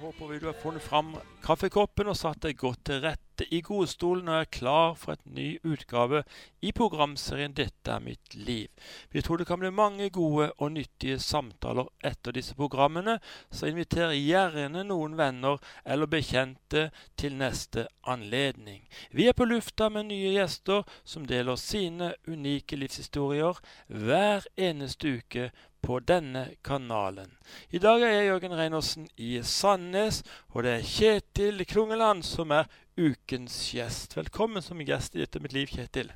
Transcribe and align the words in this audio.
håper 0.00 0.26
vi 0.26 0.38
du 0.38 0.46
har 0.46 0.52
funnet 0.52 0.82
fram 0.82 1.16
kaffekoppen 1.42 2.10
og 2.12 2.16
satt 2.18 2.44
deg 2.44 2.58
godt 2.60 2.84
til 2.86 3.00
rette 3.02 3.46
i 3.54 3.60
godstolen 3.62 4.28
og 4.30 4.36
er 4.40 4.50
klar 4.50 4.94
for 4.98 5.14
et 5.14 5.24
ny 5.26 5.46
utgave 5.66 6.22
i 6.62 6.72
programserien 6.74 7.54
'Dette 7.54 7.90
er 7.90 8.02
mitt 8.02 8.34
liv'. 8.34 8.70
Vi 9.10 9.22
tror 9.22 9.36
det 9.36 9.46
kan 9.46 9.58
bli 9.58 9.70
mange 9.70 10.10
gode 10.10 10.52
og 10.58 10.72
nyttige 10.72 11.18
samtaler 11.18 11.86
etter 12.04 12.32
disse 12.32 12.54
programmene, 12.54 13.18
så 13.50 13.66
inviter 13.66 14.14
gjerne 14.14 14.84
noen 14.84 15.16
venner 15.18 15.58
eller 15.84 16.06
bekjente 16.06 16.90
til 17.16 17.34
neste 17.34 17.86
anledning. 18.06 18.88
Vi 19.10 19.26
er 19.28 19.32
på 19.32 19.44
lufta 19.44 19.88
med 19.88 20.10
nye 20.10 20.34
gjester 20.34 20.82
som 21.04 21.26
deler 21.26 21.56
sine 21.56 22.14
unike 22.26 22.76
livshistorier 22.76 23.58
hver 23.88 24.46
eneste 24.56 25.18
uke 25.18 25.50
på 25.88 26.02
denne 26.04 26.50
kanalen. 26.64 27.30
I 27.72 27.80
dag 27.80 28.02
er 28.04 28.10
jeg 28.12 28.26
Jørgen 28.28 28.54
Reinersen 28.58 29.06
i 29.16 29.38
Sandnes, 29.40 30.20
og 30.52 30.66
det 30.66 30.74
er 30.74 30.84
Kjetil 30.84 31.64
Klungeland 31.64 32.26
som 32.28 32.52
er 32.52 32.68
ukens 33.00 33.56
gjest. 33.72 34.18
Velkommen 34.18 34.60
som 34.64 34.82
gjest 34.84 35.16
i 35.16 35.22
Dette 35.22 35.40
mitt 35.40 35.56
liv, 35.56 35.70
Kjetil. 35.72 36.12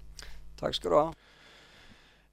Takk 0.61 0.77
skal 0.77 0.93
du 0.93 0.99
ha. 0.99 1.07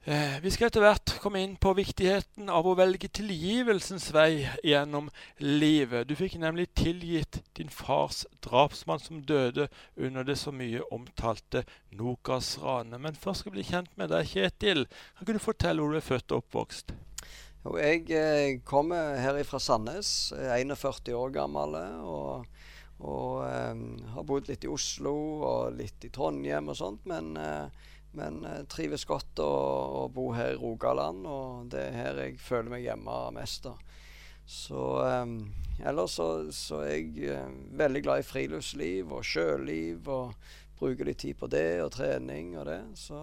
Eh, 0.04 0.36
vi 0.44 0.52
skal 0.52 0.68
etter 0.68 0.84
hvert 0.84 1.16
komme 1.20 1.40
inn 1.40 1.56
på 1.60 1.72
viktigheten 1.76 2.52
av 2.52 2.68
å 2.68 2.76
velge 2.76 3.08
tilgivelsens 3.08 4.10
vei 4.16 4.46
gjennom 4.64 5.08
livet. 5.40 6.08
Du 6.08 6.16
fikk 6.16 6.36
nemlig 6.40 6.70
tilgitt 6.76 7.40
din 7.56 7.72
fars 7.72 8.26
drapsmann 8.44 9.00
som 9.00 9.24
døde 9.24 9.70
under 9.96 10.28
det 10.28 10.36
så 10.40 10.52
mye 10.52 10.84
omtalte 10.92 11.64
Nokas-ranet. 11.96 13.00
Men 13.00 13.16
først 13.16 13.44
skal 13.44 13.54
vi 13.54 13.62
bli 13.62 13.70
kjent 13.72 13.96
med 14.00 14.12
deg, 14.12 14.28
Kjetil. 14.28 14.90
Kan 15.24 15.36
du 15.36 15.40
fortelle 15.40 15.80
hvor 15.80 15.96
du 15.96 16.00
er 16.00 16.10
født 16.12 16.32
og 16.32 16.44
oppvokst? 16.44 16.96
Jo, 17.60 17.74
jeg 17.76 18.06
eh, 18.16 18.58
kommer 18.64 19.18
her 19.20 19.36
fra 19.44 19.58
Sandnes, 19.60 20.32
er 20.32 20.62
41 20.62 21.12
år 21.12 21.32
gammel. 21.34 21.76
og, 22.08 22.46
og 23.04 23.42
eh, 23.44 23.82
har 24.14 24.26
bodd 24.28 24.48
litt 24.48 24.64
i 24.64 24.70
Oslo 24.72 25.12
og 25.44 25.76
litt 25.76 26.06
i 26.08 26.12
Trondheim 26.12 26.72
og 26.72 26.78
sånt. 26.80 27.04
Men, 27.10 27.34
eh, 27.36 27.68
men 28.16 28.40
eh, 28.48 28.62
trives 28.64 29.04
godt 29.04 29.44
å, 29.44 29.50
å, 30.00 30.08
bo 30.08 30.30
her 30.32 30.54
i 30.54 30.60
Rogaland, 30.60 31.28
og 31.28 31.68
det 31.74 31.84
er 31.90 31.98
her 31.98 32.24
jeg 32.24 32.40
føler 32.40 32.72
meg 32.72 32.86
hjemme 32.88 33.20
mest. 33.36 33.68
da. 33.68 33.76
Så 34.48 34.88
eh, 35.04 35.36
ellers 35.84 36.16
så, 36.16 36.32
så, 36.56 36.80
er 36.86 36.96
jeg 36.96 37.28
eh, 37.28 37.56
veldig 37.76 38.06
glad 38.08 38.24
i 38.24 38.28
friluftsliv 38.30 39.12
og 39.12 39.26
sjøliv, 39.34 40.08
og 40.08 40.32
bruker 40.80 41.12
litt 41.12 41.20
tid 41.26 41.36
på 41.36 41.52
det 41.52 41.82
og 41.84 41.92
trening 41.92 42.54
og 42.56 42.70
det. 42.72 42.82
Så 42.96 43.20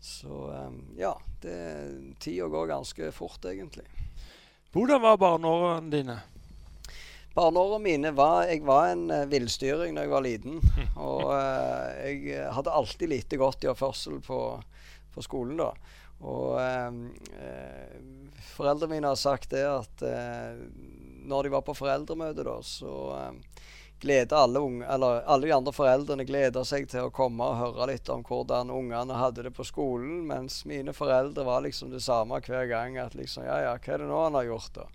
så 0.00 0.52
ja, 0.98 1.12
tida 1.40 2.46
går 2.50 2.70
ganske 2.70 3.12
fort, 3.12 3.44
egentlig. 3.50 3.86
Hvordan 4.72 5.00
var 5.02 5.16
barneårene 5.20 5.90
dine? 5.90 6.18
Barneårene 7.38 7.84
mine 7.84 8.10
var 8.12 8.48
Jeg 8.50 8.64
var 8.66 8.88
en 8.90 9.10
uh, 9.10 9.28
villstyring 9.30 9.94
da 9.94 10.04
jeg 10.04 10.12
var 10.12 10.24
liten. 10.26 10.58
Og 11.10 11.28
uh, 11.30 11.94
jeg 12.02 12.42
hadde 12.54 12.74
alltid 12.80 13.12
lite 13.12 13.38
godt 13.40 13.64
i 13.64 13.70
oppførsel 13.70 14.18
på, 14.24 14.40
på 15.14 15.24
skolen, 15.24 15.60
da. 15.60 15.70
Og 16.18 16.56
eh, 16.58 16.96
foreldrene 18.56 18.96
mine 18.96 19.12
har 19.12 19.18
sagt 19.20 19.52
det 19.52 19.60
at 19.62 20.02
når 21.30 21.46
de 21.46 21.52
var 21.52 21.62
på 21.62 21.76
foreldremøte, 21.78 22.42
da, 22.42 22.56
så 22.66 22.94
glede 24.00 24.36
alle, 24.36 24.58
unge, 24.58 24.86
eller, 24.86 25.22
alle 25.26 25.46
de 25.46 25.52
andre 25.56 25.72
foreldrene 25.74 26.26
gleda 26.28 26.64
seg 26.66 26.88
til 26.90 27.08
å 27.08 27.14
komme 27.14 27.46
og 27.46 27.58
høre 27.60 27.90
litt 27.92 28.08
om 28.12 28.22
hvordan 28.26 28.70
ungene 28.70 29.18
hadde 29.18 29.46
det 29.48 29.54
på 29.56 29.66
skolen, 29.66 30.24
mens 30.30 30.62
mine 30.68 30.94
foreldre 30.94 31.46
var 31.48 31.64
liksom 31.66 31.90
det 31.94 32.02
samme 32.04 32.40
hver 32.44 32.68
gang. 32.70 32.98
At 33.02 33.18
liksom 33.18 33.46
Ja, 33.46 33.60
ja, 33.64 33.74
hva 33.78 33.94
er 33.94 34.04
det 34.04 34.10
nå 34.10 34.22
han 34.22 34.38
har 34.38 34.48
gjort, 34.48 34.72
da? 34.78 34.88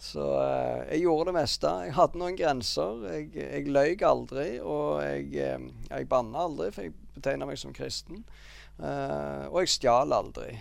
Så 0.00 0.24
eh, 0.40 0.94
jeg 0.94 1.04
gjorde 1.04 1.28
det 1.28 1.36
meste. 1.36 1.70
Jeg 1.84 1.96
hadde 1.98 2.20
noen 2.22 2.36
grenser. 2.38 3.02
Jeg, 3.12 3.30
jeg 3.36 3.68
løy 3.68 3.98
aldri, 4.08 4.48
og 4.64 5.02
jeg, 5.04 5.26
eh, 5.36 5.68
jeg 5.90 6.08
banna 6.08 6.46
aldri, 6.46 6.70
for 6.72 6.88
jeg 6.88 6.96
betegna 7.18 7.48
meg 7.50 7.60
som 7.60 7.74
kristen. 7.76 8.24
Eh, 8.80 9.44
og 9.50 9.60
jeg 9.60 9.74
stjal 9.76 10.16
aldri. 10.16 10.54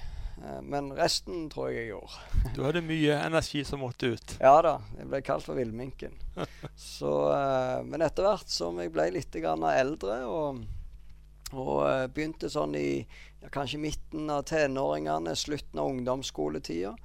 Eh, 0.45 0.61
men 0.61 0.91
resten 0.95 1.47
tror 1.51 1.69
jeg 1.69 1.83
jeg 1.83 1.91
gjorde. 1.94 2.19
Du 2.55 2.63
hadde 2.63 2.83
mye 2.85 3.19
energi 3.25 3.63
som 3.67 3.83
måtte 3.83 4.13
ut? 4.16 4.35
Ja 4.39 4.57
da. 4.66 4.77
Jeg 4.97 5.09
ble 5.11 5.22
kalt 5.25 5.47
for 5.47 5.59
villminken. 5.59 6.16
uh, 6.39 7.79
men 7.85 8.03
etter 8.05 8.27
hvert 8.27 8.51
som 8.51 8.79
jeg 8.79 8.94
ble 8.95 9.09
litt 9.16 9.35
eldre 9.35 10.19
og, 10.27 10.61
og 11.51 11.73
uh, 11.83 12.05
begynte 12.07 12.51
sånn 12.51 12.77
i 12.79 12.91
ja, 13.00 13.50
kanskje 13.51 13.81
midten 13.83 14.29
av 14.31 14.45
tenåringene, 14.47 15.35
slutten 15.35 15.79
av 15.79 15.91
ungdomsskoletida, 15.95 16.95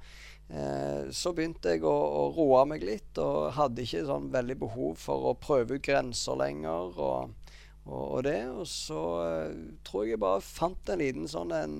så 0.45 1.31
begynte 1.33 1.71
jeg 1.73 1.81
å, 1.89 1.89
å, 1.89 2.25
roe 2.35 2.59
meg 2.69 2.83
litt 2.85 3.17
og 3.17 3.55
hadde 3.55 3.81
ikke 3.81 4.03
sånn 4.05 4.27
veldig 4.29 4.57
behov 4.61 4.99
for 5.01 5.31
å 5.31 5.37
prøve 5.41 5.79
ut 5.79 5.81
grenser 5.81 6.37
lenger. 6.37 6.99
og, 7.01 7.31
og, 7.87 7.95
og 7.95 8.19
det. 8.27 8.43
Og 8.51 8.67
så 8.69 8.99
tror 9.87 10.03
jeg 10.05 10.13
jeg 10.13 10.21
bare 10.21 10.43
fant 10.45 10.91
en 10.93 11.01
liten 11.01 11.25
sånn 11.31 11.55
en 11.55 11.79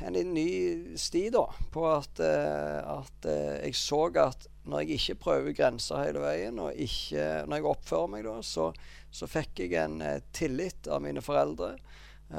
en 0.00 0.12
liten 0.12 0.34
ny 0.34 0.98
sti 0.98 1.30
da, 1.30 1.44
på 1.72 1.84
at, 1.88 2.20
uh, 2.20 2.98
at 2.98 3.28
uh, 3.28 3.56
jeg 3.62 3.76
så 3.78 4.02
at 4.20 4.48
når 4.66 4.82
jeg 4.82 4.98
ikke 4.98 5.20
prøver 5.22 5.54
grenser 5.56 6.02
hele 6.02 6.24
veien, 6.24 6.58
og 6.58 6.74
ikke, 6.74 7.46
når 7.46 7.60
jeg 7.60 7.68
oppfører 7.70 8.10
meg 8.10 8.26
da, 8.26 8.34
så, 8.42 8.70
så 9.14 9.28
fikk 9.30 9.62
jeg 9.64 9.76
en 9.80 10.00
uh, 10.02 10.18
tillit 10.34 10.90
av 10.90 11.04
mine 11.04 11.22
foreldre 11.24 11.76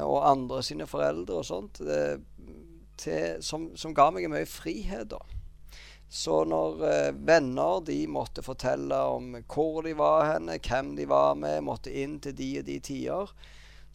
og 0.04 0.18
andre 0.28 0.60
sine 0.68 0.84
foreldre 0.84 1.38
og 1.40 1.46
sånt, 1.48 1.78
til, 3.00 3.38
som, 3.40 3.70
som, 3.80 3.94
ga 3.96 4.10
meg 4.12 4.26
mye 4.28 4.44
frihet. 4.52 5.14
da. 5.14 5.22
Så 6.12 6.42
når 6.44 6.82
venner 7.16 7.80
de 7.88 8.02
måtte 8.12 8.44
fortelle 8.44 8.98
om 9.14 9.38
hvor 9.48 9.88
de 9.88 9.94
var 9.96 10.34
henne, 10.34 10.58
hvem 10.60 10.92
de 11.00 11.06
var 11.08 11.40
med, 11.40 11.64
måtte 11.64 11.96
inn 12.04 12.18
til 12.20 12.36
de 12.36 12.50
og 12.60 12.68
de 12.68 12.76
tider, 12.84 13.32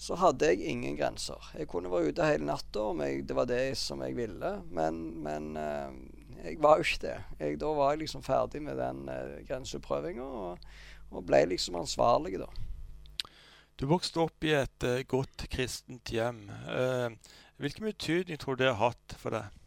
så 0.02 0.16
hadde 0.18 0.48
jeg 0.50 0.66
ingen 0.66 0.96
grenser. 0.98 1.38
Jeg 1.54 1.68
kunne 1.70 1.90
være 1.92 2.10
ute 2.10 2.26
hele 2.26 2.48
natta 2.48 2.88
om 2.90 3.02
jeg, 3.04 3.22
det 3.28 3.36
var 3.38 3.46
det 3.46 3.76
som 3.78 4.02
jeg 4.02 4.16
ville, 4.18 4.50
men, 4.74 4.98
men 5.22 5.52
uh, 5.54 5.94
jeg 6.42 6.58
var 6.62 6.80
jo 6.80 6.86
ikke 6.88 7.04
det. 7.04 7.14
Jeg, 7.38 7.60
da 7.62 7.70
var 7.76 7.92
jeg 7.92 8.02
liksom 8.02 8.24
ferdig 8.26 8.64
med 8.66 8.80
den 8.82 9.04
uh, 9.06 9.38
grenseprøvinga 9.46 10.26
og, 10.26 10.66
og, 11.12 11.20
ble 11.28 11.44
liksom 11.52 11.78
ansvarlig, 11.78 12.40
da. 12.42 12.50
Du 13.78 13.86
vokste 13.90 14.24
opp 14.24 14.46
i 14.46 14.56
et 14.58 14.88
uh, 14.88 14.98
godt 15.06 15.46
kristent 15.52 16.10
hjem. 16.10 16.48
hvilken 17.62 17.86
betydning 17.86 18.38
tror 18.42 18.58
du 18.58 18.64
det 18.64 18.74
har 18.74 18.90
hatt 18.90 19.18
for 19.18 19.38
deg? 19.38 19.58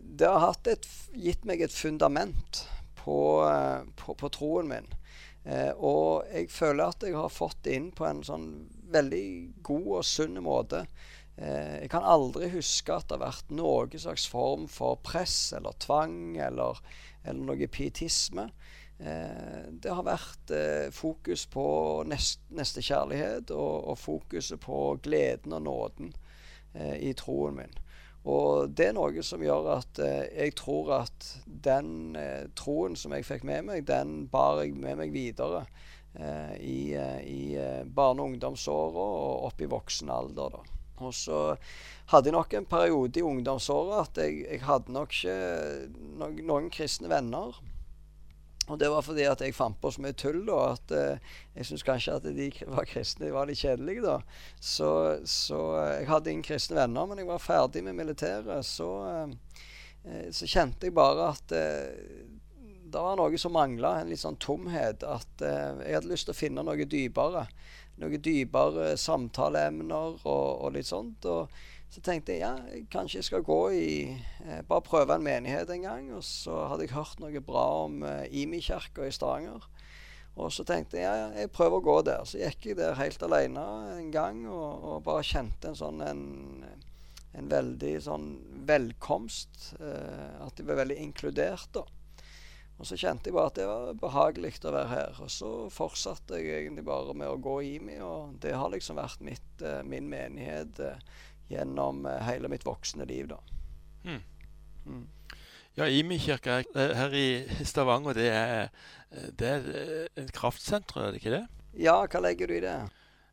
det 0.00 0.28
har 0.30 0.54
et, 0.70 0.86
gitt 1.12 1.42
meg 1.44 1.60
et 1.60 1.74
fundament 1.74 2.62
på, 2.96 3.16
på, 4.00 4.14
på 4.16 4.28
troen 4.32 4.70
min. 4.70 4.86
Eh, 5.46 5.70
og 5.78 6.26
jeg 6.26 6.48
føler 6.50 6.90
at 6.90 7.04
jeg 7.06 7.14
har 7.14 7.30
fått 7.30 7.60
det 7.66 7.76
inn 7.78 7.92
på 7.94 8.06
en 8.08 8.24
sånn 8.26 8.48
veldig 8.92 9.26
god 9.66 9.86
og 9.98 10.06
sunn 10.06 10.40
måte. 10.44 10.86
Eh, 11.36 11.82
jeg 11.82 11.90
kan 11.92 12.06
aldri 12.06 12.48
huske 12.54 12.94
at 12.94 13.08
det 13.08 13.18
har 13.18 13.26
vært 13.26 13.52
noen 13.54 14.00
slags 14.00 14.26
form 14.30 14.66
for 14.72 15.00
press 15.04 15.52
eller 15.56 15.76
tvang 15.82 16.36
eller, 16.40 16.80
eller 17.24 17.50
noe 17.50 17.68
pietisme. 17.68 18.48
Eh, 18.98 19.64
det 19.70 19.92
har 19.92 20.06
vært 20.06 20.52
eh, 20.56 20.86
fokus 20.94 21.44
på 21.52 21.66
nest, 22.08 22.40
nestekjærlighet 22.56 23.52
og, 23.52 23.90
og 23.92 23.98
fokuset 24.00 24.60
på 24.62 24.96
gleden 25.04 25.58
og 25.58 25.66
nåden 25.66 26.14
eh, 26.74 26.96
i 27.10 27.12
troen 27.18 27.60
min. 27.60 27.76
Og 28.26 28.72
det 28.74 28.88
er 28.88 28.96
noe 28.96 29.22
som 29.22 29.42
gjør 29.44 29.68
at 29.76 30.00
eh, 30.02 30.24
jeg 30.34 30.56
tror 30.58 30.94
at 31.02 31.28
den 31.46 32.16
eh, 32.18 32.48
troen 32.58 32.96
som 32.98 33.14
jeg 33.14 33.26
fikk 33.28 33.44
med 33.46 33.68
meg, 33.68 33.84
den 33.86 34.24
bar 34.32 34.64
jeg 34.64 34.74
med 34.74 34.98
meg 34.98 35.12
videre 35.14 35.66
i, 36.16 36.94
eh, 36.94 37.20
i 37.20 37.56
eh, 37.60 37.84
barne- 37.84 38.22
og 38.22 38.32
ungdomsåra 38.32 39.06
og 39.20 39.46
opp 39.50 39.60
i 39.60 39.70
voksen 39.70 40.10
alder. 40.10 40.50
da. 40.50 40.62
Og 41.04 41.14
så 41.14 41.40
hadde 42.12 42.30
jeg 42.30 42.36
nok 42.36 42.54
en 42.54 42.68
periode 42.68 43.20
i 43.20 43.22
ungdomsåra 43.26 44.02
at 44.06 44.20
jeg, 44.22 44.46
jeg, 44.46 44.62
hadde 44.64 44.92
nok 44.92 45.12
ikke 45.12 45.38
noen, 46.16 46.38
noen 46.48 46.70
kristne 46.72 47.10
venner. 47.12 47.58
Og 48.66 48.78
det 48.80 48.88
var 48.90 49.04
fordi 49.06 49.26
at 49.30 49.42
jeg 49.44 49.54
fant 49.54 49.78
på 49.78 49.92
så 49.94 50.02
mye 50.02 50.16
tull, 50.18 50.40
da, 50.48 50.72
at 50.74 50.94
eh, 50.96 51.34
jeg 51.54 51.68
syntes 51.68 51.86
kanskje 51.86 52.16
at 52.18 52.24
de 52.34 52.48
var 52.66 52.88
kristne 52.88 53.28
de 53.28 53.34
var 53.34 53.46
litt 53.46 53.60
kjedelige, 53.62 54.02
da. 54.02 54.16
Så, 54.58 54.88
så 55.28 55.60
eh, 55.84 55.92
jeg 56.00 56.08
hadde 56.10 56.32
ingen 56.32 56.48
kristne 56.48 56.80
venner, 56.80 57.06
men 57.06 57.22
jeg 57.22 57.28
var 57.28 57.44
ferdig 57.44 57.84
med 57.86 57.98
militæret. 58.00 58.66
Så, 58.66 58.88
eh, 59.12 59.62
eh 60.10 60.26
så 60.34 60.50
kjente 60.50 60.88
jeg 60.88 60.96
bare 60.96 61.30
at 61.36 61.54
eh, 61.54 62.26
det 62.96 63.04
var 63.04 63.18
noe 63.20 63.38
som 63.40 63.52
mangla, 63.52 63.98
en 64.00 64.08
litt 64.08 64.22
sånn 64.22 64.38
tomhet. 64.40 65.04
At 65.04 65.44
eh, 65.44 65.82
jeg 65.84 65.98
hadde 65.98 66.12
lyst 66.12 66.30
til 66.30 66.32
å 66.32 66.38
finne 66.38 66.64
noe 66.64 66.88
dypere. 66.88 67.46
Noe 68.00 68.20
dypere 68.20 68.94
samtaleemner 69.00 70.20
og, 70.24 70.46
og 70.64 70.72
litt 70.76 70.88
sånt. 70.88 71.28
og 71.28 71.52
så 71.92 72.02
tenkte 72.02 72.34
jeg 72.34 72.42
ja, 72.42 72.80
kanskje 72.92 73.20
jeg 73.20 73.28
skal 73.28 73.44
gå 73.46 73.60
i 73.72 73.90
eh, 74.44 74.62
Bare 74.68 74.84
prøve 74.84 75.16
en 75.16 75.24
menighet 75.24 75.70
en 75.72 75.84
gang. 75.84 76.08
Og 76.16 76.24
så 76.26 76.66
hadde 76.70 76.86
jeg 76.86 76.96
hørt 76.96 77.20
noe 77.22 77.42
bra 77.44 77.66
om 77.84 78.02
eh, 78.06 78.26
Imi-kirka 78.42 79.06
i 79.06 79.14
Stavanger. 79.14 79.68
Og 80.36 80.50
så 80.52 80.66
tenkte 80.68 80.98
jeg 81.00 81.06
ja, 81.06 81.30
jeg 81.32 81.52
prøver 81.54 81.80
å 81.80 81.86
gå 81.86 82.00
der. 82.08 82.24
Så 82.28 82.40
gikk 82.40 82.70
jeg 82.70 82.80
der 82.80 82.98
helt 82.98 83.22
alene 83.24 83.66
en 83.96 84.10
gang 84.12 84.42
og, 84.48 84.88
og 84.88 85.04
bare 85.06 85.24
kjente 85.24 85.72
en 85.72 85.78
sånn 85.78 86.02
en, 86.04 86.24
en 87.36 87.52
veldig 87.52 87.94
sånn 88.04 88.28
velkomst. 88.68 89.74
Eh, 89.80 90.32
at 90.44 90.58
jeg 90.58 90.68
var 90.68 90.82
veldig 90.82 90.98
inkludert, 91.06 91.70
da. 91.76 91.86
Og 92.76 92.84
så 92.84 92.96
kjente 93.00 93.30
jeg 93.30 93.36
bare 93.36 93.48
at 93.48 93.56
det 93.56 93.66
var 93.68 94.00
behagelig 94.00 94.52
å 94.68 94.72
være 94.74 94.90
her. 94.90 95.20
Og 95.24 95.32
så 95.32 95.50
fortsatte 95.72 96.40
jeg 96.42 96.66
egentlig 96.66 96.84
bare 96.84 97.14
med 97.16 97.30
å 97.30 97.40
gå 97.40 97.56
i 97.64 97.74
meg, 97.80 98.02
og 98.04 98.36
det 98.42 98.52
har 98.56 98.72
liksom 98.72 99.00
vært 99.00 99.24
mitt, 99.24 99.52
eh, 99.64 99.80
min 99.86 100.10
menighet 100.12 100.80
eh, 100.84 101.00
gjennom 101.52 102.04
eh, 102.10 102.20
hele 102.28 102.50
mitt 102.52 102.66
voksne 102.68 103.08
liv, 103.08 103.30
da. 103.32 103.40
Mm. 104.04 104.20
Mm. 104.86 105.06
Ja, 105.76 105.88
Imi 105.92 106.18
kirke 106.20 106.62
her 106.76 107.16
i 107.16 107.26
Stavanger, 107.68 108.16
det 108.16 108.28
er, 108.32 108.68
det 109.36 109.48
er 109.48 109.66
et 110.16 110.30
kraftsenter, 110.36 111.00
er 111.00 111.12
det 111.12 111.20
ikke 111.20 111.34
det? 111.34 111.42
Ja, 111.76 111.98
hva 112.08 112.22
legger 112.24 112.48
du 112.48 112.56
i 112.56 112.62
det? 112.64 112.76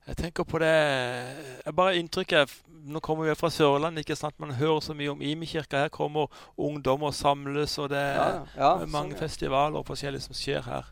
Jeg 0.03 0.19
tenker 0.19 0.43
på 0.47 0.59
det 0.59 0.73
jeg 0.73 1.75
Bare 1.77 1.97
inntrykket 1.99 2.51
Nå 2.83 2.99
kommer 2.99 3.29
vi 3.29 3.35
fra 3.39 3.47
Sørlandet, 3.53 4.03
ikke 4.03 4.17
sant? 4.19 4.35
Man 4.43 4.51
hører 4.57 4.81
så 4.83 4.91
mye 4.91 5.13
om 5.13 5.21
Imi-kirka. 5.23 5.85
Her 5.85 5.91
kommer 5.93 6.27
ungdommer 6.59 7.13
og 7.13 7.15
samles, 7.15 7.77
og 7.79 7.93
det 7.93 8.01
er 8.01 8.17
ja, 8.17 8.33
ja, 8.57 8.71
mange 8.91 9.13
sånn, 9.13 9.21
festivaler 9.21 9.79
og 9.79 9.87
forskjellig 9.87 10.19
som 10.25 10.35
skjer 10.35 10.65
her. 10.67 10.89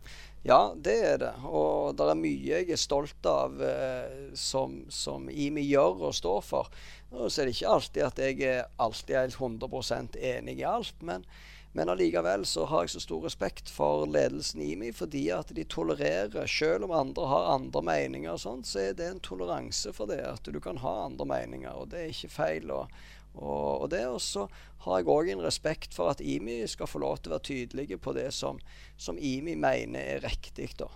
Ja, 0.47 0.61
det 0.71 0.95
er 1.09 1.19
det. 1.19 1.33
Og 1.43 1.97
det 1.99 2.07
er 2.07 2.21
mye 2.21 2.47
jeg 2.47 2.71
er 2.71 2.79
stolt 2.79 3.27
av 3.27 3.59
eh, 3.59 4.31
som, 4.39 4.85
som 4.87 5.27
IMI 5.27 5.67
gjør 5.67 6.07
og 6.07 6.15
står 6.15 6.39
for. 6.47 6.71
Og 7.11 7.27
så 7.27 7.43
er 7.43 7.51
det 7.51 7.57
ikke 7.57 7.75
alltid 7.75 8.07
at 8.07 8.23
jeg 8.23 8.39
er 8.47 8.71
alltid 8.79 9.17
helt 9.19 9.41
100% 9.43 10.15
enig 10.31 10.61
i 10.61 10.69
alt. 10.71 10.95
men 11.03 11.27
men 11.71 11.89
allikevel 11.89 12.43
så 12.45 12.65
har 12.67 12.83
jeg 12.83 12.95
så 12.95 13.01
stor 13.05 13.23
respekt 13.23 13.69
for 13.71 14.03
ledelsen 14.09 14.59
i 14.65 14.73
meg, 14.79 14.95
fordi 14.97 15.23
at 15.31 15.53
de 15.55 15.63
tolererer 15.63 16.49
Selv 16.51 16.87
om 16.87 16.95
andre 16.95 17.27
har 17.31 17.53
andre 17.53 17.81
meninger, 17.81 18.33
og 18.33 18.41
sånt, 18.43 18.67
så 18.67 18.81
er 18.89 18.97
det 18.97 19.07
en 19.07 19.23
toleranse 19.23 19.93
for 19.95 20.11
det. 20.11 20.19
At 20.27 20.43
du 20.43 20.59
kan 20.59 20.81
ha 20.83 20.95
andre 21.05 21.25
meninger, 21.25 21.71
og 21.71 21.93
det 21.93 22.01
er 22.01 22.11
ikke 22.11 22.33
feil. 22.33 22.71
Og, 22.75 22.91
og, 23.35 23.85
og 23.85 23.89
det 23.93 24.03
også 24.07 24.47
har 24.83 24.99
jeg 24.99 25.11
òg 25.13 25.31
en 25.31 25.45
respekt 25.45 25.95
for 25.95 26.11
at 26.11 26.21
IMI 26.21 26.65
skal 26.67 26.89
få 26.89 26.99
lov 27.03 27.21
til 27.21 27.31
å 27.31 27.37
være 27.37 27.47
tydelige 27.47 28.01
på 28.01 28.15
det 28.17 28.27
som, 28.35 28.59
som 28.97 29.19
IMI 29.19 29.55
mener 29.55 30.17
er 30.17 30.25
riktig. 30.25 30.73
da. 30.81 30.89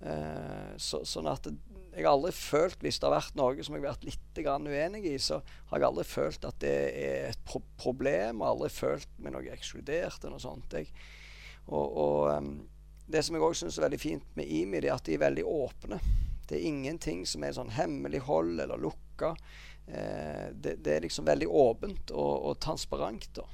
Eh, 0.00 0.72
så, 0.80 1.04
sånn 1.04 1.28
at 1.28 1.48
jeg 1.94 2.04
har 2.04 2.12
aldri 2.12 2.32
følt, 2.34 2.80
hvis 2.82 2.98
det 2.98 3.06
har 3.06 3.14
vært 3.14 3.36
noe 3.38 3.64
som 3.64 3.76
jeg 3.76 3.84
har 3.84 3.92
vært 3.92 4.06
litt 4.08 4.40
uenig 4.44 5.04
i, 5.06 5.16
så 5.22 5.40
har 5.70 5.78
jeg 5.80 5.88
aldri 5.88 6.04
følt 6.08 6.46
at 6.48 6.58
det 6.64 6.74
er 6.90 7.28
et 7.30 7.42
pro 7.46 7.62
problem. 7.80 8.42
Og 8.42 8.50
aldri 8.50 8.70
følt 8.74 9.10
meg 9.22 9.36
noe 9.36 9.54
ekskludert 9.54 10.18
eller 10.20 10.34
noe 10.34 10.42
sånt. 10.42 10.74
Jeg, 10.74 10.90
og, 11.70 11.84
og 11.86 12.30
um, 12.34 12.54
det 13.06 13.22
som 13.24 13.36
jeg 13.36 13.44
òg 13.44 13.56
syns 13.58 13.78
er 13.78 13.86
veldig 13.86 14.00
fint 14.00 14.36
med 14.38 14.50
IMI, 14.50 14.80
det 14.82 14.90
er 14.90 14.96
at 14.96 15.06
de 15.06 15.16
er 15.16 15.24
veldig 15.24 15.44
åpne. 15.48 16.00
Det 16.48 16.58
er 16.58 16.68
ingenting 16.68 17.24
som 17.28 17.44
er 17.44 17.56
sånn 17.56 17.72
hemmelighold 17.76 18.58
eller 18.64 18.80
lukka. 18.80 19.34
Eh, 19.86 20.48
det, 20.52 20.78
det, 20.84 20.96
er 20.96 21.04
liksom 21.04 21.28
veldig 21.28 21.48
åpent 21.48 22.12
og, 22.12 22.32
og 22.50 22.58
transparent. 22.64 23.28
da. 23.36 23.46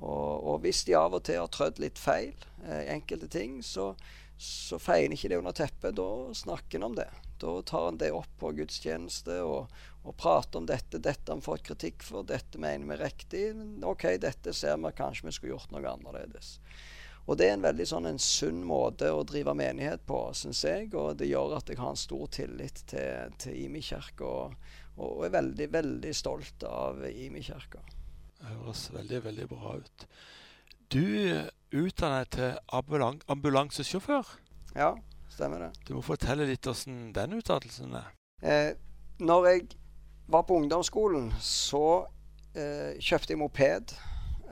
Og, 0.00 0.48
og, 0.48 0.56
hvis 0.64 0.84
de 0.88 0.96
av 0.96 1.14
og 1.14 1.24
til 1.28 1.40
har 1.40 1.52
trødd 1.52 1.80
litt 1.82 2.00
feil 2.00 2.32
eh, 2.64 2.88
enkelte 2.94 3.28
ting, 3.32 3.60
så, 3.64 3.92
så 4.40 4.80
feier 4.80 5.12
ikke 5.12 5.32
det 5.32 5.40
under 5.40 5.56
teppet. 5.56 5.96
Da 5.96 6.08
snakker 6.36 6.80
en 6.80 6.88
om 6.90 6.96
det. 6.96 7.08
Da 7.42 7.52
tar 7.66 7.88
en 7.88 7.98
det 7.98 8.12
opp 8.14 8.30
på 8.38 8.52
gudstjeneste 8.54 9.40
og, 9.42 9.72
og 10.06 10.16
prater 10.16 10.62
om 10.62 10.66
dette. 10.70 11.00
'Dette 11.02 11.32
har 11.32 11.40
vi 11.40 11.48
fått 11.48 11.66
kritikk 11.66 12.06
for. 12.06 12.26
Dette 12.26 12.60
mener 12.62 12.86
vi 12.86 12.96
er 12.96 13.04
riktig. 13.08 13.44
OK, 13.82 14.06
dette 14.22 14.54
ser 14.54 14.78
vi 14.78 14.92
kanskje 14.96 15.26
vi 15.26 15.36
skulle 15.36 15.56
gjort 15.56 15.74
noe 15.74 15.94
annerledes.' 15.96 16.58
Og 17.30 17.38
det 17.38 17.46
er 17.46 17.52
en 17.54 17.62
veldig 17.62 17.84
sånn 17.86 18.08
en 18.10 18.18
sunn 18.18 18.64
måte 18.66 19.12
å 19.14 19.22
drive 19.26 19.54
menighet 19.54 20.02
på, 20.08 20.18
syns 20.34 20.64
jeg. 20.66 20.88
Og 20.98 21.14
det 21.20 21.28
gjør 21.30 21.56
at 21.60 21.70
jeg 21.70 21.78
har 21.78 21.92
en 21.94 22.00
stor 22.00 22.26
tillit 22.34 22.82
til, 22.90 23.34
til 23.38 23.58
Imi 23.62 23.82
kirke, 23.86 24.26
og, 24.26 24.56
og, 24.96 25.22
er 25.26 25.36
veldig, 25.36 25.68
veldig 25.70 26.14
stolt 26.18 26.66
av 26.66 27.04
Imi 27.06 27.44
kirke. 27.46 27.82
Det 28.40 28.50
høres 28.50 28.88
veldig, 28.90 29.22
veldig 29.28 29.48
bra 29.52 29.76
ut. 29.78 30.06
Du 30.90 31.06
utdannet 31.72 32.34
til 32.34 32.58
ambulan 32.74 33.22
ambulansesjåfør. 33.30 34.34
Ja, 34.74 34.96
stemmer 35.32 35.66
det. 35.66 35.70
Du 35.88 35.94
må 35.96 36.02
fortelle 36.06 36.46
litt 36.48 36.66
hvordan 36.66 37.12
den 37.16 37.38
uttalelsen 37.38 37.96
er. 37.98 38.10
Eh, 38.42 38.72
når 39.22 39.48
jeg 39.50 39.68
var 40.32 40.46
på 40.48 40.58
ungdomsskolen, 40.60 41.30
så 41.42 42.04
eh, 42.54 42.98
kjøpte 43.00 43.34
jeg 43.34 43.40
moped. 43.40 43.94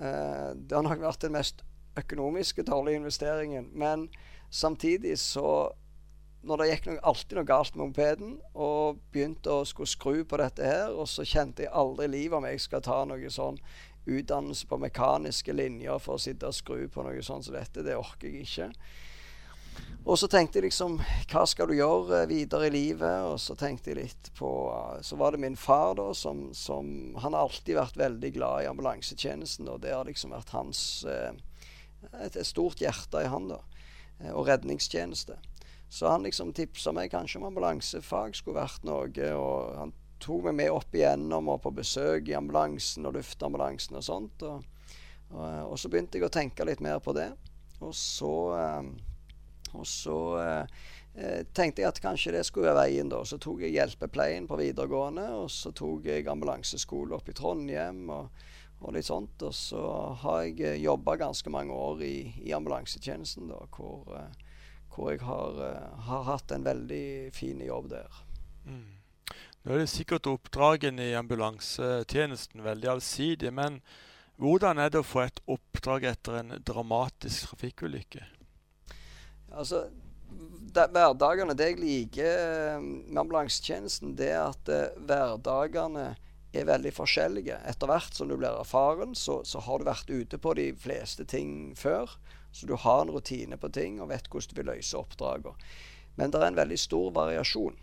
Eh, 0.00 0.49
det 0.56 0.77
har 0.77 0.87
nok 0.87 1.03
vært 1.03 1.27
den 1.27 1.37
mest 1.37 1.65
økonomiske 2.00 2.65
dårlige 2.67 3.03
investeringen. 3.03 3.71
Men 3.75 4.09
samtidig 4.50 5.19
så 5.19 5.71
når 6.41 6.56
det 6.56 6.69
gikk 6.71 6.87
noe, 6.88 7.00
alltid 7.05 7.37
noe 7.37 7.49
galt 7.49 7.77
med 7.77 7.91
mopeden, 7.91 8.32
og 8.56 9.00
begynte 9.12 9.53
å 9.53 9.67
skulle 9.69 9.91
skru 9.91 10.23
på 10.25 10.41
dette 10.41 10.65
her, 10.65 10.94
og 10.94 11.09
så 11.11 11.27
kjente 11.29 11.67
jeg 11.67 11.75
aldri 11.77 12.09
i 12.09 12.15
livet 12.15 12.38
om 12.38 12.47
jeg 12.49 12.62
skal 12.65 12.85
ta 12.85 13.03
noe 13.09 13.32
sånn 13.32 13.61
utdannelse 14.09 14.69
på 14.71 14.79
mekaniske 14.81 15.53
linjer 15.53 16.00
for 16.00 16.17
å 16.17 16.23
sitte 16.23 16.49
og 16.49 16.56
skru 16.56 16.87
på 16.88 17.05
noe 17.05 17.21
sånt 17.25 17.44
som 17.47 17.56
dette. 17.56 17.85
Det 17.85 17.99
orker 17.99 18.31
jeg 18.31 18.47
ikke. 18.47 18.71
Og 20.05 20.17
så 20.19 20.27
tenkte 20.32 20.59
jeg 20.59 20.71
liksom 20.71 20.97
Hva 21.31 21.43
skal 21.47 21.69
du 21.69 21.77
gjøre 21.77 22.25
videre 22.31 22.71
i 22.71 22.73
livet? 22.75 23.27
Og 23.29 23.37
så 23.43 23.55
tenkte 23.59 23.93
jeg 23.93 24.00
litt 24.00 24.31
på 24.38 24.49
Så 25.06 25.19
var 25.21 25.35
det 25.35 25.43
min 25.43 25.59
far, 25.61 25.94
da, 25.99 26.09
som, 26.17 26.49
som 26.56 27.12
Han 27.21 27.37
har 27.37 27.44
alltid 27.44 27.77
vært 27.79 28.00
veldig 28.00 28.32
glad 28.35 28.65
i 28.65 28.71
ambulansetjenesten, 28.71 29.69
og 29.69 29.82
det 29.85 29.94
har 29.94 30.09
liksom 30.09 30.32
vært 30.35 30.55
hans 30.56 31.05
eh, 31.05 31.37
et, 32.17 32.37
et, 32.37 32.47
stort 32.47 32.81
hjerte 32.81 33.21
i 33.21 33.29
han, 33.29 33.50
da. 33.53 33.61
Eh, 34.21 34.32
og 34.32 34.49
redningstjeneste. 34.49 35.37
Så 35.91 36.09
han 36.09 36.25
liksom 36.25 36.55
tipsa 36.55 36.94
meg 36.97 37.11
kanskje 37.12 37.41
om 37.41 37.49
ambulansefag 37.49 38.37
skulle 38.38 38.61
vært 38.62 38.87
noe. 38.87 39.11
Og 39.35 39.75
han 39.77 39.93
tok 40.23 40.47
meg 40.49 40.59
med 40.61 40.73
opp 40.73 40.94
igjennom 40.94 41.50
og 41.50 41.62
på 41.65 41.75
besøk 41.75 42.29
i 42.31 42.37
ambulansen 42.38 43.09
og 43.09 43.19
luftambulansen 43.19 43.99
og 43.99 44.06
sånt. 44.06 44.44
Og, 44.47 44.62
og, 45.35 45.44
og, 45.44 45.77
så 45.81 45.91
begynte 45.91 46.21
jeg 46.21 46.29
å 46.29 46.32
tenke 46.32 46.67
litt 46.69 46.82
mer 46.85 47.03
på 47.03 47.15
det. 47.17 47.31
Og 47.81 47.94
så, 47.97 48.35
eh, 48.56 48.93
og 49.75 49.87
så 49.88 50.19
eh, 50.40 50.78
eh, 51.14 51.43
tenkte 51.55 51.84
jeg 51.84 51.90
at 51.90 52.00
kanskje 52.02 52.34
det 52.37 52.44
skulle 52.49 52.70
være 52.70 52.87
veien, 52.87 53.11
da. 53.12 53.22
Så 53.25 53.40
tok 53.43 53.64
jeg 53.64 53.76
hjelpepleien 53.76 54.49
på 54.50 54.58
videregående, 54.61 55.26
og 55.43 55.50
så 55.52 55.75
tok 55.76 56.08
jeg 56.11 56.28
ambulanseskole 56.31 57.19
opp 57.19 57.31
i 57.31 57.37
Trondheim. 57.37 58.08
og 58.11 58.49
og 58.81 58.94
litt 58.96 59.08
sånt. 59.11 59.43
Og 59.44 59.52
så 59.52 59.81
har 60.22 60.44
jeg 60.46 60.81
jobba 60.81 61.19
ganske 61.20 61.52
mange 61.52 61.76
år 61.76 62.00
i, 62.06 62.14
i 62.49 62.55
ambulansetjenesten, 62.56 63.50
da, 63.52 63.58
hvor, 63.76 64.08
hvor 64.94 65.12
jeg 65.12 65.20
har, 65.26 65.61
har, 66.06 66.25
hatt 66.31 66.55
en 66.56 66.64
veldig 66.64 67.31
fin 67.37 67.61
jobb 67.64 67.90
der. 67.93 68.22
Mm. 68.64 69.00
Nå 69.61 69.75
er 69.75 69.82
det 69.82 69.90
sikkert 69.93 70.28
oppdragene 70.31 71.11
i 71.11 71.17
ambulansetjenesten 71.19 72.64
veldig 72.64 72.94
allsidige, 72.94 73.52
men 73.52 73.82
hvordan 74.40 74.81
er 74.81 74.93
det 74.93 75.02
å 75.02 75.05
få 75.05 75.26
et 75.26 75.43
oppdrag 75.52 76.06
etter 76.14 76.38
en 76.40 76.55
dramatisk 76.64 77.50
trafikkulykke? 77.50 78.25
Altså, 79.50 79.85
hverdagene, 80.75 81.56
det 81.58 81.70
jeg 81.72 81.81
liker 81.81 82.27
eh, 82.31 82.81
med 82.81 83.22
ambulansetjenesten, 83.25 84.15
det 84.19 84.31
er 84.34 84.43
at 84.53 84.70
uh, 84.70 84.98
hverdagene 85.06 86.13
er 86.53 86.67
veldig 86.67 86.93
forskjellige. 86.94 87.58
Etter 87.70 87.91
hvert 87.91 88.17
som 88.17 88.31
du 88.31 88.36
blir 88.39 88.58
erfaren, 88.58 89.15
så, 89.15 89.41
så, 89.46 89.63
har 89.67 89.79
du 89.79 89.89
vært 89.91 90.10
ute 90.10 90.39
på 90.39 90.55
de 90.58 90.70
fleste 90.79 91.27
ting 91.27 91.72
før. 91.79 92.10
Så 92.53 92.67
du 92.67 92.75
har 92.75 93.05
en 93.05 93.13
rutine 93.15 93.58
på 93.60 93.70
ting 93.70 94.01
og 94.03 94.10
vet 94.10 94.27
hvordan 94.27 94.51
du 94.51 94.58
vil 94.58 94.70
løse 94.72 94.98
oppdragene. 94.98 95.55
Men 96.19 96.32
det 96.32 96.41
er 96.41 96.51
en 96.51 96.58
veldig 96.58 96.79
stor 96.79 97.13
variasjon. 97.15 97.79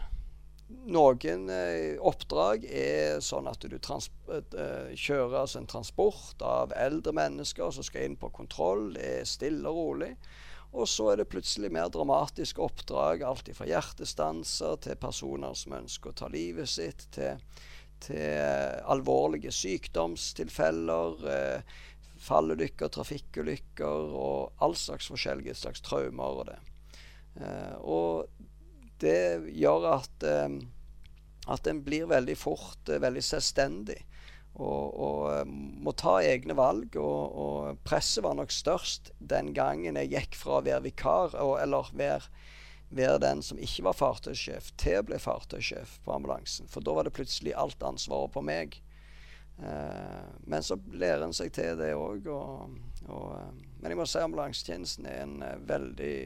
Noen 0.68 1.46
eh, 1.48 1.96
oppdrag 2.04 2.66
er 2.68 3.22
sånn 3.24 3.48
at 3.48 3.64
du 3.64 3.78
eh, 3.78 4.90
kjører 5.00 5.38
altså 5.40 5.62
en 5.62 5.70
transport 5.72 6.44
av 6.44 6.74
eldre 6.76 7.14
mennesker 7.16 7.72
som 7.72 7.88
skal 7.88 8.10
inn 8.10 8.18
på 8.20 8.34
kontroll. 8.36 8.90
Det 8.98 9.08
er 9.22 9.30
stille 9.30 9.72
og 9.72 9.80
rolig. 9.80 10.12
Og 10.78 10.86
så 10.90 11.12
er 11.12 11.22
det 11.22 11.30
plutselig 11.32 11.72
mer 11.74 11.90
dramatiske 11.94 12.62
oppdrag. 12.62 13.24
Alt 13.26 13.50
fra 13.58 13.66
hjertestanser 13.66 14.78
til 14.86 15.00
personer 15.02 15.58
som 15.58 15.76
ønsker 15.80 16.14
å 16.14 16.18
ta 16.22 16.30
livet 16.30 16.70
sitt, 16.70 17.08
til, 17.16 17.42
til 18.04 18.22
eh, 18.22 18.78
alvorlige 18.86 19.54
sykdomstilfeller. 19.56 21.30
Eh, 21.34 21.78
fallulykker, 22.22 22.90
trafikkulykker 22.94 24.14
og 24.18 24.64
all 24.64 24.76
slags 24.78 25.10
forskjellige 25.12 25.58
slags 25.58 25.84
traumer 25.86 26.42
og 26.42 26.48
det. 26.50 26.58
Eh, 27.42 27.76
og 27.82 28.28
det 29.02 29.54
gjør 29.54 29.92
at, 29.94 30.26
eh, 30.26 30.58
at 31.54 31.70
en 31.70 31.84
blir 31.86 32.10
veldig 32.10 32.38
fort 32.38 32.90
eh, 32.90 33.02
veldig 33.02 33.24
selvstendig. 33.24 34.00
Og, 34.58 34.86
og, 34.98 35.24
eh, 35.36 35.44
må 35.86 35.94
ta 35.94 36.18
egne 36.26 36.56
valg. 36.58 36.98
Og, 36.98 37.38
og, 37.38 37.82
presset 37.86 38.26
var 38.26 38.38
nok 38.40 38.54
størst 38.54 39.12
den 39.20 39.54
gangen 39.58 40.00
jeg 40.02 40.14
gikk 40.16 40.40
fra 40.40 40.58
å 40.58 40.66
være 40.66 40.88
vikar, 40.90 41.38
og, 41.38 41.58
eller 41.62 41.92
være, 41.94 42.32
være, 42.90 43.22
den 43.22 43.44
som 43.46 43.62
ikke 43.62 43.86
var 43.90 44.00
fartøysjef, 44.00 44.74
til 44.82 45.02
å 45.02 45.08
bli 45.12 45.22
fartøysjef 45.22 46.00
på 46.06 46.18
ambulansen. 46.18 46.70
For 46.72 46.86
da 46.86 46.98
var 46.98 47.08
det 47.08 47.16
plutselig 47.18 47.54
alt 47.54 47.86
ansvaret 47.86 48.34
på 48.34 48.46
meg. 48.46 48.80
Eh, 49.62 50.24
men 50.50 50.66
så 50.66 50.80
lærer 50.90 51.28
en 51.28 51.38
seg 51.38 51.54
til 51.54 51.78
det 51.78 51.94
òg. 51.98 52.26
men 53.78 53.92
jeg 53.92 53.98
må 53.98 54.10
si 54.10 54.24
ambulansetjenesten 54.26 55.06
er 55.06 55.22
en 55.28 55.44
veldig, 55.70 56.18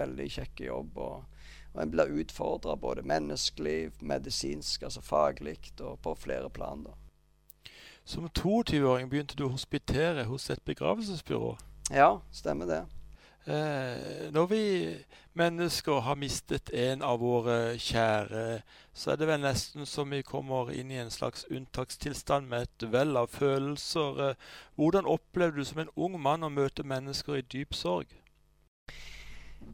veldig 0.00 0.30
kjekk 0.38 0.64
jobb. 0.70 0.96
og 0.96 1.34
og 1.74 1.82
en 1.82 1.90
blir 1.92 2.10
utfordra 2.22 2.74
både 2.80 3.04
menneskelig, 3.06 3.92
medisinsk, 4.00 4.82
altså 4.82 5.02
faglig, 5.04 5.58
og 5.78 6.00
på 6.02 6.14
flere 6.18 6.50
plan. 6.50 6.82
da. 6.82 6.96
Som 8.08 8.24
22-åring 8.32 9.10
begynte 9.12 9.36
du 9.36 9.42
å 9.44 9.52
hospitere 9.52 10.22
hos 10.30 10.46
et 10.48 10.62
begravelsesbyrå. 10.64 11.50
Ja, 11.92 12.22
stemmer 12.32 12.70
det. 12.70 12.78
Eh, 13.44 14.30
når 14.32 14.46
vi 14.48 14.62
mennesker 15.36 16.00
har 16.06 16.16
mistet 16.16 16.70
en 16.72 17.04
av 17.04 17.20
våre 17.20 17.76
kjære, 17.76 18.62
så 18.96 19.12
er 19.12 19.20
det 19.20 19.28
vel 19.28 19.42
nesten 19.44 19.84
som 19.84 20.08
vi 20.08 20.22
kommer 20.24 20.72
inn 20.72 20.88
i 20.88 21.02
en 21.02 21.12
slags 21.12 21.44
unntakstilstand 21.52 22.48
med 22.48 22.64
et 22.64 22.86
vell 22.92 23.12
av 23.16 23.28
følelser. 23.28 24.22
Eh, 24.30 24.48
hvordan 24.80 25.08
opplevde 25.08 25.60
du 25.60 25.68
som 25.68 25.84
en 25.84 25.92
ung 25.96 26.16
mann 26.16 26.48
å 26.48 26.52
møte 26.52 26.88
mennesker 26.88 27.42
i 27.42 27.44
dyp 27.44 27.76
sorg? 27.76 28.16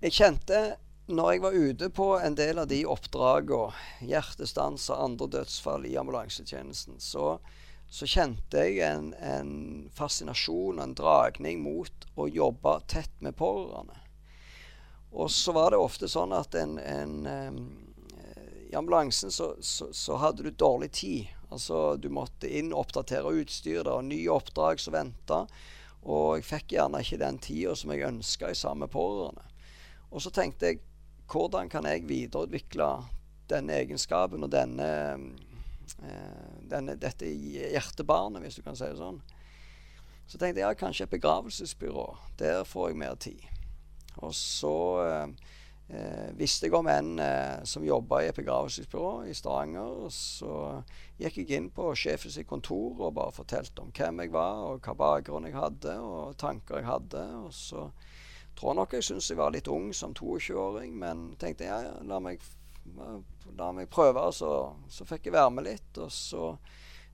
Jeg 0.02 0.18
kjente 0.18 0.64
når 1.06 1.30
jeg 1.30 1.42
var 1.46 1.60
ute 1.68 1.90
på 1.94 2.08
en 2.18 2.34
del 2.34 2.58
av 2.58 2.66
de 2.66 2.82
oppdragene, 2.82 3.74
hjertestans 4.02 4.90
og 4.90 5.04
andre 5.06 5.30
dødsfall 5.38 5.86
i 5.86 5.94
ambulansetjenesten, 6.02 6.98
så, 6.98 7.36
så 7.94 8.08
kjente 8.10 8.58
jeg 8.58 8.80
en, 8.82 9.12
en 9.22 9.50
fascinasjon, 9.94 10.80
en 10.82 10.96
dragning 10.98 11.60
mot 11.62 12.06
å 12.18 12.26
jobbe 12.26 12.72
tett 12.90 13.12
med 13.22 13.36
pårørende. 13.38 14.00
Og 15.14 15.30
så 15.30 15.54
var 15.54 15.70
det 15.70 15.78
ofte 15.78 16.08
sånn 16.10 16.34
at 16.34 16.56
en, 16.58 16.74
en, 16.82 17.14
i 18.66 18.74
ambulansen 18.74 19.30
så, 19.30 19.52
så, 19.62 19.92
så, 19.94 20.18
hadde 20.18 20.42
du 20.42 20.50
dårlig 20.50 20.90
tid. 20.98 21.30
Altså 21.54 21.94
Du 21.96 22.08
måtte 22.10 22.50
inn 22.50 22.74
oppdatere 22.74 23.30
utstyr. 23.38 23.84
Det 23.84 23.94
var 23.94 24.02
nye 24.02 24.34
oppdrag 24.34 24.82
som 24.82 24.96
venta. 24.98 25.44
Og 26.02 26.40
jeg 26.40 26.48
fikk 26.50 26.74
gjerne 26.74 26.98
ikke 27.04 27.22
den 27.22 27.38
tida 27.38 27.78
som 27.78 27.94
jeg 27.94 28.08
ønska 28.10 28.50
i 28.50 28.58
samme 28.58 28.90
pårørende. 28.90 29.46
Og 30.10 30.26
så 30.26 30.34
tenkte 30.34 30.72
jeg 30.72 30.82
hvordan 31.30 31.70
kan 31.70 31.86
jeg 31.86 32.08
videreutvikle 32.10 32.90
denne 33.54 33.78
egenskapen 33.84 34.42
og 34.42 34.50
denne, 34.50 34.90
eh, 35.14 35.53
denne, 36.70 36.94
dette 37.00 37.28
hjertebarnet, 37.28 38.42
hvis 38.44 38.58
du 38.58 38.62
kan 38.66 38.76
si 38.78 38.88
det 38.88 39.00
sånn. 39.00 39.20
Så 40.26 40.38
tenkte 40.38 40.62
jeg 40.62 40.64
ja, 40.64 40.78
kanskje 40.78 41.04
et 41.04 41.12
begravelsesbyrå. 41.12 42.06
Der 42.40 42.64
får 42.64 42.88
jeg 42.90 43.00
mer 43.00 43.18
tid. 43.20 43.42
Og 44.24 44.32
så 44.34 44.76
eh, 45.04 45.26
eh, 45.88 46.30
visste 46.38 46.68
jeg 46.68 46.76
om 46.78 46.88
en 46.88 47.18
eh, 47.20 47.60
som 47.68 47.84
jobba 47.84 48.22
i 48.22 48.30
et 48.30 48.38
begravelsesbyrå 48.38 49.26
i 49.28 49.34
Stavanger. 49.36 50.08
Så 50.14 50.54
gikk 51.20 51.42
jeg 51.42 51.58
inn 51.58 51.70
på 51.74 51.90
sjefens 51.98 52.38
kontor 52.48 53.04
og 53.04 53.16
bare 53.18 53.36
fortalte 53.36 53.84
om 53.84 53.92
hvem 53.92 54.24
jeg 54.24 54.34
var, 54.34 54.62
og 54.70 54.86
hva 54.86 54.96
bakgrunn 55.04 55.50
jeg 55.50 55.58
hadde, 55.58 55.98
og 56.00 56.38
tanker 56.40 56.80
jeg 56.80 56.88
hadde. 56.88 57.24
Og 57.44 57.52
så 57.54 57.88
tror 58.56 58.78
nok 58.78 58.96
jeg 58.96 59.04
syntes 59.04 59.30
jeg 59.30 59.40
var 59.42 59.52
litt 59.52 59.68
ung 59.68 59.90
som 59.92 60.16
22-åring, 60.16 60.96
men 60.96 61.32
tenkte 61.36 61.68
ja, 61.68 61.82
ja, 61.84 61.94
la 62.08 62.20
meg, 62.22 62.40
la 63.58 63.70
meg 63.72 63.90
prøve. 63.92 64.24
Så, 64.32 64.50
så 64.88 65.06
fikk 65.08 65.28
jeg 65.28 65.36
være 65.36 65.52
med 65.54 65.68
litt, 65.68 66.00
og 66.00 66.12
så 66.12 66.54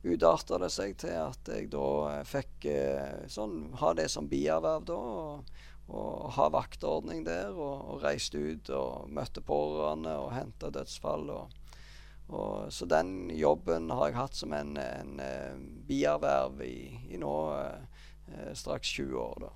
utarta 0.03 0.59
det 0.63 0.71
seg 0.73 0.97
til 1.01 1.17
at 1.21 1.51
jeg 1.53 1.69
da 1.73 1.89
eh, 2.15 2.23
fikk 2.29 2.69
eh, 2.71 3.27
sånn, 3.29 3.75
ha 3.83 3.93
det 3.97 4.09
som 4.13 4.31
bierverv 4.31 4.87
da. 4.89 4.97
Og, 4.97 5.57
og 5.91 6.29
ha 6.37 6.47
vaktordning 6.55 7.25
der, 7.27 7.51
og, 7.51 7.87
og 7.91 8.05
reiste 8.05 8.39
ut 8.39 8.71
og 8.71 9.11
møtte 9.11 9.43
pårørende 9.43 10.15
og 10.23 10.31
henta 10.37 10.71
dødsfall. 10.71 11.33
Og, 11.35 11.57
og, 12.31 12.71
så 12.73 12.87
den 12.87 13.33
jobben 13.35 13.91
har 13.91 14.13
jeg 14.13 14.21
hatt 14.21 14.39
som 14.39 14.55
en, 14.55 14.77
en, 14.79 15.17
eh, 15.25 15.57
bierverv 15.91 16.63
i, 16.63 16.77
i 17.11 17.19
nå 17.19 17.35
straks 18.55 18.93
20 18.95 19.19
år. 19.19 19.49
da. 19.49 19.55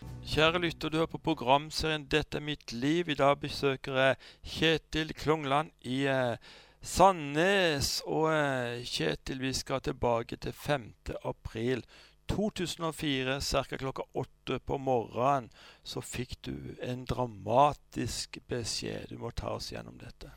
Kjære 0.00 0.60
lytter, 0.62 0.88
du 0.88 0.96
hører 0.96 1.10
på 1.12 1.18
programserien 1.18 2.06
'Dette 2.08 2.38
er 2.38 2.40
mitt 2.40 2.72
liv'. 2.72 3.10
I 3.10 3.14
dag 3.14 3.40
besøker 3.40 3.96
jeg 3.98 4.16
Kjetil 4.44 5.12
Klungland 5.14 5.70
i 5.82 6.06
eh, 6.08 6.36
Sandnes. 6.82 8.02
Og 8.06 8.32
eh, 8.32 8.84
Kjetil, 8.84 9.40
vi 9.40 9.52
skal 9.52 9.80
tilbake 9.80 10.36
til 10.36 10.52
5. 10.52 10.94
april 11.24 11.84
2004, 12.28 13.40
ca. 13.40 13.76
klokka 13.76 14.02
åtte 14.14 14.58
på 14.58 14.78
morgenen. 14.78 15.50
Så 15.84 16.00
fikk 16.00 16.38
du 16.42 16.76
en 16.80 17.04
dramatisk 17.04 18.38
beskjed. 18.48 19.10
Du 19.10 19.18
må 19.18 19.30
ta 19.30 19.56
oss 19.58 19.72
gjennom 19.72 19.98
dette. 19.98 20.30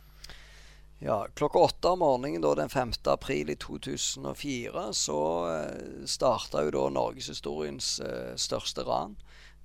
Ja, 1.00 1.28
klokka 1.36 1.60
åtte 1.60 1.88
om 1.96 2.00
morgenen 2.00 2.42
da, 2.42 2.56
den 2.56 2.70
5. 2.70 2.92
april 3.06 3.50
i 3.50 3.56
2004 3.56 4.94
så 4.94 5.22
eh, 5.56 6.04
starta 6.06 6.64
jo 6.64 6.90
norgeshistoriens 6.90 8.00
eh, 8.00 8.36
største 8.36 8.84
ran. 8.88 9.16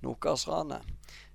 Nokas-ranet. 0.05 0.85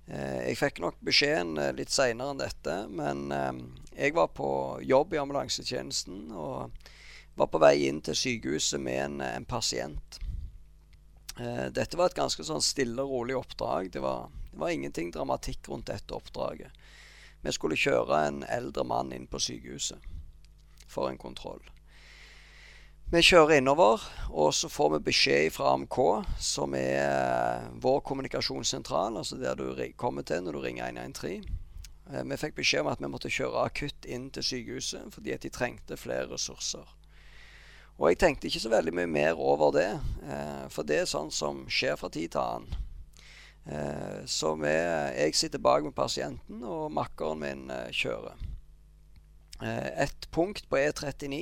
Eh, 0.07 0.41
jeg 0.51 0.59
fikk 0.59 0.81
nok 0.83 0.99
beskjeden 1.05 1.57
eh, 1.57 1.71
litt 1.77 1.93
seinere 1.93 2.33
enn 2.33 2.41
dette, 2.41 2.75
men 2.93 3.31
eh, 3.33 3.53
jeg 3.95 4.13
var 4.17 4.29
på 4.37 4.49
jobb 4.85 5.15
i 5.15 5.21
ambulansetjenesten 5.21 6.29
og 6.33 6.91
var 7.35 7.49
på 7.51 7.61
vei 7.61 7.87
inn 7.87 8.03
til 8.05 8.17
sykehuset 8.17 8.81
med 8.81 9.01
en, 9.01 9.17
en 9.25 9.47
pasient. 9.49 10.21
Dette 11.35 11.97
var 11.99 12.07
et 12.07 12.15
ganske 12.15 12.45
sånn 12.47 12.63
stille 12.63 13.03
og 13.03 13.11
rolig 13.11 13.33
oppdrag. 13.35 13.89
Det 13.91 13.99
var, 13.99 14.29
det 14.53 14.59
var 14.61 14.71
ingenting 14.71 15.09
dramatikk 15.11 15.67
rundt 15.67 15.89
dette 15.89 16.15
oppdraget. 16.15 16.71
Vi 17.43 17.51
skulle 17.51 17.75
kjøre 17.75 18.21
en 18.29 18.39
eldre 18.47 18.85
mann 18.87 19.11
inn 19.11 19.27
på 19.27 19.41
sykehuset 19.43 19.99
for 20.87 21.11
en 21.11 21.19
kontroll. 21.19 21.59
Vi 23.13 23.19
kjører 23.21 23.59
innover, 23.59 24.01
og 24.33 24.47
så 24.57 24.65
får 24.65 24.95
vi 24.95 24.99
beskjed 25.05 25.51
fra 25.53 25.75
AMK, 25.75 25.97
som 26.41 26.73
er 26.73 26.95
eh, 26.97 27.65
vår 27.77 27.99
kommunikasjonssentral, 28.01 29.19
altså 29.19 29.37
der 29.37 29.59
du 29.59 29.67
kommer 29.93 30.25
til 30.25 30.41
når 30.41 30.55
du 30.57 30.59
ringer 30.63 30.89
113. 30.89 31.43
Eh, 32.09 32.23
vi 32.25 32.37
fikk 32.41 32.55
beskjed 32.57 32.81
om 32.81 32.89
at 32.89 33.03
vi 33.03 33.09
måtte 33.13 33.29
kjøre 33.29 33.67
akutt 33.67 34.07
inn 34.09 34.31
til 34.33 34.47
sykehuset 34.47 35.13
fordi 35.13 35.35
at 35.35 35.45
de 35.45 35.51
trengte 35.53 35.99
flere 36.01 36.31
ressurser. 36.31 36.89
Og 37.99 38.09
jeg 38.09 38.19
tenkte 38.23 38.49
ikke 38.49 38.63
så 38.63 38.73
veldig 38.73 38.95
mye 38.97 39.11
mer 39.13 39.37
over 39.37 39.75
det, 39.77 39.91
eh, 40.25 40.65
for 40.73 40.89
det 40.89 41.03
er 41.03 41.13
sånn 41.13 41.29
som 41.29 41.61
skjer 41.69 42.01
fra 42.01 42.09
tid 42.09 42.33
til 42.33 42.41
annen. 42.41 42.81
Så 44.29 44.51
vi, 44.61 44.69
jeg 44.69 45.33
sitter 45.33 45.61
bak 45.61 45.81
med 45.81 45.95
pasienten, 45.97 46.59
og 46.61 46.91
makkeren 46.93 47.39
min 47.41 47.63
kjører. 47.97 48.35
Et 50.05 50.27
punkt 50.29 50.67
på 50.69 50.77
E39 50.77 51.39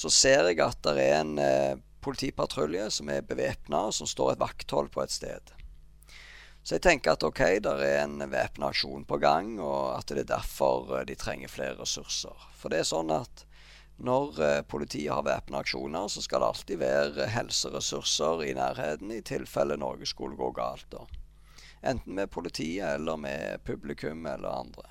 så 0.00 0.10
ser 0.12 0.48
jeg 0.48 0.60
at 0.64 0.80
det 0.86 0.96
er 1.02 1.18
en 1.20 1.38
eh, 1.42 1.80
politipatrulje 2.00 2.86
som 2.96 3.10
er 3.12 3.26
bevæpna, 3.26 3.90
som 3.92 4.08
står 4.08 4.32
et 4.32 4.40
vakthold 4.40 4.88
på 4.94 5.02
et 5.04 5.12
sted. 5.12 5.52
Så 6.62 6.76
jeg 6.76 6.84
tenker 6.84 7.16
at 7.16 7.24
ok, 7.24 7.42
det 7.64 7.72
er 7.84 8.02
en 8.02 8.20
væpna 8.32 8.70
aksjon 8.72 9.04
på 9.08 9.18
gang, 9.20 9.54
og 9.60 9.98
at 9.98 10.08
det 10.12 10.24
er 10.24 10.32
derfor 10.36 10.94
eh, 10.96 11.06
de 11.08 11.16
trenger 11.20 11.52
flere 11.52 11.76
ressurser. 11.80 12.48
For 12.56 12.72
det 12.72 12.80
er 12.80 12.88
sånn 12.88 13.12
at 13.12 13.44
når 14.00 14.40
eh, 14.44 14.62
politiet 14.64 15.12
har 15.12 15.26
væpna 15.26 15.60
aksjoner, 15.60 16.08
så 16.08 16.24
skal 16.24 16.40
det 16.40 16.50
alltid 16.54 16.80
være 16.80 17.28
helseressurser 17.34 18.46
i 18.48 18.54
nærheten 18.56 19.12
i 19.12 19.20
tilfelle 19.20 19.76
noe 19.80 20.08
skulle 20.08 20.40
gå 20.40 20.48
galt. 20.56 20.88
da. 20.92 21.04
Enten 21.92 22.16
med 22.16 22.32
politiet 22.32 22.96
eller 22.96 23.20
med 23.20 23.60
publikum 23.68 24.24
eller 24.28 24.64
andre. 24.64 24.88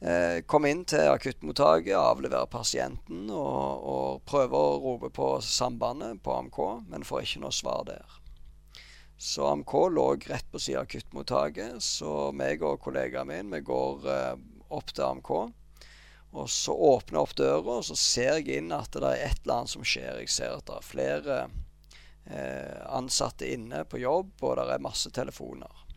Eh, 0.00 0.40
kom 0.46 0.66
inn 0.66 0.84
til 0.86 1.10
akuttmottaket, 1.10 1.96
avlevere 1.98 2.46
pasienten 2.50 3.26
og, 3.34 3.86
og 3.92 4.20
prøve 4.30 4.54
å 4.54 4.76
rope 4.84 5.10
på 5.10 5.32
sambandet 5.42 6.22
på 6.22 6.36
AMK, 6.36 6.58
men 6.86 7.06
får 7.06 7.24
ikke 7.24 7.42
noe 7.42 7.54
svar 7.54 7.82
der. 7.88 8.18
Så 9.18 9.48
AMK 9.50 9.74
lå 9.90 10.04
rett 10.30 10.46
på 10.52 10.60
siden 10.62 10.84
av 10.84 10.86
akuttmottaket, 10.86 11.82
så 11.82 12.30
meg 12.30 12.62
og 12.62 12.78
kollegaen 12.84 13.26
min 13.32 13.50
vi 13.56 13.64
går 13.66 14.06
eh, 14.14 14.36
opp 14.70 14.94
til 14.94 15.08
AMK. 15.08 15.32
Og 16.38 16.46
så 16.52 16.76
åpner 16.76 17.18
jeg 17.18 17.24
opp 17.24 17.34
døra, 17.40 17.78
og 17.80 17.86
så 17.88 17.98
ser 17.98 18.38
jeg 18.38 18.60
inn 18.60 18.70
at 18.76 18.94
det 18.94 19.02
er 19.02 19.24
et 19.32 19.42
eller 19.42 19.56
annet 19.64 19.72
som 19.72 19.82
skjer. 19.82 20.20
Jeg 20.22 20.30
ser 20.30 20.60
at 20.60 20.68
det 20.68 20.76
er 20.76 20.86
flere 20.86 21.40
eh, 22.28 22.78
ansatte 22.86 23.50
inne 23.50 23.82
på 23.88 23.98
jobb, 24.04 24.36
og 24.44 24.60
det 24.60 24.70
er 24.76 24.86
masse 24.86 25.10
telefoner. 25.10 25.87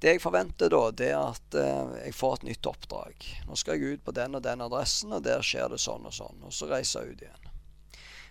Det 0.00 0.12
jeg 0.12 0.20
forventer 0.20 0.68
da, 0.72 0.82
det 0.92 1.08
er 1.08 1.22
at 1.22 1.56
eh, 1.56 1.92
jeg 2.04 2.16
får 2.16 2.38
et 2.38 2.48
nytt 2.50 2.68
oppdrag. 2.68 3.28
Nå 3.48 3.56
skal 3.56 3.78
jeg 3.78 3.96
ut 3.96 4.04
på 4.04 4.12
den 4.16 4.36
og 4.36 4.44
den 4.44 4.64
adressen, 4.64 5.14
og 5.16 5.24
der 5.24 5.44
skjer 5.44 5.72
det 5.72 5.80
sånn 5.80 6.04
og 6.04 6.12
sånn. 6.12 6.42
Og 6.44 6.52
så 6.52 6.68
reiser 6.68 7.06
jeg 7.06 7.16
ut 7.16 7.24
igjen. 7.24 7.52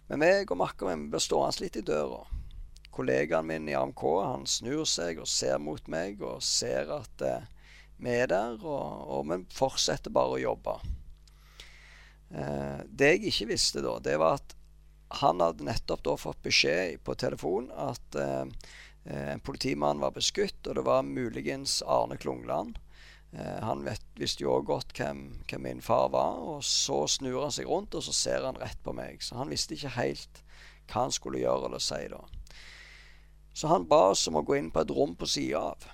Men 0.09 0.21
meg 0.21 0.51
og 0.53 0.59
makkeren 0.61 1.01
min 1.01 1.13
blir 1.13 1.23
stående 1.23 1.63
litt 1.63 1.79
i 1.81 1.85
døra. 1.85 2.21
Kollegaen 2.93 3.49
min 3.49 3.65
i 3.67 3.75
AMK 3.75 4.03
han 4.21 4.45
snur 4.47 4.85
seg 4.87 5.17
og 5.19 5.27
ser 5.27 5.57
mot 5.59 5.89
meg 5.91 6.21
og 6.23 6.43
ser 6.45 6.91
at 6.93 7.25
eh, 7.25 7.49
vi 7.97 8.13
er 8.13 8.29
der, 8.29 8.59
og, 8.61 9.09
og 9.09 9.25
vi 9.31 9.39
fortsetter 9.55 10.13
bare 10.13 10.37
å 10.37 10.43
jobbe. 10.43 10.77
Eh, 12.29 12.79
det 12.87 13.11
jeg 13.15 13.31
ikke 13.31 13.49
visste 13.55 13.81
da, 13.85 13.97
det 14.03 14.19
var 14.21 14.37
at 14.37 14.55
han 15.21 15.41
hadde 15.41 15.65
nettopp 15.65 16.03
da 16.05 16.15
fått 16.17 16.41
beskjed 16.45 17.01
på 17.05 17.15
telefon 17.19 17.69
at 17.71 18.17
eh, 18.19 18.45
en 19.05 19.39
politimann 19.45 20.01
var 20.01 20.15
beskutt, 20.15 20.65
og 20.67 20.75
det 20.75 20.83
var 20.87 21.05
muligens 21.05 21.83
Arne 21.85 22.17
Klungland. 22.17 22.79
Eh, 23.37 23.63
han 23.63 23.83
vet, 23.83 24.05
visste 24.15 24.45
jo 24.45 24.53
òg 24.55 24.69
godt 24.69 24.95
hvem, 24.95 25.27
hvem, 25.49 25.65
min 25.67 25.83
far 25.83 26.09
var. 26.13 26.39
Og 26.39 26.63
så 26.63 27.03
snur 27.11 27.43
han 27.43 27.53
seg 27.53 27.67
rundt, 27.69 27.95
og 27.95 28.05
så 28.05 28.15
ser 28.15 28.47
han 28.47 28.59
rett 28.61 28.81
på 28.83 28.95
meg. 28.95 29.23
Så 29.23 29.37
han 29.39 29.51
visste 29.51 29.75
ikke 29.75 29.95
helt 29.97 30.41
hva 30.85 31.05
han 31.05 31.13
skulle 31.13 31.41
gjøre 31.41 31.69
eller 31.69 31.83
si 31.83 32.01
da. 32.11 32.21
Så 33.55 33.69
han 33.71 33.87
ba 33.89 34.11
oss 34.11 34.27
om 34.27 34.39
å 34.39 34.43
gå 34.45 34.57
inn 34.59 34.71
på 34.71 34.83
et 34.83 34.91
rom 34.93 35.15
på 35.15 35.27
sida 35.29 35.61
av. 35.71 35.87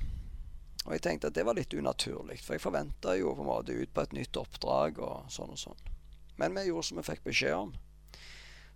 Og 0.88 0.96
jeg 0.96 1.04
tenkte 1.06 1.30
at 1.30 1.38
det 1.38 1.46
var 1.46 1.58
litt 1.58 1.74
unaturlig, 1.78 2.40
for 2.42 2.56
jeg 2.56 2.64
forventa 2.64 3.14
jo 3.20 3.36
på 3.38 3.44
en 3.44 3.52
måte 3.52 3.76
ut 3.78 3.92
på 3.94 4.02
et 4.02 4.16
nytt 4.18 4.38
oppdrag 4.42 4.98
og 5.06 5.30
sånn 5.30 5.54
og 5.54 5.60
sånn. 5.62 5.84
Men 6.42 6.58
vi 6.58 6.66
gjorde 6.68 6.88
som 6.88 6.98
vi 6.98 7.06
fikk 7.06 7.22
beskjed 7.28 7.54
om. 7.54 7.76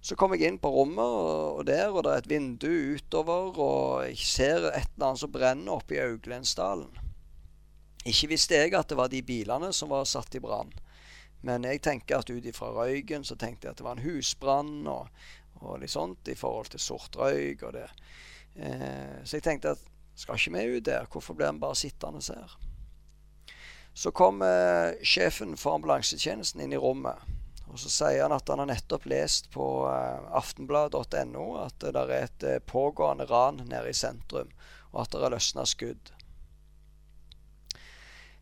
Så 0.06 0.14
kom 0.14 0.36
jeg 0.36 0.46
inn 0.46 0.60
på 0.62 0.70
rommet, 0.70 1.02
og, 1.02 1.64
der 1.66 1.90
og 1.90 2.04
det 2.06 2.12
er 2.12 2.22
et 2.22 2.30
vindu 2.30 2.70
utover, 2.94 3.56
og 3.58 4.04
jeg 4.06 4.20
ser 4.22 4.68
et 4.70 4.92
eller 4.92 5.08
annet 5.08 5.22
som 5.24 5.32
brenner 5.34 5.74
oppe 5.74 5.96
i 5.98 6.04
Auglensdalen. 6.04 6.92
Ikke 8.06 8.30
visste 8.30 8.60
jeg 8.60 8.76
at 8.78 8.92
det 8.92 9.00
var 9.00 9.10
de 9.10 9.24
bilene 9.26 9.72
som 9.74 9.90
var 9.90 10.06
satt 10.06 10.38
i 10.38 10.42
brann. 10.44 10.70
Men 11.46 11.66
jeg 11.66 11.82
tenker 11.82 12.20
at 12.20 12.30
ut 12.30 12.46
ifra 12.46 12.70
røyken 12.76 13.26
så 13.26 13.34
tenkte 13.38 13.66
jeg 13.66 13.74
at 13.74 13.82
det 13.82 13.88
var 13.88 13.98
en 13.98 14.06
husbrann 14.06 14.86
og, 14.90 15.10
og 15.64 15.82
litt 15.82 15.94
sånt 15.94 16.30
i 16.30 16.38
forhold 16.38 16.70
til 16.74 16.84
sort 16.86 17.18
røyk 17.18 17.66
og 17.66 17.74
det. 17.74 17.88
Eh, 18.62 19.18
så 19.26 19.40
jeg 19.40 19.46
tenkte 19.46 19.74
at 19.74 19.90
skal 20.16 20.38
ikke 20.38 20.54
vi 20.54 20.78
ut 20.78 20.86
der? 20.86 21.10
Hvorfor 21.12 21.34
blir 21.34 21.50
vi 21.50 21.64
bare 21.66 21.76
sittende 21.82 22.22
her? 22.30 22.54
Så 23.94 24.14
kom 24.14 24.46
eh, 24.46 25.02
sjefen 25.02 25.58
for 25.58 25.80
ambulansetjenesten 25.80 26.62
inn 26.62 26.78
i 26.78 26.82
rommet. 26.82 27.26
Og 27.76 27.80
så 27.80 27.90
sier 27.92 28.22
han 28.24 28.32
at 28.32 28.48
han 28.48 28.62
har 28.62 28.70
nettopp 28.70 29.04
lest 29.12 29.50
på 29.52 29.66
eh, 29.92 30.28
aftenblad.no 30.40 31.48
at 31.60 31.84
det 31.84 31.92
er 32.00 32.14
et 32.16 32.44
eh, 32.48 32.62
pågående 32.64 33.26
ran 33.28 33.60
nede 33.68 33.90
i 33.92 33.98
sentrum, 34.00 34.54
og 34.94 35.02
at 35.02 35.12
det 35.12 35.26
er 35.28 35.34
løsna 35.34 35.66
skudd. 35.68 36.14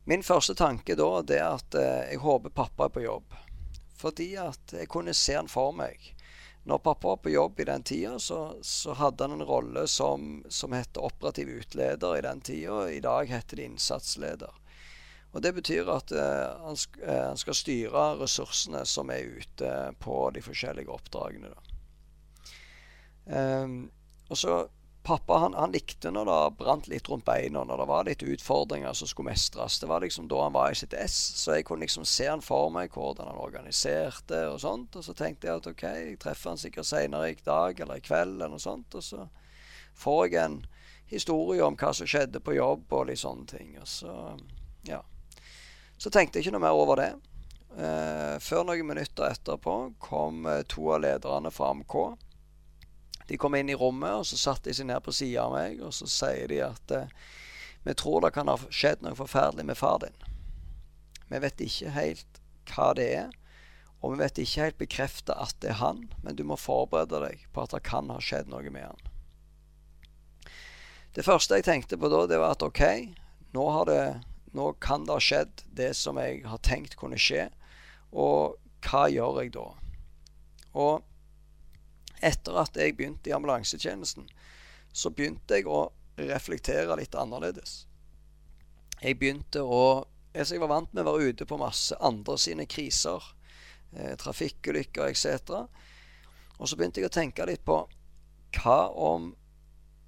Min 0.05 0.21
første 0.21 0.53
tanke 0.53 0.93
da 0.99 1.07
det 1.25 1.39
er 1.39 1.57
at 1.57 1.79
eh, 1.81 2.11
jeg 2.11 2.21
håper 2.21 2.53
pappa 2.53 2.85
er 2.85 2.93
på 2.93 3.01
jobb. 3.07 3.33
Fordi 3.97 4.29
at 4.37 4.77
jeg 4.77 4.91
kunne 4.93 5.17
se 5.17 5.33
han 5.33 5.49
for 5.49 5.73
meg. 5.73 6.13
Når 6.69 6.85
pappa 6.85 7.15
var 7.15 7.23
på 7.25 7.33
jobb 7.33 7.65
i 7.65 7.69
den 7.71 7.89
tida, 7.89 8.19
så, 8.21 8.59
så 8.61 8.93
hadde 9.01 9.25
han 9.25 9.39
en 9.39 9.47
rolle 9.49 9.87
som, 9.89 10.43
som 10.45 10.77
het 10.77 11.01
operativ 11.01 11.49
utleder 11.57 12.19
i 12.19 12.25
den 12.29 12.45
tida. 12.45 12.83
I 12.93 13.01
dag 13.01 13.33
heter 13.33 13.57
det 13.57 13.71
innsatsleder. 13.71 14.61
Og 15.33 15.41
Det 15.41 15.53
betyr 15.55 15.89
at 15.89 16.11
eh, 16.13 16.21
eh, 16.21 17.23
han, 17.25 17.37
skal 17.37 17.57
styre 17.57 18.05
ressursene 18.21 18.83
som 18.85 19.09
er 19.09 19.39
ute 19.39 19.73
på 19.99 20.17
de 20.35 20.43
forskjellige 20.45 20.93
oppdragene. 20.93 21.53
Um, 23.25 23.91
og 24.29 24.37
så 24.37 24.65
Pappa 25.03 25.37
han, 25.37 25.53
han, 25.53 25.71
likte 25.71 26.11
når 26.11 26.25
det 26.25 26.57
brant 26.61 26.85
litt 26.87 27.09
rundt 27.11 27.25
beina, 27.27 27.65
når 27.67 27.81
det 27.81 27.87
var 27.89 28.05
litt 28.07 28.21
utfordringer 28.23 28.93
som 28.95 29.07
skulle 29.09 29.33
mestres. 29.33 29.81
Det 29.81 29.89
var 29.91 29.99
liksom 29.99 30.29
da 30.31 30.45
han 30.45 30.55
var 30.55 30.71
i 30.71 30.77
sitt 30.79 30.93
ess, 30.95 31.17
så 31.41 31.57
jeg 31.57 31.65
kunne 31.67 31.83
liksom 31.83 32.05
se 32.07 32.29
han 32.29 32.43
for 32.43 32.71
meg, 32.71 32.95
hvordan 32.95 33.27
han 33.27 33.41
organiserte 33.43 34.45
og 34.47 34.61
sånt. 34.63 34.95
Og 34.95 35.03
så 35.03 35.15
tenkte 35.17 35.49
jeg 35.49 35.59
at 35.59 35.67
OK, 35.67 35.83
jeg 35.83 36.19
treffer 36.23 36.53
han 36.53 36.61
sikkert 36.61 36.87
seinere 36.87 37.33
i 37.33 37.35
dag 37.43 37.83
eller 37.83 37.99
i 37.99 38.05
kveld 38.05 38.37
eller 38.37 38.53
noe 38.55 38.63
sånt. 38.63 38.95
Og 38.95 39.03
så 39.03 39.27
får 40.05 40.23
jeg 40.29 40.39
en 40.45 40.57
historie 41.11 41.67
om 41.67 41.75
hva 41.75 41.91
som 41.91 42.07
skjedde 42.07 42.39
på 42.39 42.55
jobb 42.55 42.95
og 42.95 43.09
litt 43.11 43.25
sånne 43.25 43.49
ting. 43.51 43.75
Og 43.83 43.89
så, 43.91 44.15
ja. 44.87 45.03
Så 46.03 46.11
tenkte 46.11 46.39
jeg 46.39 46.47
ikke 46.47 46.57
noe 46.57 46.65
mer 46.65 46.75
over 46.75 46.99
det. 46.99 47.11
Eh, 47.79 48.35
før 48.43 48.67
noen 48.67 48.89
minutter 48.89 49.31
etterpå 49.31 49.77
kom 50.03 50.43
eh, 50.51 50.65
to 50.67 50.89
av 50.91 51.05
lederne 51.05 51.51
fra 51.53 51.71
AMK 51.71 51.95
de 53.27 53.37
kom 53.37 53.55
inn 53.55 53.69
i 53.69 53.75
rommet, 53.75 54.11
og 54.11 54.25
så 54.27 54.37
satte 54.37 54.69
de 54.69 54.75
seg 54.77 54.89
ned 54.89 55.03
på 55.03 55.13
sida 55.15 55.45
av 55.45 55.55
meg, 55.55 55.79
og 55.83 55.93
så 55.95 56.07
sier 56.09 56.49
de 56.51 56.59
at 56.65 56.91
eh, 56.95 57.13
vi 57.83 57.95
tror 57.99 58.23
det 58.23 58.33
kan 58.35 58.51
ha 58.51 58.57
skjedd 58.69 59.03
noe 59.03 59.17
forferdelig 59.17 59.65
med 59.67 59.79
far 59.79 60.01
din. 60.03 60.19
Vi 61.31 61.39
vet 61.43 61.63
ikke 61.63 61.93
helt 61.95 62.41
hva 62.73 62.91
det 62.97 63.07
er, 63.15 63.31
og 64.03 64.13
vi 64.13 64.23
vet 64.23 64.43
ikke 64.43 64.65
helt 64.65 64.79
bekrefta 64.81 65.37
at 65.39 65.55
det 65.63 65.71
er 65.71 65.79
han, 65.79 66.05
men 66.23 66.35
du 66.35 66.43
må 66.47 66.59
forberede 66.59 67.23
deg 67.23 67.47
på 67.55 67.63
at 67.63 67.75
det 67.75 67.83
kan 67.87 68.11
ha 68.11 68.19
skjedd 68.23 68.51
noe 68.51 68.67
med 68.71 68.89
han. 68.89 69.01
Det 71.13 71.23
første 71.23 71.59
jeg 71.59 71.67
tenkte 71.67 71.99
på 71.99 72.09
da, 72.11 72.25
det 72.27 72.39
var 72.41 72.55
at 72.55 72.65
OK, 72.65 72.83
nå, 73.53 73.65
har 73.75 73.87
det, 73.87 74.01
nå 74.53 74.73
kan 74.83 75.05
det 75.07 75.15
ha 75.15 75.23
skjedd 75.23 75.63
det 75.73 75.91
som 75.97 76.19
jeg 76.21 76.43
har 76.47 76.61
tenkt 76.65 76.97
kunne 76.99 77.19
skje, 77.19 77.47
og 78.13 78.59
hva 78.85 79.07
gjør 79.09 79.41
jeg 79.41 79.53
da? 79.55 79.65
Og 80.77 82.23
etter 82.23 82.59
at 82.61 82.77
jeg 82.79 82.95
begynte 82.97 83.29
i 83.29 83.35
ambulansetjenesten, 83.35 84.27
så 84.93 85.11
begynte 85.11 85.57
jeg 85.57 85.67
å 85.67 85.87
reflektere 86.19 86.95
litt 86.99 87.15
annerledes. 87.17 87.83
Jeg 89.01 89.19
begynte 89.19 89.63
å 89.65 90.07
altså 90.33 90.55
Jeg 90.55 90.63
var 90.63 90.71
vant 90.71 90.93
med 90.93 91.05
å 91.05 91.11
være 91.13 91.29
ute 91.29 91.45
på 91.45 91.59
masse 91.61 91.93
andre 92.01 92.39
sine 92.41 92.65
kriser, 92.65 93.21
eh, 93.93 94.15
trafikkulykker 94.17 95.05
etc. 95.05 95.67
Og 96.57 96.69
så 96.69 96.75
begynte 96.75 97.01
jeg 97.01 97.11
å 97.11 97.13
tenke 97.13 97.45
litt 97.45 97.61
på 97.65 97.75
hva 98.57 98.79
om 98.89 99.35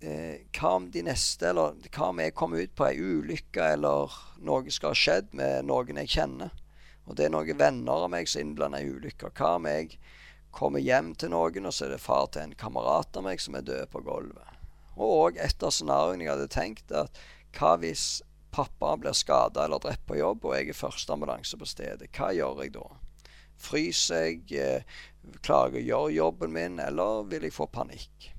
hva 0.06 0.72
om 0.78 0.89
de 0.91 1.02
neste, 1.08 1.50
eller 1.50 1.78
hva 1.89 2.10
om 2.12 2.20
jeg 2.22 2.36
kommer 2.38 2.62
ut 2.62 2.76
på 2.78 2.88
ei 2.88 3.00
ulykke, 3.00 3.72
eller 3.78 4.13
noe 4.46 4.74
skal 4.74 4.94
ha 4.94 5.00
skjedd 5.00 5.34
med 5.38 5.65
noen 5.70 6.02
jeg 6.04 6.13
kjenner, 6.18 6.52
og 7.06 7.18
det 7.18 7.28
er 7.28 7.34
noen 7.34 7.60
venner 7.60 8.06
av 8.06 8.12
meg 8.13 8.30
som 8.30 8.39
er 8.39 8.46
innblanda 8.46 8.82
i 8.82 8.89
ulykker. 8.89 9.34
Hva 9.38 9.56
om 9.60 9.68
jeg 9.70 9.98
kommer 10.56 10.84
hjem 10.84 11.13
til 11.20 11.34
noen, 11.34 11.68
og 11.68 11.76
så 11.76 11.88
er 11.88 11.96
det 11.96 12.04
far 12.04 12.30
til 12.34 12.46
en 12.46 12.58
kamerat 12.58 13.18
av 13.18 13.26
meg 13.28 13.41
som 13.44 13.58
er 13.58 13.65
død 13.68 13.89
på 13.94 14.04
gulvet. 14.06 14.62
Og 14.96 15.38
et 15.41 15.63
av 15.63 15.74
scenarioene 15.76 16.24
jeg 16.24 16.32
hadde 16.32 16.52
tenkt, 16.54 16.94
at 16.96 17.20
hva 17.58 17.76
hvis 17.82 18.24
pappa 18.56 18.94
blir 19.00 19.15
skada 19.15 19.65
eller 19.65 19.82
drept 19.84 20.06
på 20.08 20.20
jobb, 20.20 20.48
og 20.48 20.56
jeg 20.56 20.72
er 20.72 20.80
første 20.80 21.13
ambulanse 21.13 21.60
på 21.60 21.68
stedet? 21.68 22.12
Hva 22.15 22.32
gjør 22.36 22.63
jeg 22.63 22.76
da? 22.78 22.88
Fryser 23.65 24.30
jeg? 24.30 24.46
Eh, 24.56 25.04
klarer 25.41 25.80
jeg 25.80 25.88
å 25.88 25.89
gjøre 25.89 26.15
jobben 26.15 26.56
min, 26.56 26.80
eller 26.80 27.28
vil 27.30 27.48
jeg 27.48 27.56
få 27.56 27.68
panikk? 27.72 28.35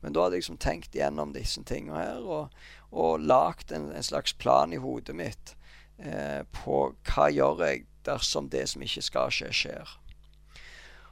Men 0.00 0.14
da 0.14 0.24
hadde 0.24 0.38
jeg 0.38 0.44
liksom 0.44 0.60
tenkt 0.62 0.94
gjennom 0.94 1.34
disse 1.34 1.62
tingene 1.66 2.02
her, 2.02 2.22
og, 2.22 2.58
og 2.90 3.22
lagd 3.24 3.72
en, 3.74 3.90
en, 3.92 4.06
slags 4.06 4.34
plan 4.38 4.72
i 4.72 4.80
hodet 4.82 5.16
mitt 5.18 5.54
eh, 5.98 6.44
på 6.62 6.82
hva 7.10 7.30
gjør 7.34 7.64
jeg 7.66 7.86
dersom 8.06 8.48
det 8.52 8.68
som 8.70 8.84
ikke 8.84 9.04
skal 9.04 9.32
skje, 9.34 9.50
skjer. 9.52 9.96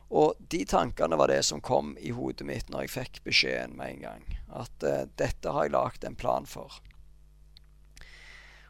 Og 0.07 0.39
de 0.39 0.63
tankene 0.71 1.19
var 1.19 1.33
det 1.33 1.43
som 1.43 1.61
kom 1.61 1.97
i 1.99 2.13
hodet 2.15 2.47
mitt 2.47 2.69
når 2.71 2.87
jeg 2.87 2.95
fikk 2.95 3.25
beskjeden 3.27 3.75
med 3.79 3.97
en 3.97 4.05
gang. 4.05 4.27
At 4.63 4.87
eh, 4.87 5.09
dette 5.19 5.51
har 5.51 5.67
jeg 5.67 5.75
lagd 5.75 6.07
en 6.07 6.19
plan 6.19 6.47
for. 6.47 6.79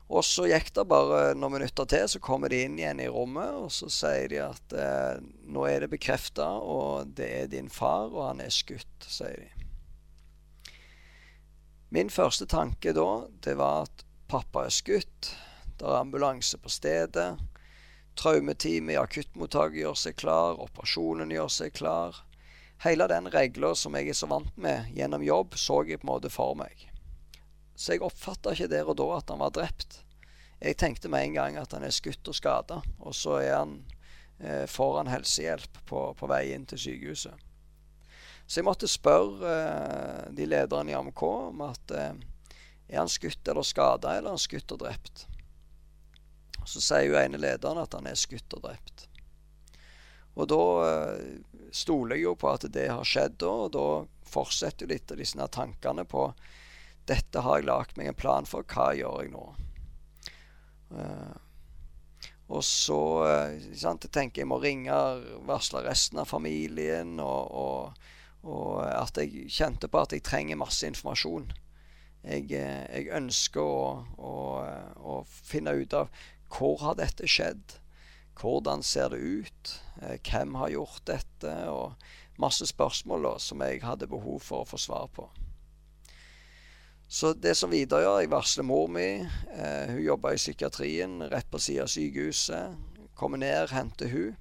Og 0.06 0.22
så 0.22 0.46
gikk 0.46 0.70
det 0.76 0.86
bare 0.86 1.34
noen 1.34 1.56
minutter 1.56 1.86
til, 1.90 2.06
så 2.08 2.22
kommer 2.22 2.52
de 2.52 2.60
inn 2.62 2.78
igjen 2.78 3.02
i 3.02 3.08
rommet, 3.10 3.56
og 3.58 3.72
så 3.74 3.90
sier 3.90 4.30
de 4.30 4.38
at 4.44 4.76
eh, 4.78 5.18
nå 5.50 5.66
er 5.66 5.82
det 5.82 5.90
bekrefta, 5.92 6.46
og 6.62 7.10
det 7.18 7.30
er 7.40 7.50
din 7.50 7.70
far, 7.72 8.12
og 8.12 8.28
han 8.28 8.44
er 8.44 8.54
skutt, 8.54 8.94
sier 9.02 9.34
de. 9.42 9.55
Min 11.88 12.10
første 12.10 12.46
tanke 12.50 12.92
da, 12.92 13.26
det 13.44 13.54
var 13.58 13.86
at 13.86 14.04
pappa 14.28 14.66
er 14.66 14.74
skutt. 14.74 15.30
Det 15.78 15.86
er 15.86 16.00
ambulanse 16.00 16.58
på 16.58 16.70
stedet. 16.72 17.36
Traumeteamet 18.16 18.96
i 18.96 18.98
akuttmottaket 18.98 19.82
gjør 19.82 19.98
seg 20.00 20.16
klar, 20.18 20.58
operasjonen 20.62 21.30
gjør 21.30 21.52
seg 21.52 21.76
klar. 21.76 22.22
Hele 22.84 23.06
den 23.08 23.30
regla 23.32 23.74
som 23.76 23.94
jeg 23.96 24.10
er 24.10 24.18
så 24.18 24.28
vant 24.28 24.56
med 24.60 24.90
gjennom 24.96 25.24
jobb, 25.24 25.54
så 25.56 25.82
jeg 25.86 26.00
på 26.00 26.08
en 26.08 26.12
måte 26.14 26.32
for 26.32 26.56
meg. 26.58 26.88
Så 27.76 27.94
jeg 27.94 28.04
oppfatta 28.04 28.52
ikke 28.56 28.70
der 28.72 28.88
og 28.88 28.98
da 28.98 29.08
at 29.18 29.30
han 29.32 29.40
var 29.44 29.54
drept. 29.54 30.00
Jeg 30.60 30.78
tenkte 30.80 31.10
med 31.12 31.26
en 31.26 31.36
gang 31.36 31.58
at 31.60 31.76
han 31.76 31.84
er 31.84 31.92
skutt 31.92 32.28
og 32.28 32.36
skada, 32.36 32.80
og 32.98 33.14
så 33.14 33.38
er 33.42 33.52
han 33.58 33.78
eh, 34.40 34.64
foran 34.68 35.12
helsehjelp 35.12 35.82
på, 35.84 36.08
på, 36.16 36.28
vei 36.30 36.48
inn 36.54 36.64
til 36.68 36.80
sykehuset. 36.80 37.45
Så 38.46 38.60
jeg 38.60 38.66
måtte 38.68 38.88
spørre 38.88 39.52
eh, 39.52 40.26
de 40.38 40.46
lederne 40.46 40.92
i 40.92 40.94
AMK 40.94 41.22
om 41.26 41.64
at 41.66 41.94
eh, 41.94 42.12
er 42.86 43.00
han 43.00 43.10
skutt 43.10 43.48
eller 43.48 43.66
skada, 43.66 44.14
eller 44.14 44.30
er 44.30 44.36
han 44.36 44.42
skutt 44.42 44.74
og 44.76 44.84
drept. 44.84 45.26
Så 46.66 46.82
sier 46.82 47.08
jo 47.08 47.18
ene 47.18 47.38
lederen 47.42 47.82
at 47.82 47.94
han 47.94 48.06
er 48.06 48.18
skutt 48.18 48.54
og 48.54 48.62
drept. 48.68 49.08
Og 50.38 50.46
da 50.52 50.62
eh, 50.86 51.24
stoler 51.74 52.20
jeg 52.20 52.28
jo 52.28 52.36
på 52.38 52.52
at 52.52 52.68
det 52.70 52.86
har 52.92 53.08
skjedd, 53.08 53.42
og 53.42 53.72
da 53.74 53.88
fortsetter 54.30 54.86
jo 54.86 54.94
litt 54.94 55.10
av 55.10 55.18
disse 55.18 55.50
tankene 55.58 56.06
på 56.06 56.28
dette 57.06 57.42
har 57.42 57.60
jeg 57.60 57.66
lagd 57.66 57.98
meg 57.98 58.10
en 58.10 58.18
plan 58.18 58.46
for, 58.46 58.66
hva 58.66 58.90
gjør 58.98 59.20
jeg 59.22 59.30
nå? 59.30 59.44
Og 62.50 62.62
så 62.66 62.98
sant, 63.78 64.06
jeg 64.06 64.10
tenker 64.14 64.42
jeg 64.42 64.50
må 64.50 64.58
ringe 64.62 64.96
varsle 65.46 65.84
resten 65.86 66.18
av 66.18 66.26
familien, 66.30 67.14
og, 67.22 67.54
og, 67.54 68.10
og, 68.42 68.82
at 68.86 69.18
jeg 69.20 69.48
kjente 69.52 69.88
på 69.88 70.02
at 70.02 70.12
jeg 70.14 70.24
trenger 70.26 70.60
masse 70.60 70.86
informasjon. 70.86 71.48
Jeg, 72.26 72.50
jeg 72.50 73.08
ønsker 73.14 73.62
å, 73.62 74.04
å, 74.18 74.34
å, 74.98 75.16
finne 75.26 75.76
ut 75.78 75.94
av 75.94 76.10
hvor 76.52 76.78
har 76.82 76.98
dette 76.98 77.28
skjedd? 77.30 77.78
Hvordan 78.36 78.82
ser 78.84 79.10
det 79.14 79.18
ut? 79.22 79.72
Eh, 80.02 80.18
hvem 80.20 80.54
har 80.60 80.74
gjort 80.74 81.02
dette? 81.08 81.54
Og 81.72 82.40
masse 82.42 82.66
spørsmål 82.68 83.30
da, 83.30 83.34
som 83.42 83.62
jeg 83.64 83.82
hadde 83.86 84.10
behov 84.10 84.42
for 84.44 84.62
å 84.62 84.68
få 84.68 84.80
svar 84.80 85.10
på. 85.14 85.28
Så 87.08 87.32
det 87.38 87.54
som 87.54 87.70
videre 87.70 88.02
gjør, 88.02 88.18
jeg 88.20 88.32
varsler 88.32 88.66
mor 88.66 88.90
mi. 88.90 89.08
Eh, 89.54 89.92
hun 89.92 90.02
jobber 90.02 90.34
i 90.34 90.40
psykiatrien 90.40 91.20
rett 91.30 91.48
på 91.50 91.60
siden 91.62 91.86
av 91.86 91.92
sykehuset. 91.92 92.74
Kommer 93.16 93.40
ned, 93.40 93.70
henter 93.70 94.10
hun. 94.10 94.34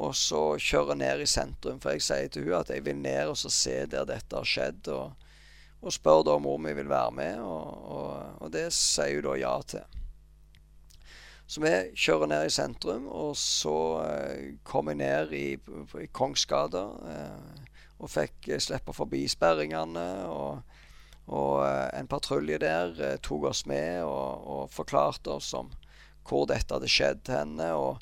Og 0.00 0.14
så 0.16 0.40
kjører 0.56 0.96
ned 0.96 1.24
i 1.24 1.28
sentrum, 1.28 1.80
for 1.82 1.92
jeg 1.92 2.06
sier 2.06 2.32
til 2.32 2.48
hun 2.48 2.60
at 2.62 2.72
jeg 2.72 2.84
vil 2.86 2.96
ned 2.96 3.32
og 3.32 3.36
så 3.36 3.52
se 3.52 3.76
der 3.90 4.08
dette 4.08 4.36
har 4.36 4.48
skjedd. 4.48 4.88
Og, 4.94 5.28
og 5.80 5.94
spør 5.94 6.24
da 6.24 6.36
om 6.38 6.46
mor 6.48 6.60
mi 6.60 6.72
vil 6.76 6.88
være 6.88 7.16
med, 7.16 7.40
og, 7.44 7.88
og, 7.96 8.12
og 8.40 8.52
det 8.54 8.68
sier 8.76 9.20
hun 9.20 9.30
da 9.30 9.38
ja 9.40 9.54
til. 9.74 9.96
Så 11.50 11.64
vi 11.64 11.72
kjører 11.98 12.30
ned 12.30 12.46
i 12.46 12.52
sentrum, 12.54 13.08
og 13.10 13.32
så 13.36 13.76
eh, 14.04 14.52
kom 14.62 14.86
jeg 14.92 15.00
ned 15.00 15.32
i, 15.34 15.46
i 15.58 16.06
Kongsgata. 16.14 16.84
Eh, 17.10 17.70
og 18.00 18.10
fikk 18.10 18.48
eh, 18.48 18.60
slippe 18.62 18.94
forbi 18.96 19.24
sperringene. 19.30 20.06
Og, 20.30 20.78
og 21.30 21.56
eh, 21.66 21.88
en 21.98 22.10
patrulje 22.10 22.60
der 22.62 22.94
eh, 22.96 23.18
tok 23.22 23.50
oss 23.52 23.64
med 23.70 24.04
og, 24.06 24.46
og, 24.46 24.62
forklarte 24.74 25.36
oss 25.36 25.52
om 25.56 25.72
hvor 26.28 26.46
dette 26.46 26.76
hadde 26.76 26.90
skjedd 26.90 27.24
til 27.26 27.40
henne. 27.40 27.70
Og 27.74 27.98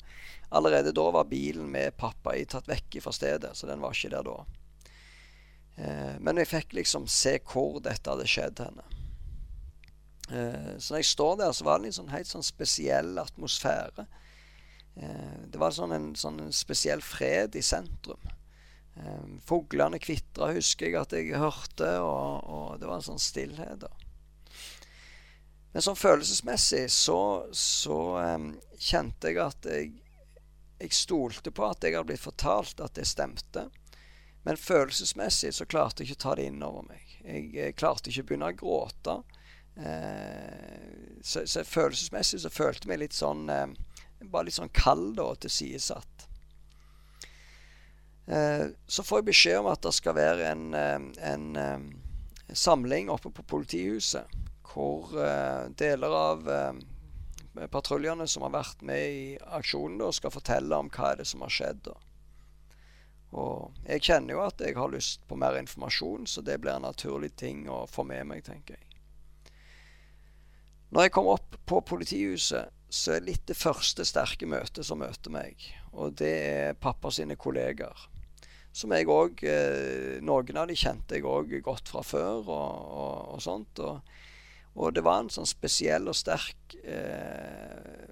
allerede 0.49 0.93
da 0.95 1.11
var 1.11 1.29
bilen 1.29 1.69
med 1.71 1.97
pappa 1.97 2.35
i 2.35 2.45
tatt 2.49 2.69
vekk 2.69 2.99
fra 3.03 3.13
stedet, 3.13 3.51
så 3.57 3.67
den 3.69 3.81
var 3.81 3.93
ikke 3.93 4.13
der 4.13 4.25
da. 4.25 4.37
Eh, 5.79 6.15
men 6.19 6.41
jeg 6.41 6.49
fikk 6.49 6.73
liksom 6.79 7.07
se 7.11 7.37
hvor 7.47 7.79
dette 7.83 8.09
hadde 8.09 8.27
skjedd 8.29 8.63
henne. 8.65 8.87
Eh, 10.29 10.73
så 10.77 10.93
når 10.93 11.03
jeg 11.03 11.11
står 11.13 11.37
der, 11.43 11.53
så 11.55 11.67
var 11.67 11.79
det 11.79 11.91
en 11.91 11.99
sånn 12.01 12.11
helt 12.13 12.31
sånn 12.31 12.45
spesiell 12.45 13.13
atmosfære. 13.21 14.07
Eh, 14.99 15.39
det 15.47 15.61
var 15.61 15.75
sånn 15.75 15.95
en 15.95 16.11
sånn 16.19 16.41
spesiell 16.55 17.03
fred 17.05 17.55
i 17.55 17.65
sentrum. 17.65 18.35
Fuglene 19.47 19.95
kvitra, 20.01 20.49
husker 20.51 20.89
jeg 20.89 20.97
at 20.99 21.13
jeg 21.15 21.37
hørte, 21.39 21.87
og, 22.03 22.41
og, 22.43 22.71
det 22.81 22.89
var 22.89 22.97
en 22.97 23.05
sånn 23.05 23.21
stillhet. 23.21 23.85
da. 23.85 23.87
Men 25.71 25.85
sånn 25.85 25.95
følelsesmessig 25.95 26.89
så, 26.91 27.19
så 27.55 27.99
um, 28.17 28.49
kjente 28.75 29.31
jeg 29.31 29.39
at 29.39 29.69
jeg, 29.69 29.93
jeg 30.79 30.95
stolte 30.95 31.51
på 31.51 31.65
at 31.67 31.83
jeg 31.83 31.97
hadde 31.97 32.07
blitt 32.11 32.23
fortalt 32.23 32.79
at 32.83 32.95
det 32.95 33.07
stemte. 33.07 33.67
Men 34.47 34.57
følelsesmessig 34.57 35.51
så 35.55 35.67
klarte 35.67 36.03
jeg 36.03 36.13
ikke 36.13 36.19
å 36.19 36.23
ta 36.23 36.35
det 36.39 36.47
inn 36.49 36.63
over 36.63 36.87
meg. 36.87 37.03
Jeg, 37.25 37.49
jeg 37.55 37.75
klarte 37.79 38.11
ikke 38.11 38.23
å 38.23 38.29
begynne 38.29 38.51
å 38.53 38.57
gråte. 38.61 39.15
Eh, 39.75 41.19
så, 41.21 41.43
så, 41.47 41.63
følelsesmessig 41.67 42.41
så 42.43 42.51
følte 42.51 42.87
jeg 42.87 42.91
meg 42.91 43.03
litt 43.05 43.15
sånn 43.15 43.45
eh, 43.53 43.69
Bare 44.19 44.49
litt 44.49 44.57
sånn 44.57 44.71
kald 44.75 45.19
og 45.23 45.37
tilsidesatt. 45.39 46.25
Eh, 48.27 48.65
så 48.83 49.05
får 49.07 49.21
jeg 49.21 49.27
beskjed 49.29 49.61
om 49.61 49.69
at 49.71 49.85
det 49.85 49.93
skal 49.95 50.17
være 50.17 50.49
en, 50.51 50.73
en 50.75 51.45
samling 52.51 53.07
oppe 53.13 53.31
på 53.31 53.45
politihuset. 53.47 54.27
Hvor 54.69 55.15
deler 55.79 56.17
av 56.17 56.43
patruljene 57.67 58.27
som 58.27 58.45
har 58.45 58.53
vært 58.55 58.83
med 58.85 59.15
i 59.15 59.23
aksjonen, 59.59 59.97
da, 59.99 60.11
skal 60.15 60.33
fortelle 60.33 60.77
om 60.77 60.91
hva 60.93 61.11
er 61.11 61.21
det 61.21 61.27
som 61.27 61.43
har 61.43 61.53
skjedd. 61.53 61.81
Da. 61.89 61.97
Og 63.39 63.75
jeg 63.85 64.05
kjenner 64.07 64.35
jo 64.35 64.43
at 64.45 64.61
jeg 64.63 64.77
har 64.77 64.91
lyst 64.93 65.25
på 65.29 65.37
mer 65.37 65.59
informasjon, 65.59 66.25
så 66.27 66.41
det 66.45 66.59
blir 66.61 66.77
en 66.77 66.87
naturlig 66.87 67.35
ting 67.37 67.67
å 67.69 67.83
få 67.89 68.05
med 68.07 68.25
meg, 68.31 68.43
tenker 68.47 68.77
jeg. 68.77 68.85
Når 70.89 71.05
jeg 71.05 71.13
kommer 71.13 71.37
opp 71.37 71.57
på 71.69 71.81
politihuset, 71.85 72.73
så 72.89 73.13
er 73.13 73.27
litt 73.27 73.45
det 73.45 73.57
første 73.57 74.01
sterke 74.07 74.47
møtet 74.49 74.81
som 74.87 75.03
møter 75.03 75.29
meg. 75.29 75.61
Og 75.93 76.15
det 76.17 76.31
er 76.33 76.79
pappa 76.81 77.11
sine 77.13 77.37
kollegaer. 77.37 78.07
Som 78.73 78.93
jeg 78.93 79.09
òg 79.09 79.43
eh, 79.49 80.17
Noen 80.25 80.57
av 80.61 80.69
de 80.69 80.77
kjente 80.77 81.17
jeg 81.17 81.25
òg 81.25 81.55
godt 81.65 81.89
fra 81.89 82.01
før 82.05 82.41
og, 82.41 82.49
og, 82.49 83.15
og 83.35 83.43
sånt. 83.45 83.81
Og, 83.85 84.01
og, 84.79 84.93
det 84.95 85.03
var 85.03 85.21
en 85.21 85.31
sånn 85.33 85.49
spesiell 85.49 86.07
og 86.07 86.15
sterk 86.15 86.75
eh, 86.79 88.07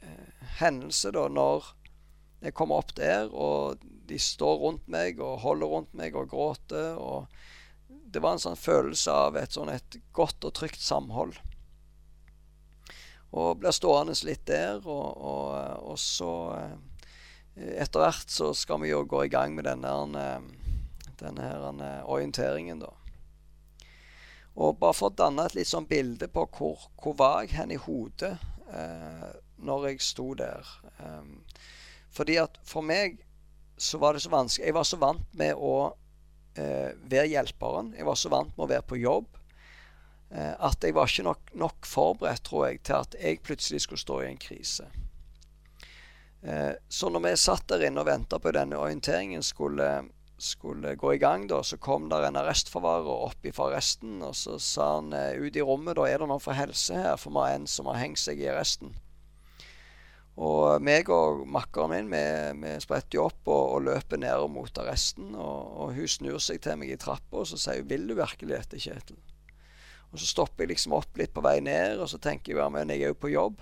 eh, 0.00 0.44
hendelse 0.62 1.12
da 1.12 1.26
når 1.28 1.68
jeg 2.42 2.56
kommer 2.58 2.80
opp 2.82 2.94
der, 2.96 3.28
og 3.30 3.82
de 4.08 4.18
står 4.18 4.58
rundt 4.64 4.88
meg 4.90 5.20
og 5.22 5.42
holder 5.44 5.70
rundt 5.70 5.92
meg 5.94 6.16
og 6.18 6.30
gråter. 6.32 6.96
Og 6.98 7.28
det 7.88 8.22
var 8.22 8.36
en 8.36 8.42
sånn 8.42 8.58
følelse 8.58 9.14
av 9.28 9.38
et 9.38 9.54
sånn 9.54 9.70
et 9.72 9.98
godt 10.16 10.44
og 10.48 10.54
trygt 10.58 10.82
samhold. 10.82 11.38
Og 13.32 13.60
blir 13.60 13.72
stående 13.72 14.16
litt 14.26 14.44
der. 14.48 14.82
Og, 14.84 15.06
og, 15.16 15.52
og, 15.92 16.00
så 16.00 16.32
eh, 16.58 16.80
Etter 17.52 18.00
hvert 18.00 18.32
så 18.32 18.46
skal 18.56 18.80
vi 18.80 18.88
jo 18.88 19.02
gå 19.04 19.26
i 19.26 19.32
gang 19.32 19.52
med 19.52 19.66
denne, 19.68 19.92
eh, 20.16 21.10
denne 21.20 21.48
eh, 21.52 21.98
orienteringen, 22.08 22.80
da. 22.80 22.92
Og 24.56 24.76
bare 24.80 24.96
for 24.96 25.08
å 25.08 25.16
danne 25.16 25.46
et 25.48 25.56
litt 25.56 25.70
sånn 25.70 25.88
bilde 25.88 26.28
på 26.28 26.44
hvor, 26.56 26.88
hvor 27.00 27.16
var 27.16 27.42
jeg 27.42 27.56
hen 27.56 27.72
i 27.72 27.80
hodet 27.80 28.34
eh, 28.68 29.28
når 29.64 29.88
jeg 29.88 30.04
sto 30.04 30.32
der. 30.36 30.68
Um, 30.98 31.38
fordi 32.12 32.36
at 32.42 32.58
for 32.68 32.84
meg 32.84 33.22
så 33.80 33.98
var 33.98 34.14
det 34.14 34.22
så 34.22 34.30
vanskelig 34.30 34.66
Jeg 34.66 34.74
var 34.76 34.84
så 34.86 34.98
vant 35.00 35.38
med 35.38 35.56
å 35.56 35.76
eh, 36.54 36.92
være 37.08 37.30
hjelperen. 37.32 37.94
Jeg 37.96 38.06
var 38.06 38.18
så 38.20 38.30
vant 38.32 38.52
med 38.56 38.66
å 38.66 38.72
være 38.74 38.88
på 38.92 39.00
jobb. 39.00 39.30
Eh, 40.32 40.52
at 40.52 40.84
jeg 40.84 40.94
var 40.96 41.08
ikke 41.08 41.26
nok, 41.26 41.54
nok, 41.60 41.88
forberedt, 41.88 42.44
tror 42.48 42.68
jeg, 42.68 42.82
til 42.86 42.98
at 43.00 43.16
jeg 43.20 43.42
plutselig 43.44 43.82
skulle 43.84 44.04
stå 44.04 44.20
i 44.22 44.28
en 44.30 44.40
krise. 44.40 44.88
Eh, 46.42 46.72
så 46.88 47.10
når 47.12 47.26
vi 47.26 47.34
satt 47.40 47.66
der 47.72 47.86
inne 47.88 48.04
og 48.04 48.08
venta 48.08 48.40
på 48.40 48.52
denne 48.54 48.80
orienteringen 48.80 49.44
skulle, 49.44 49.88
skulle, 50.42 50.96
gå 50.98 51.14
i 51.14 51.20
gang, 51.22 51.46
da, 51.50 51.60
så 51.62 51.78
kom 51.78 52.08
der 52.10 52.26
en 52.26 52.38
arrestforvarer 52.40 53.08
opp 53.28 53.46
fra 53.54 53.68
arresten, 53.70 54.18
og 54.26 54.34
så 54.38 54.58
sa 54.62 54.96
han 54.96 55.12
eh, 55.16 55.38
ut 55.38 55.56
i 55.56 55.64
rommet 55.64 55.96
da 55.98 56.08
er 56.08 56.22
det 56.22 56.28
noen 56.30 56.42
for 56.42 56.58
helse 56.58 56.98
her, 56.98 57.16
for 57.20 57.34
vi 57.34 57.44
har 57.44 57.56
en 57.56 57.70
som 57.70 57.90
har 57.90 58.00
hengt 58.02 58.20
seg 58.22 58.42
i 58.42 58.50
arresten. 58.50 58.94
Og 60.40 60.80
meg 60.80 61.10
og 61.12 61.42
makkeren 61.52 61.92
min 61.92 62.08
vi, 62.08 62.22
vi 62.62 62.76
spretter 62.80 63.18
jo 63.18 63.26
opp 63.28 63.50
og, 63.52 63.64
og, 63.74 63.82
løper 63.84 64.20
ned 64.20 64.46
mot 64.48 64.78
arresten. 64.80 65.34
Og, 65.36 65.74
og 65.76 65.92
hun 65.98 66.08
snur 66.08 66.40
seg 66.40 66.62
til 66.64 66.78
meg 66.80 66.94
i 66.94 66.96
trappa 67.00 67.42
og 67.42 67.50
så 67.50 67.58
sier 67.60 67.82
hun, 67.82 67.90
'Vil 67.90 68.08
du 68.08 68.14
virkelig 68.16 68.54
dette, 68.54 68.80
Kjetil?' 68.80 69.20
Og 70.12 70.20
så 70.20 70.26
stopper 70.28 70.64
jeg 70.64 70.72
liksom 70.72 70.96
opp 70.96 71.16
litt 71.16 71.32
på 71.32 71.44
vei 71.44 71.60
ned, 71.60 72.00
og 72.00 72.08
så 72.08 72.18
tenker 72.20 72.52
jeg 72.52 72.72
men 72.72 72.90
jeg 72.90 73.00
er 73.00 73.12
jo 73.12 73.20
på 73.20 73.32
jobb. 73.32 73.60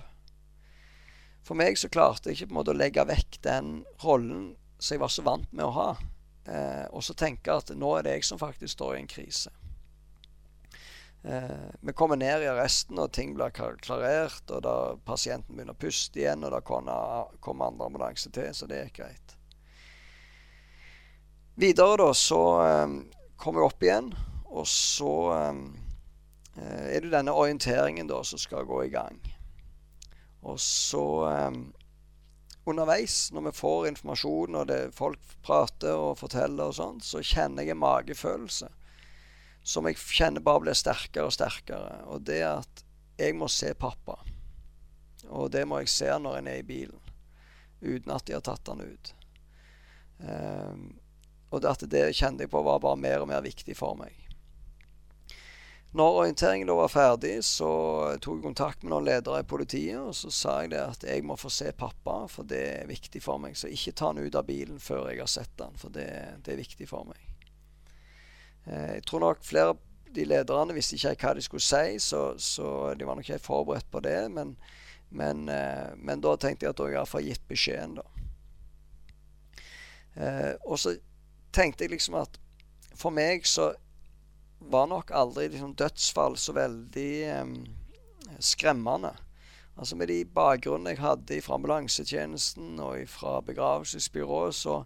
For 1.47 1.55
meg 1.55 1.79
så 1.79 1.89
klarte 1.89 2.31
jeg 2.31 2.39
ikke 2.39 2.51
på 2.51 2.55
en 2.55 2.59
måte 2.59 2.75
å 2.75 2.79
legge 2.79 3.07
vekk 3.07 3.39
den 3.43 3.69
rollen 4.03 4.57
som 4.79 4.95
jeg 4.95 5.03
var 5.03 5.13
så 5.15 5.23
vant 5.23 5.53
med 5.53 5.65
å 5.67 5.75
ha. 5.77 5.91
Eh, 6.47 6.87
og 6.91 7.05
så 7.05 7.15
tenke 7.15 7.55
at 7.55 7.73
nå 7.77 7.95
er 7.97 8.07
det 8.07 8.15
jeg 8.19 8.29
som 8.31 8.41
faktisk 8.41 8.75
står 8.79 8.95
i 8.95 9.01
en 9.01 9.11
krise. 9.11 9.53
Eh, 11.23 11.67
vi 11.81 11.93
kommer 11.93 12.17
ned 12.17 12.45
i 12.45 12.49
arresten, 12.53 12.99
og 12.99 13.13
ting 13.13 13.35
blir 13.37 13.53
klarert. 13.53 14.45
Og 14.49 14.63
da 14.65 14.77
pasienten 15.05 15.57
begynner 15.57 15.77
å 15.77 15.83
puste 15.83 16.23
igjen, 16.23 16.47
og 16.47 16.55
da 16.57 16.63
kommer 16.65 17.69
andre 17.69 17.91
ambulanse 17.91 18.33
til, 18.33 18.55
så 18.55 18.71
det 18.71 18.87
gikk 18.87 19.03
greit. 19.03 19.37
Videre 21.61 22.01
da 22.01 22.11
så 22.17 22.43
eh, 22.65 22.99
kom 23.41 23.61
jeg 23.61 23.69
opp 23.69 23.85
igjen, 23.85 24.13
og 24.51 24.67
så 24.67 25.15
eh, 25.37 25.65
Eh, 26.61 26.97
er 26.97 27.01
det 27.01 27.13
denne 27.13 27.33
orienteringen 27.33 28.09
da 28.11 28.23
som 28.27 28.39
skal 28.39 28.67
gå 28.69 28.85
i 28.85 28.93
gang. 28.93 29.21
Og 30.43 30.61
så 30.61 31.05
um, 31.29 31.73
underveis, 32.71 33.31
når 33.35 33.49
vi 33.49 33.57
får 33.59 33.89
informasjon, 33.91 34.59
og 34.61 34.69
det, 34.71 34.79
folk 34.97 35.35
prater 35.47 35.97
og 35.97 36.19
forteller 36.21 36.71
og 36.71 36.77
sånn, 36.77 37.01
så 37.05 37.23
kjenner 37.23 37.67
jeg 37.67 37.75
en 37.75 37.83
magefølelse 37.83 38.71
som 39.63 39.87
jeg 39.87 39.99
kjenner 40.01 40.43
bare 40.45 40.65
blir 40.65 40.79
sterkere 40.79 41.29
og 41.29 41.35
sterkere. 41.37 42.01
Og 42.09 42.25
det 42.27 42.41
at 42.47 42.85
jeg 43.21 43.37
må 43.37 43.49
se 43.53 43.75
pappa. 43.77 44.17
Og 45.29 45.51
det 45.53 45.67
må 45.69 45.83
jeg 45.83 45.93
se 45.93 46.09
når 46.09 46.39
en 46.39 46.49
er 46.49 46.63
i 46.63 46.67
bilen, 46.67 47.01
uten 47.81 48.15
at 48.15 48.25
de 48.27 48.37
har 48.39 48.45
tatt 48.45 48.73
han 48.73 48.81
ut. 48.81 49.13
Um, 50.21 50.87
og 51.51 51.67
at 51.69 51.85
det 51.91 52.11
kjente 52.17 52.47
jeg 52.47 52.53
på 52.53 52.63
var 52.65 52.81
bare 52.83 53.01
mer 53.01 53.25
og 53.25 53.31
mer 53.31 53.45
viktig 53.45 53.77
for 53.77 53.99
meg. 54.01 54.15
Når 55.93 56.17
orienteringen 56.21 56.69
da 56.71 56.77
var 56.79 56.91
ferdig, 56.93 57.41
så 57.43 57.69
tok 58.23 58.37
jeg 58.37 58.45
kontakt 58.45 58.85
med 58.85 58.93
noen 58.93 59.09
ledere 59.09 59.41
i 59.43 59.47
politiet. 59.49 59.99
Og 59.99 60.15
så 60.15 60.31
sa 60.31 60.61
jeg 60.63 60.71
det 60.77 60.83
at 60.85 61.07
jeg 61.09 61.25
må 61.27 61.35
få 61.41 61.51
se 61.51 61.73
pappa, 61.75 62.23
for 62.31 62.47
det 62.47 62.61
er 62.77 62.91
viktig 62.91 63.23
for 63.25 63.43
meg. 63.43 63.57
Så 63.59 63.73
ikke 63.75 63.97
ta 63.99 64.13
han 64.13 64.23
ut 64.23 64.39
av 64.39 64.47
bilen 64.47 64.79
før 64.83 65.11
jeg 65.11 65.19
har 65.19 65.31
sett 65.31 65.65
han, 65.65 65.75
for 65.81 65.91
det, 65.95 66.07
det 66.47 66.55
er 66.55 66.63
viktig 66.63 66.87
for 66.91 67.11
meg. 67.11 67.27
Eh, 68.71 69.01
jeg 69.01 69.07
tror 69.11 69.25
nok 69.27 69.43
flere 69.47 69.75
av 69.75 69.83
de 70.15 70.27
lederne 70.27 70.75
visste 70.75 70.95
ikke 70.99 71.17
hva 71.25 71.35
de 71.35 71.43
skulle 71.43 71.65
si, 71.65 71.99
så, 72.03 72.23
så 72.39 72.95
de 72.95 73.07
var 73.07 73.19
nok 73.19 73.27
ikke 73.27 73.43
forberedt 73.43 73.91
på 73.91 74.03
det. 74.07 74.19
Men, 74.31 74.55
men, 75.11 75.45
eh, 75.51 75.91
men 75.99 76.23
da 76.23 76.37
tenkte 76.39 76.69
jeg 76.69 76.77
at 76.77 76.87
jeg 76.87 76.99
iallfall 77.01 77.27
gitt 77.27 77.47
beskjeden, 77.51 77.99
da. 77.99 78.07
Eh, 80.15 80.55
og 80.67 80.79
så 80.79 80.95
tenkte 81.55 81.83
jeg 81.83 81.97
liksom 81.97 82.19
at 82.23 82.39
for 82.99 83.15
meg 83.15 83.43
så 83.49 83.73
var 84.61 84.87
nok 84.87 85.11
aldri 85.11 85.49
liksom, 85.49 85.75
dødsfall 85.75 86.37
så 86.39 86.53
veldig 86.53 87.13
um, 87.41 87.55
skremmende. 88.39 89.15
Altså 89.77 89.97
Med 89.97 90.09
de 90.09 90.25
bakgrunnene 90.25 90.93
jeg 90.93 91.01
hadde 91.01 91.41
fra 91.43 91.57
ambulansetjenesten 91.57 92.81
og 92.85 93.09
fra 93.09 93.41
begravelsesbyrået, 93.41 94.55
så, 94.55 94.83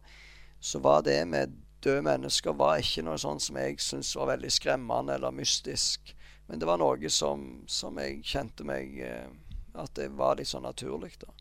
så, 0.60 0.78
var 0.78 1.02
det 1.02 1.18
med 1.28 1.56
døde 1.84 2.02
mennesker 2.02 2.54
var 2.54 2.78
ikke 2.78 3.02
noe 3.02 3.18
sånt 3.18 3.42
som 3.42 3.58
jeg 3.58 3.80
syntes 3.82 4.14
var 4.16 4.30
veldig 4.36 4.52
skremmende 4.52 5.18
eller 5.18 5.34
mystisk. 5.34 6.14
Men 6.46 6.60
det 6.60 6.68
var 6.68 6.78
noe 6.78 7.10
som, 7.10 7.64
som 7.66 7.98
jeg 7.98 8.22
kjente 8.22 8.64
meg 8.68 9.00
eh, 9.00 9.26
At 9.74 9.96
det 9.96 10.12
var 10.14 10.36
litt 10.38 10.46
sånn 10.46 10.62
naturlig. 10.62 11.16
da. 11.18 11.32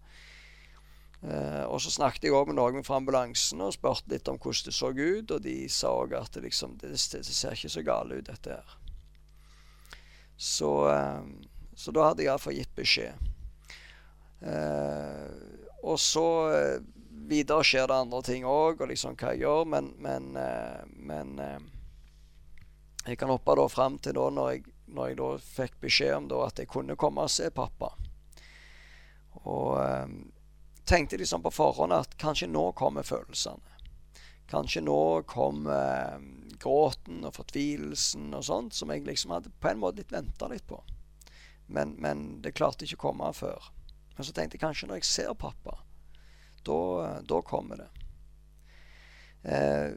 Uh, 1.24 1.64
og 1.72 1.80
så 1.80 1.88
snakket 1.94 2.26
jeg 2.28 2.36
òg 2.36 2.50
med 2.50 2.58
noen 2.58 2.84
fra 2.84 2.98
ambulansen 3.00 3.62
og 3.64 3.72
spurte 3.72 4.12
litt 4.12 4.28
om 4.28 4.36
hvordan 4.36 4.68
det 4.68 4.76
så 4.76 4.90
ut. 4.92 5.32
Og 5.32 5.44
de 5.46 5.58
sa 5.72 5.94
òg 5.96 6.18
at 6.20 6.36
det, 6.36 6.44
liksom, 6.50 6.76
det, 6.82 6.92
det, 6.92 7.24
ser 7.24 7.56
ikke 7.56 7.72
så 7.72 7.84
galt 7.88 8.12
ut, 8.12 8.26
dette 8.28 8.58
her. 8.58 8.80
Så, 10.36 10.72
eh, 10.92 11.22
så 11.80 11.94
da 11.96 12.10
hadde 12.10 12.26
jeg 12.26 12.32
iallfall 12.32 12.58
gitt 12.58 12.74
beskjed. 12.76 13.32
Eh, 14.44 15.30
og 15.84 16.00
så 16.00 16.28
eh, 16.52 16.82
videre 17.28 17.64
skjer 17.68 17.88
det 17.88 18.00
andre 18.06 18.22
ting 18.26 18.48
òg, 18.48 18.82
og 18.82 18.92
liksom 18.92 19.16
hva 19.20 19.34
jeg 19.34 19.44
gjør, 19.46 19.64
men, 19.70 19.92
men, 20.04 20.30
eh, 20.40 20.84
men 20.96 21.34
eh, 21.40 21.58
jeg 23.08 23.20
kan 23.20 23.32
hoppe 23.32 23.56
da 23.60 23.68
fram 23.72 23.98
til 24.04 24.16
da 24.18 24.30
når 24.32 24.52
jeg, 24.52 24.66
når 24.94 25.10
jeg 25.10 25.20
da 25.20 25.30
fikk 25.48 25.80
beskjed 25.84 26.18
om 26.18 26.30
da 26.32 26.44
at 26.48 26.60
jeg 26.60 26.72
kunne 26.72 27.00
komme 27.00 27.26
og 27.26 27.32
se 27.32 27.50
pappa. 27.56 27.94
Og 29.44 29.76
tenkte 30.86 31.17
liksom 31.17 31.43
på 31.43 31.52
forhånd 31.52 31.93
at 31.93 32.17
kanskje 32.17 32.48
nå 32.48 32.72
kommer 32.72 33.04
følelsene. 33.04 33.74
Kanskje 34.52 34.84
nå 34.84 35.24
kom 35.28 35.67
eh, 35.72 36.19
gråten 36.62 37.24
og 37.26 37.36
fortvilelsen 37.38 38.34
og 38.36 38.43
sånt, 38.46 38.76
som 38.76 38.91
jeg 38.91 39.06
liksom 39.08 39.34
hadde 39.34 39.54
på 39.60 39.72
en 39.72 39.82
måte 39.82 40.04
litt 40.04 40.13
venta 40.13 40.50
litt 40.52 40.67
på. 40.67 40.82
Men, 41.67 41.96
men, 42.04 42.41
det 42.43 42.56
klarte 42.58 42.86
ikke 42.86 43.00
å 43.00 43.06
komme 43.08 43.32
før. 43.34 43.72
Men 44.15 44.28
så 44.28 44.36
tenkte 44.36 44.60
jeg 44.60 44.65
kanskje 44.65 44.89
når 44.89 45.02
jeg 45.02 45.10
ser 45.10 45.34
pappa, 45.39 45.80
da 46.63 47.39
kommer 47.48 47.82
det. 47.82 47.89
Eh, 49.43 49.89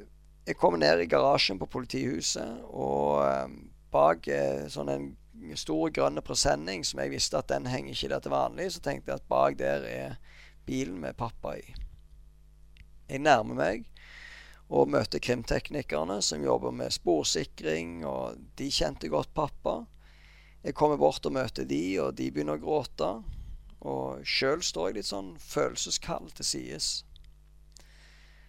jeg 0.47 0.59
kom 0.59 0.79
ned 0.79 1.03
i 1.03 1.11
garasjen 1.11 1.59
på 1.59 1.69
politihuset, 1.71 2.63
og 2.71 3.27
eh, 3.27 3.59
bak 3.93 4.29
sånn 4.71 4.91
en 4.93 5.07
stor 5.59 5.91
grønn 5.91 6.23
presenning 6.25 6.85
som 6.85 7.01
jeg 7.03 7.13
visste 7.13 7.39
at 7.39 7.51
den 7.51 7.69
henger 7.71 7.93
ikke 7.93 8.11
der 8.15 8.25
til 8.25 8.35
vanlig, 8.35 8.71
så 8.73 8.83
tenkte 8.83 9.13
jeg 9.13 9.21
at 9.21 9.29
bak 9.31 9.59
der 9.61 9.85
er 9.91 10.17
bilen 10.67 11.01
med 11.03 11.17
pappa 11.19 11.57
i. 11.59 11.65
Jeg 13.07 13.23
nærmer 13.23 13.55
meg 13.55 13.85
og 14.67 14.91
møter 14.91 15.23
krimteknikerne 15.23 16.19
som 16.27 16.43
jobber 16.43 16.75
med 16.75 16.95
sporsikring, 16.95 18.01
og 18.07 18.39
de 18.59 18.71
kjente 18.75 19.11
godt 19.13 19.31
pappa. 19.35 19.85
Jeg 20.67 20.75
kommer 20.75 20.99
bort 20.99 21.27
og 21.27 21.37
møter 21.37 21.65
de, 21.65 21.83
og 22.03 22.17
de 22.19 22.31
begynner 22.35 22.59
å 22.59 22.65
gråte. 22.65 23.11
Og 23.87 24.27
sjøl 24.27 24.65
står 24.67 24.89
jeg 24.89 24.99
litt 24.99 25.11
sånn 25.13 25.37
følelseskald 25.39 26.33
til 26.35 26.49
sides. 26.49 26.89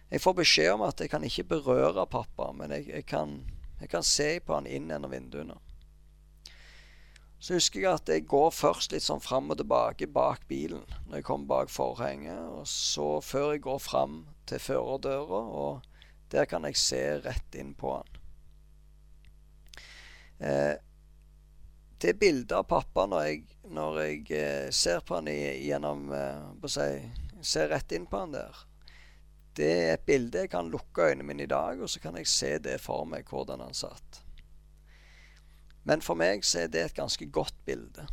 Jeg 0.08 0.24
får 0.24 0.38
beskjed 0.40 0.72
om 0.72 0.82
at 0.88 0.98
jeg 1.04 1.12
kan 1.12 1.24
ikke 1.24 1.46
berøre 1.52 2.08
pappa, 2.10 2.50
men 2.56 2.72
jeg, 2.74 2.88
jeg, 2.88 3.06
kan, 3.06 3.38
jeg 3.78 3.90
kan, 3.92 4.02
se 4.02 4.38
på 4.40 4.56
han 4.56 4.66
inn 4.66 4.88
gjennom 4.90 5.12
vinduene. 5.12 5.58
Så 7.38 7.54
husker 7.54 7.84
jeg 7.84 8.00
at 8.00 8.10
jeg 8.10 8.26
går 8.26 8.50
først 8.50 8.92
litt 8.92 9.04
sånn 9.04 9.22
fram 9.22 9.52
og 9.52 9.60
tilbake 9.60 10.08
bak 10.10 10.42
bilen 10.50 10.82
når 11.06 11.20
jeg 11.20 11.26
kommer 11.28 11.50
bak 11.52 11.70
forhenget, 11.70 12.40
og 12.50 12.66
så 12.66 13.20
før 13.22 13.52
jeg 13.54 13.62
går 13.68 13.78
fram 13.82 14.18
til 14.50 14.62
førerdøra, 14.62 15.42
og 15.62 15.86
der 16.34 16.48
kan 16.50 16.66
jeg 16.66 16.80
se 16.80 17.02
rett 17.22 17.58
inn 17.58 17.76
på 17.78 17.94
han. 17.94 18.18
Eh, 20.38 20.74
det 21.98 22.14
bildet 22.18 22.54
av 22.58 22.66
pappa 22.70 23.06
når 23.10 23.24
jeg, 23.26 23.40
når 23.74 24.00
jeg 24.02 24.20
eh, 24.38 24.68
ser 24.74 25.02
på 25.06 25.18
han 25.18 25.30
gjennom 25.30 26.12
eh, 26.14 26.68
si, 26.70 26.90
Ser 27.38 27.68
rett 27.70 27.92
inn 27.94 28.06
på 28.10 28.18
han 28.18 28.32
der. 28.34 28.56
Det 29.54 29.66
er 29.70 29.92
et 29.92 30.06
bilde 30.06 30.42
jeg 30.42 30.50
kan 30.50 30.70
lukke 30.70 31.06
øynene 31.06 31.26
mine 31.26 31.44
i 31.46 31.50
dag, 31.50 31.78
og 31.78 31.90
så 31.90 32.02
kan 32.02 32.18
jeg 32.18 32.26
se 32.30 32.56
det 32.62 32.80
for 32.82 33.06
meg, 33.06 33.30
hvordan 33.30 33.62
han 33.62 33.76
satt. 33.78 34.24
Men 35.88 36.04
for 36.04 36.20
meg 36.20 36.44
så 36.44 36.66
er 36.66 36.72
det 36.72 36.84
et 36.84 36.98
ganske 36.98 37.26
godt 37.32 37.56
bilde. 37.64 38.04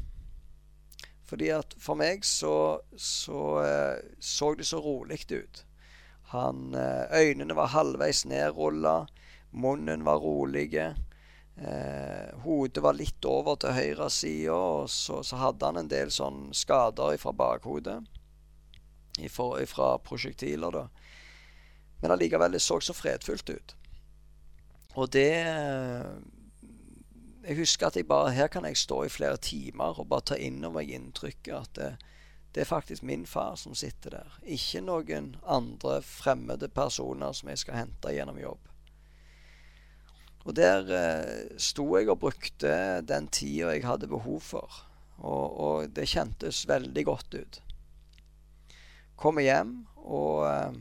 Fordi 1.28 1.50
at 1.52 1.74
for 1.82 1.98
meg 2.00 2.24
så 2.24 2.80
så, 2.96 3.42
eh, 3.66 3.98
så 4.20 4.54
det 4.56 4.68
så 4.70 4.80
rolig 4.80 5.26
ut. 5.32 5.66
Han, 6.32 6.74
eh, 6.76 7.20
øynene 7.20 7.56
var 7.56 7.74
halvveis 7.74 8.26
nedrulla, 8.26 9.08
munnen 9.52 10.06
var 10.06 10.22
rolige. 10.24 10.96
Eh, 11.58 12.40
hodet 12.44 12.84
var 12.84 12.94
litt 12.94 13.26
over 13.26 13.56
til 13.56 13.74
høyresida, 13.74 14.54
og 14.54 14.90
så, 14.90 15.22
så, 15.24 15.36
hadde 15.36 15.66
han 15.66 15.78
en 15.78 15.92
del 15.92 16.12
sånn 16.12 16.54
skader 16.54 17.18
fra 17.18 17.32
bakhodet. 17.32 18.02
Fra 19.32 19.98
prosjektiler, 20.04 20.72
da. 20.72 20.88
Men 22.02 22.12
allikevel, 22.12 22.52
det 22.52 22.60
så 22.60 22.80
så 22.84 22.94
fredfullt 22.94 23.50
ut. 23.50 23.76
Og 24.96 25.12
det 25.12 25.32
Jeg 27.46 27.60
husker 27.60 27.88
at 27.88 27.98
jeg 28.00 28.08
bare 28.10 28.34
Her 28.34 28.48
kan 28.50 28.66
jeg 28.66 28.78
stå 28.78 29.04
i 29.06 29.10
flere 29.14 29.38
timer 29.38 30.00
og 30.00 30.10
bare 30.10 30.32
ta 30.32 30.38
inn 30.42 30.64
meg 30.74 30.90
inntrykket 30.90 31.54
at 31.56 31.74
det, 31.78 31.90
det 32.56 32.64
er 32.64 32.70
faktisk 32.70 33.04
min 33.04 33.26
far 33.28 33.58
som 33.60 33.76
sitter 33.76 34.16
der. 34.16 34.38
Ikke 34.42 34.80
noen 34.82 35.34
andre 35.44 36.00
fremmede 36.02 36.70
personer 36.72 37.36
som 37.36 37.52
jeg 37.52 37.62
skal 37.62 37.82
hente 37.82 38.14
gjennom 38.16 38.40
jobb. 38.40 38.72
Og 40.46 40.56
der 40.56 40.90
eh, 40.94 41.58
sto 41.60 41.86
jeg 41.98 42.10
og 42.14 42.22
brukte 42.22 43.02
den 43.04 43.28
tida 43.28 43.74
jeg 43.74 43.86
hadde 43.86 44.08
behov 44.08 44.40
for. 44.46 44.82
Og, 45.18 45.46
og, 45.60 45.90
det 45.96 46.08
kjentes 46.12 46.64
veldig 46.70 47.06
godt 47.06 47.36
ut. 47.36 47.62
Kommer 49.20 49.46
hjem 49.46 49.76
og 50.06 50.46
eh, 50.48 50.78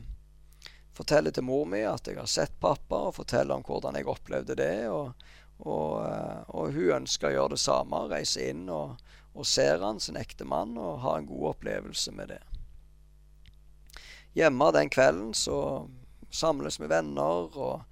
forteller 0.95 1.35
til 1.35 1.47
mor 1.47 1.65
mi 1.67 1.81
at 1.83 2.07
jeg 2.07 2.21
har 2.21 2.29
sett 2.29 2.55
pappa, 2.61 3.07
og 3.09 3.17
forteller 3.17 3.57
om 3.57 3.65
hvordan 3.65 3.97
jeg 3.99 4.07
opplevde 4.15 4.57
det. 4.59 4.87
Og, 4.93 5.11
og, 5.59 6.05
eh, 6.05 6.41
og 6.51 6.75
hun 6.75 6.91
ønsker 7.01 7.31
å 7.31 7.35
gjøre 7.35 7.55
det 7.55 7.63
samme, 7.63 8.05
reise 8.11 8.49
inn 8.51 8.67
og, 8.69 8.99
og 9.35 9.47
ser 9.47 9.83
han, 9.83 9.99
sin 9.99 10.19
ektemann, 10.19 10.77
og 10.77 11.01
ha 11.05 11.17
en 11.17 11.29
god 11.29 11.55
opplevelse 11.55 12.13
med 12.15 12.33
det. 12.35 12.41
Hjemme 14.35 14.71
den 14.75 14.91
kvelden 14.91 15.33
så 15.33 15.59
samles 16.31 16.79
vi 16.79 16.91
venner. 16.91 17.55
og 17.55 17.83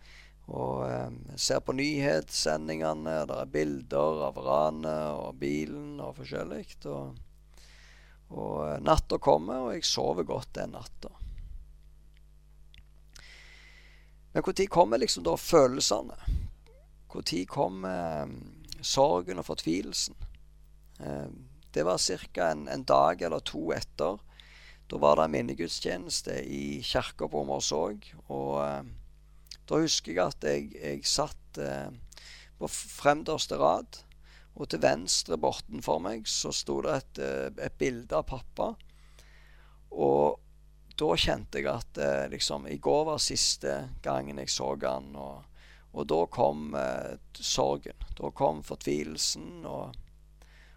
og 0.46 0.92
eh, 0.92 1.12
ser 1.36 1.60
på 1.60 1.74
nyhetssendingene. 1.74 3.24
Der 3.30 3.44
er 3.46 3.52
bilder 3.52 4.26
av 4.28 4.40
ranet 4.44 5.16
og 5.16 5.38
bilen 5.40 6.02
og 6.04 6.18
forskjellig. 6.20 6.66
Og, 6.92 7.16
og 8.34 8.56
eh, 8.68 8.80
natta 8.84 9.20
kommer, 9.24 9.70
og 9.70 9.78
jeg 9.78 9.88
sover 9.88 10.28
godt 10.28 10.56
den 10.60 10.76
natta. 10.76 11.14
Men 14.34 14.42
når 14.44 14.66
kommer 14.74 14.98
liksom 14.98 15.24
da 15.24 15.38
følelsene? 15.38 16.18
Når 17.14 17.46
kom 17.46 17.86
eh, 17.86 18.30
sorgen 18.82 19.42
og 19.42 19.46
fortvilelsen? 19.46 20.16
Eh, 21.00 21.28
det 21.74 21.86
var 21.86 21.98
ca. 22.02 22.50
En, 22.50 22.68
en, 22.68 22.84
dag 22.84 23.22
eller 23.22 23.40
to 23.46 23.72
etter. 23.74 24.18
Da 24.90 25.00
var 25.02 25.18
det 25.18 25.28
en 25.28 25.36
minnegudstjeneste 25.36 26.40
i 26.46 26.82
kirka 26.86 27.30
på 27.30 27.44
Åmorsåg. 27.46 28.10
Og 28.28 28.58
eh, 28.66 28.82
da 29.70 29.80
husker 29.82 30.14
jeg 30.14 30.26
at 30.26 30.48
jeg, 30.50 30.72
jeg 30.74 31.06
satt 31.08 31.62
eh, 31.62 31.94
på 32.58 32.70
fremderste 32.72 33.62
rad. 33.62 34.02
Og 34.54 34.70
til 34.70 34.84
venstre 34.84 35.38
bortenfor 35.42 36.02
meg 36.04 36.28
så 36.30 36.52
sto 36.54 36.80
det 36.86 36.98
et, 36.98 37.22
eh, 37.26 37.66
et 37.70 37.78
bilde 37.78 38.18
av 38.18 38.28
pappa. 38.30 38.74
Og 39.94 40.40
da 40.98 41.16
kjente 41.18 41.62
jeg 41.62 41.70
at 41.72 41.98
eh, 42.02 42.28
liksom 42.34 42.68
I 42.70 42.78
går 42.82 43.08
var 43.10 43.22
siste 43.22 43.78
gangen 44.06 44.42
jeg 44.42 44.54
så 44.54 44.74
han. 44.86 45.14
Og, 45.14 45.53
og 45.94 46.08
da 46.10 46.24
kom 46.34 46.74
eh, 46.76 47.20
sorgen. 47.34 47.98
Da 48.18 48.32
kom 48.34 48.64
fortvilelsen. 48.66 49.66
Og, 49.70 49.94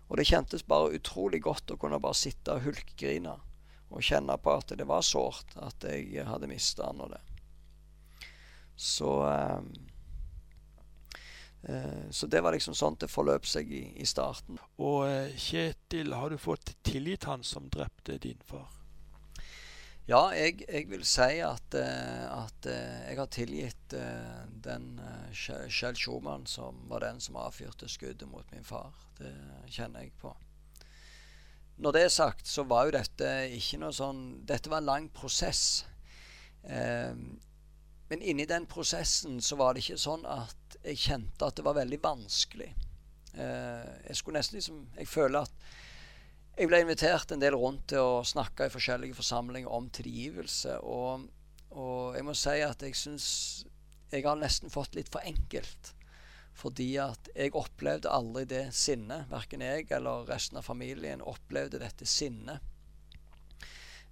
og 0.09 0.21
det 0.21 0.29
kjentes 0.29 0.67
bare 0.69 0.93
utrolig 0.99 1.41
godt 1.45 1.73
å 1.73 1.79
kunne 1.81 2.01
bare 2.03 2.19
sitte 2.19 2.57
og 2.57 2.69
hulkgrine 2.69 3.39
Og 3.89 4.03
kjenne 4.05 4.37
på 4.43 4.53
at 4.53 4.75
det 4.77 4.85
var 4.87 5.05
sårt 5.07 5.57
at 5.63 5.87
jeg 5.89 6.27
hadde 6.27 6.51
mista 6.51 6.91
han 6.91 7.01
og 7.05 7.15
det. 7.15 7.23
Så 8.77 9.13
ehm, 9.31 9.71
eh, 11.63 12.11
så 12.11 12.27
det 12.27 12.43
var 12.45 12.53
liksom 12.53 12.75
sånn 12.77 12.99
det 13.01 13.09
forløp 13.09 13.47
seg 13.49 13.73
i, 13.73 13.85
i 13.97 14.05
starten. 14.05 14.59
Og 14.77 15.07
eh, 15.09 15.33
Kjetil, 15.33 16.13
har 16.13 16.35
du 16.35 16.37
fått 16.37 16.75
tilgitt 16.85 17.25
han 17.31 17.47
som 17.47 17.71
drepte 17.73 18.19
din 18.21 18.43
far? 18.45 18.76
Ja, 20.07 20.29
jeg, 20.39 20.61
jeg 20.69 20.87
vil 20.91 21.03
si 21.09 21.41
at, 21.43 21.75
uh, 21.75 22.45
at 22.45 22.69
uh, 22.71 22.99
jeg 23.09 23.19
har 23.19 23.31
tilgitt 23.35 23.97
uh, 23.99 24.45
den 24.63 25.01
Kjell 25.35 25.99
Schumann 25.99 26.47
som 26.47 26.85
var 26.91 27.03
den 27.03 27.19
som 27.21 27.39
avfyrte 27.43 27.89
skuddet 27.91 28.29
mot 28.31 28.47
min 28.55 28.65
far. 28.65 28.95
Det 29.19 29.35
kjenner 29.67 30.07
jeg 30.07 30.15
på. 30.21 30.31
Når 31.77 31.93
det 31.93 32.03
er 32.03 32.13
sagt, 32.13 32.47
så 32.49 32.65
var 32.65 32.87
jo 32.87 32.95
dette 32.97 33.33
ikke 33.53 33.81
noe 33.83 33.93
sånn 33.93 34.23
Dette 34.49 34.71
var 34.73 34.81
en 34.81 34.89
lang 34.89 35.09
prosess. 35.13 35.85
Eh, 36.65 37.13
men 38.09 38.23
inni 38.23 38.47
den 38.49 38.69
prosessen 38.71 39.43
så 39.43 39.59
var 39.61 39.75
det 39.75 39.85
ikke 39.85 40.01
sånn 40.01 40.25
at 40.31 40.79
jeg 40.87 41.03
kjente 41.03 41.49
at 41.49 41.59
det 41.59 41.67
var 41.67 41.77
veldig 41.77 41.99
vanskelig. 42.03 42.71
Eh, 43.35 43.91
jeg 44.07 44.17
skulle 44.17 44.41
nesten 44.41 44.57
liksom 44.57 44.79
Jeg 44.97 45.09
føler 45.11 45.45
at 45.45 45.67
jeg 46.57 46.71
ble 46.71 46.81
invitert 46.83 47.33
en 47.33 47.43
del 47.43 47.57
rundt 47.59 47.89
til 47.93 48.03
å 48.03 48.25
snakke 48.27 48.67
i 48.67 48.73
forskjellige 48.73 49.19
forsamlinger 49.19 49.73
om 49.73 49.91
tilgivelse. 49.93 50.79
Og, 50.81 51.27
og 51.77 52.17
jeg 52.17 52.27
må 52.27 52.37
si 52.37 52.57
at 52.65 52.83
jeg 52.83 52.97
syns 52.99 53.29
jeg 54.13 54.25
har 54.25 54.39
nesten 54.39 54.73
fått 54.73 54.97
litt 54.97 55.11
for 55.13 55.25
enkelt. 55.27 55.93
Fordi 56.57 56.95
at 57.03 57.29
jeg 57.37 57.53
opplevde 57.59 58.09
aldri 58.09 58.47
det 58.49 58.65
sinnet. 58.73 59.29
Verken 59.29 59.65
jeg 59.65 59.91
eller 59.93 60.25
resten 60.31 60.57
av 60.57 60.65
familien 60.65 61.25
opplevde 61.25 61.83
dette 61.83 62.09
sinnet 62.09 62.65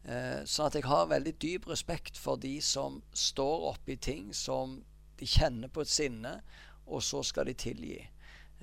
Eh, 0.04 0.42
sånn 0.44 0.68
at 0.68 0.74
jeg 0.76 0.84
har 0.84 1.08
veldig 1.08 1.32
dyp 1.40 1.68
respekt 1.70 2.18
for 2.20 2.36
de 2.40 2.58
som 2.60 2.98
står 3.16 3.70
oppi 3.70 3.96
ting 3.96 4.34
som 4.36 4.82
de 5.16 5.28
kjenner 5.28 5.70
på 5.72 5.84
et 5.84 5.92
sinne, 5.92 6.34
og 6.84 7.00
så 7.02 7.22
skal 7.24 7.48
de 7.48 7.54
tilgi. 7.56 7.96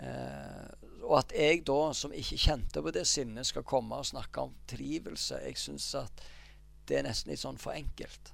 Eh, 0.01 0.67
og 1.05 1.17
at 1.19 1.33
jeg 1.35 1.63
da, 1.67 1.79
som 1.97 2.13
ikke 2.15 2.39
kjente 2.39 2.81
på 2.83 2.93
det 2.93 3.03
sinnet, 3.09 3.47
skal 3.49 3.65
komme 3.67 3.99
og 3.99 4.07
snakke 4.07 4.45
om 4.45 4.53
trivelse 4.69 5.41
Jeg 5.43 5.57
syns 5.59 5.89
at 5.99 6.23
det 6.89 6.99
er 6.99 7.05
nesten 7.05 7.31
litt 7.31 7.41
sånn 7.41 7.59
for 7.61 7.75
enkelt. 7.75 8.31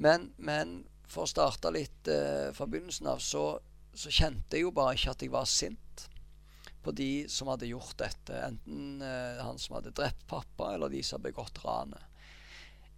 Men, 0.00 0.30
men 0.40 0.80
for 1.10 1.26
å 1.26 1.30
starte 1.30 1.72
litt 1.74 2.08
eh, 2.10 2.50
fra 2.56 2.66
begynnelsen 2.70 3.10
av, 3.10 3.20
så, 3.22 3.44
så, 3.92 4.12
kjente 4.12 4.56
jeg 4.56 4.66
jo 4.66 4.74
bare 4.74 4.96
ikke 4.96 5.14
at 5.14 5.24
jeg 5.24 5.32
var 5.34 5.48
sint 5.50 6.06
på 6.80 6.94
de 6.96 7.10
som 7.28 7.50
hadde 7.52 7.68
gjort 7.68 7.98
dette. 8.00 8.36
Enten 8.46 9.04
eh, 9.04 9.42
han 9.44 9.60
som 9.60 9.78
hadde 9.78 9.94
drept 9.96 10.26
pappa, 10.30 10.74
eller 10.74 10.92
de 10.92 11.02
som 11.04 11.18
hadde 11.18 11.30
begått 11.30 11.62
ranet. 11.64 12.06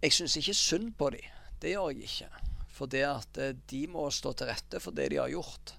Jeg 0.03 0.15
syns 0.17 0.39
ikke 0.39 0.57
synd 0.57 0.91
på 0.99 1.11
de. 1.15 1.21
Det 1.63 1.75
gjør 1.75 1.93
jeg 1.93 2.09
ikke. 2.09 2.29
For 2.73 2.91
det 2.91 3.05
at 3.07 3.39
eh, 3.41 3.55
de 3.69 3.85
må 3.91 4.09
stå 4.11 4.33
til 4.37 4.51
rette 4.51 4.81
for 4.83 4.95
det 4.95 5.11
de 5.13 5.21
har 5.21 5.31
gjort. 5.31 5.75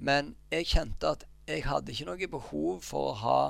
Men 0.00 0.34
jeg 0.50 0.70
kjente 0.72 1.12
at 1.16 1.26
jeg 1.50 1.66
hadde 1.66 1.92
ikke 1.92 2.08
noe 2.08 2.30
behov 2.32 2.84
for 2.86 3.10
å 3.10 3.18
ha 3.20 3.40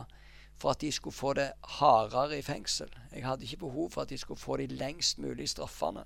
for 0.60 0.74
at 0.74 0.82
de 0.82 0.90
skulle 0.92 1.16
få 1.16 1.32
det 1.38 1.48
hardere 1.78 2.36
i 2.36 2.44
fengsel. 2.44 2.90
Jeg 3.14 3.24
hadde 3.24 3.46
ikke 3.46 3.62
behov 3.64 3.94
for 3.94 4.04
at 4.04 4.10
de 4.12 4.18
skulle 4.20 4.40
få 4.40 4.58
de 4.60 4.66
lengst 4.68 5.20
mulig 5.22 5.48
straffene. 5.48 6.04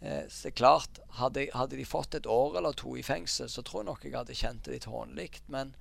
Eh, 0.00 0.24
så 0.30 0.50
klart, 0.50 1.00
hadde, 1.18 1.48
hadde, 1.52 1.76
de 1.76 1.84
fått 1.84 2.14
et 2.14 2.26
år 2.30 2.56
eller 2.60 2.72
to 2.78 2.94
i 2.96 3.04
fengsel, 3.04 3.50
så 3.50 3.62
tror 3.66 3.82
jeg 3.82 3.90
nok 3.90 4.06
jeg 4.06 4.16
hadde 4.16 4.38
kjent 4.38 4.64
det 4.64 4.78
litt 4.78 4.88
hånlig. 4.88 5.28
Men, 5.46 5.74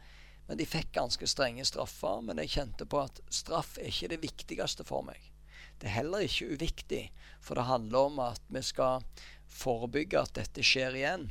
men, 0.50 0.60
de 0.60 0.68
fikk 0.68 0.92
ganske 0.98 1.30
strenge 1.30 1.66
straffer. 1.70 2.20
Men 2.26 2.42
jeg 2.44 2.56
kjente 2.58 2.90
på 2.90 3.06
at 3.06 3.24
straff 3.32 3.78
er 3.78 3.94
ikke 3.94 4.12
det 4.16 4.22
viktigste 4.26 4.88
for 4.88 5.08
meg. 5.08 5.32
Det 5.78 5.88
er 5.88 6.00
heller 6.02 6.26
ikke 6.26 6.58
uviktig, 6.58 7.04
for 7.40 7.56
det 7.56 7.70
handler 7.70 8.12
om 8.12 8.24
at 8.26 8.42
vi 8.50 8.64
skal 8.66 9.06
forebygge 9.48 10.20
at 10.20 10.36
dette 10.36 10.66
skjer 10.66 10.98
igjen. 10.98 11.30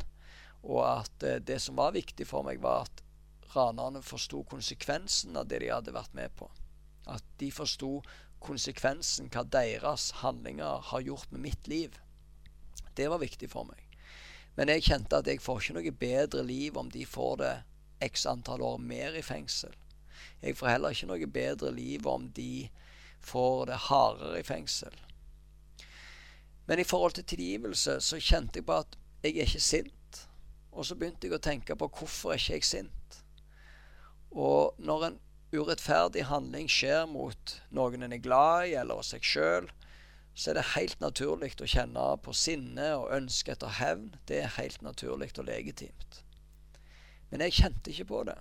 Og 0.66 0.82
at 0.84 1.26
eh, 1.26 1.40
det 1.40 1.60
som 1.62 1.78
var 1.78 1.94
viktig 1.96 2.26
for 2.28 2.46
meg, 2.46 2.60
var 2.62 2.86
at 2.86 3.02
ranerne 3.54 4.02
forsto 4.04 4.42
konsekvensen 4.50 5.38
av 5.38 5.48
det 5.48 5.62
de 5.62 5.72
hadde 5.72 5.94
vært 5.94 6.14
med 6.18 6.34
på. 6.36 6.50
At 7.06 7.24
de 7.40 7.52
forsto 7.54 8.00
konsekvensen, 8.42 9.30
hva 9.32 9.46
deres 9.48 10.10
handlinger 10.22 10.82
har 10.90 11.06
gjort 11.06 11.30
med 11.32 11.46
mitt 11.46 11.70
liv. 11.70 11.96
Det 12.96 13.08
var 13.08 13.22
viktig 13.22 13.48
for 13.52 13.68
meg. 13.68 13.82
Men 14.56 14.72
jeg 14.72 14.86
kjente 14.88 15.18
at 15.20 15.28
jeg 15.28 15.42
får 15.44 15.62
ikke 15.62 15.78
noe 15.78 15.96
bedre 16.00 16.44
liv 16.46 16.76
om 16.80 16.90
de 16.92 17.04
får 17.08 17.34
det 17.42 17.54
x 18.06 18.26
antall 18.28 18.62
år 18.64 18.78
mer 18.80 19.16
i 19.16 19.24
fengsel. 19.24 19.74
Jeg 20.40 20.56
får 20.56 20.72
heller 20.72 20.94
ikke 20.94 21.08
noe 21.10 21.28
bedre 21.32 21.72
liv 21.76 22.06
om 22.08 22.30
de 22.36 22.68
får 23.24 23.66
det 23.70 23.82
hardere 23.88 24.40
i 24.40 24.46
fengsel. 24.46 24.94
Men 26.66 26.80
i 26.80 26.88
forhold 26.88 27.18
til 27.18 27.24
tilgivelse 27.24 28.00
så 28.00 28.20
kjente 28.20 28.60
jeg 28.60 28.66
på 28.68 28.80
at 28.80 28.96
jeg 29.22 29.36
er 29.36 29.48
ikke 29.48 29.62
sint. 29.62 29.92
Og 30.76 30.84
så 30.84 30.96
begynte 30.98 31.28
jeg 31.28 31.36
å 31.36 31.42
tenke 31.42 31.76
på 31.78 31.88
hvorfor 31.88 32.34
er 32.34 32.40
ikke 32.40 32.58
jeg 32.58 32.68
sint. 32.68 33.20
Og 34.36 34.76
når 34.76 35.06
en 35.06 35.18
urettferdig 35.56 36.26
handling 36.28 36.68
skjer 36.68 37.06
mot 37.08 37.54
noen 37.74 38.04
en 38.04 38.12
er 38.12 38.20
glad 38.20 38.68
i, 38.68 38.74
eller 38.76 39.00
seg 39.06 39.24
sjøl, 39.24 39.70
så 40.36 40.50
er 40.52 40.58
det 40.58 40.66
helt 40.74 41.00
naturlig 41.00 41.54
å 41.64 41.68
kjenne 41.70 42.02
på 42.20 42.34
sinne 42.36 42.90
og 42.98 43.08
ønske 43.16 43.54
etter 43.54 43.78
hevn. 43.78 44.10
Det 44.28 44.42
er 44.42 44.52
helt 44.58 44.82
naturlig 44.84 45.30
og 45.38 45.46
legitimt. 45.48 46.20
Men 47.30 47.46
jeg 47.46 47.56
kjente 47.56 47.94
ikke 47.94 48.10
på 48.10 48.20
det. 48.28 48.36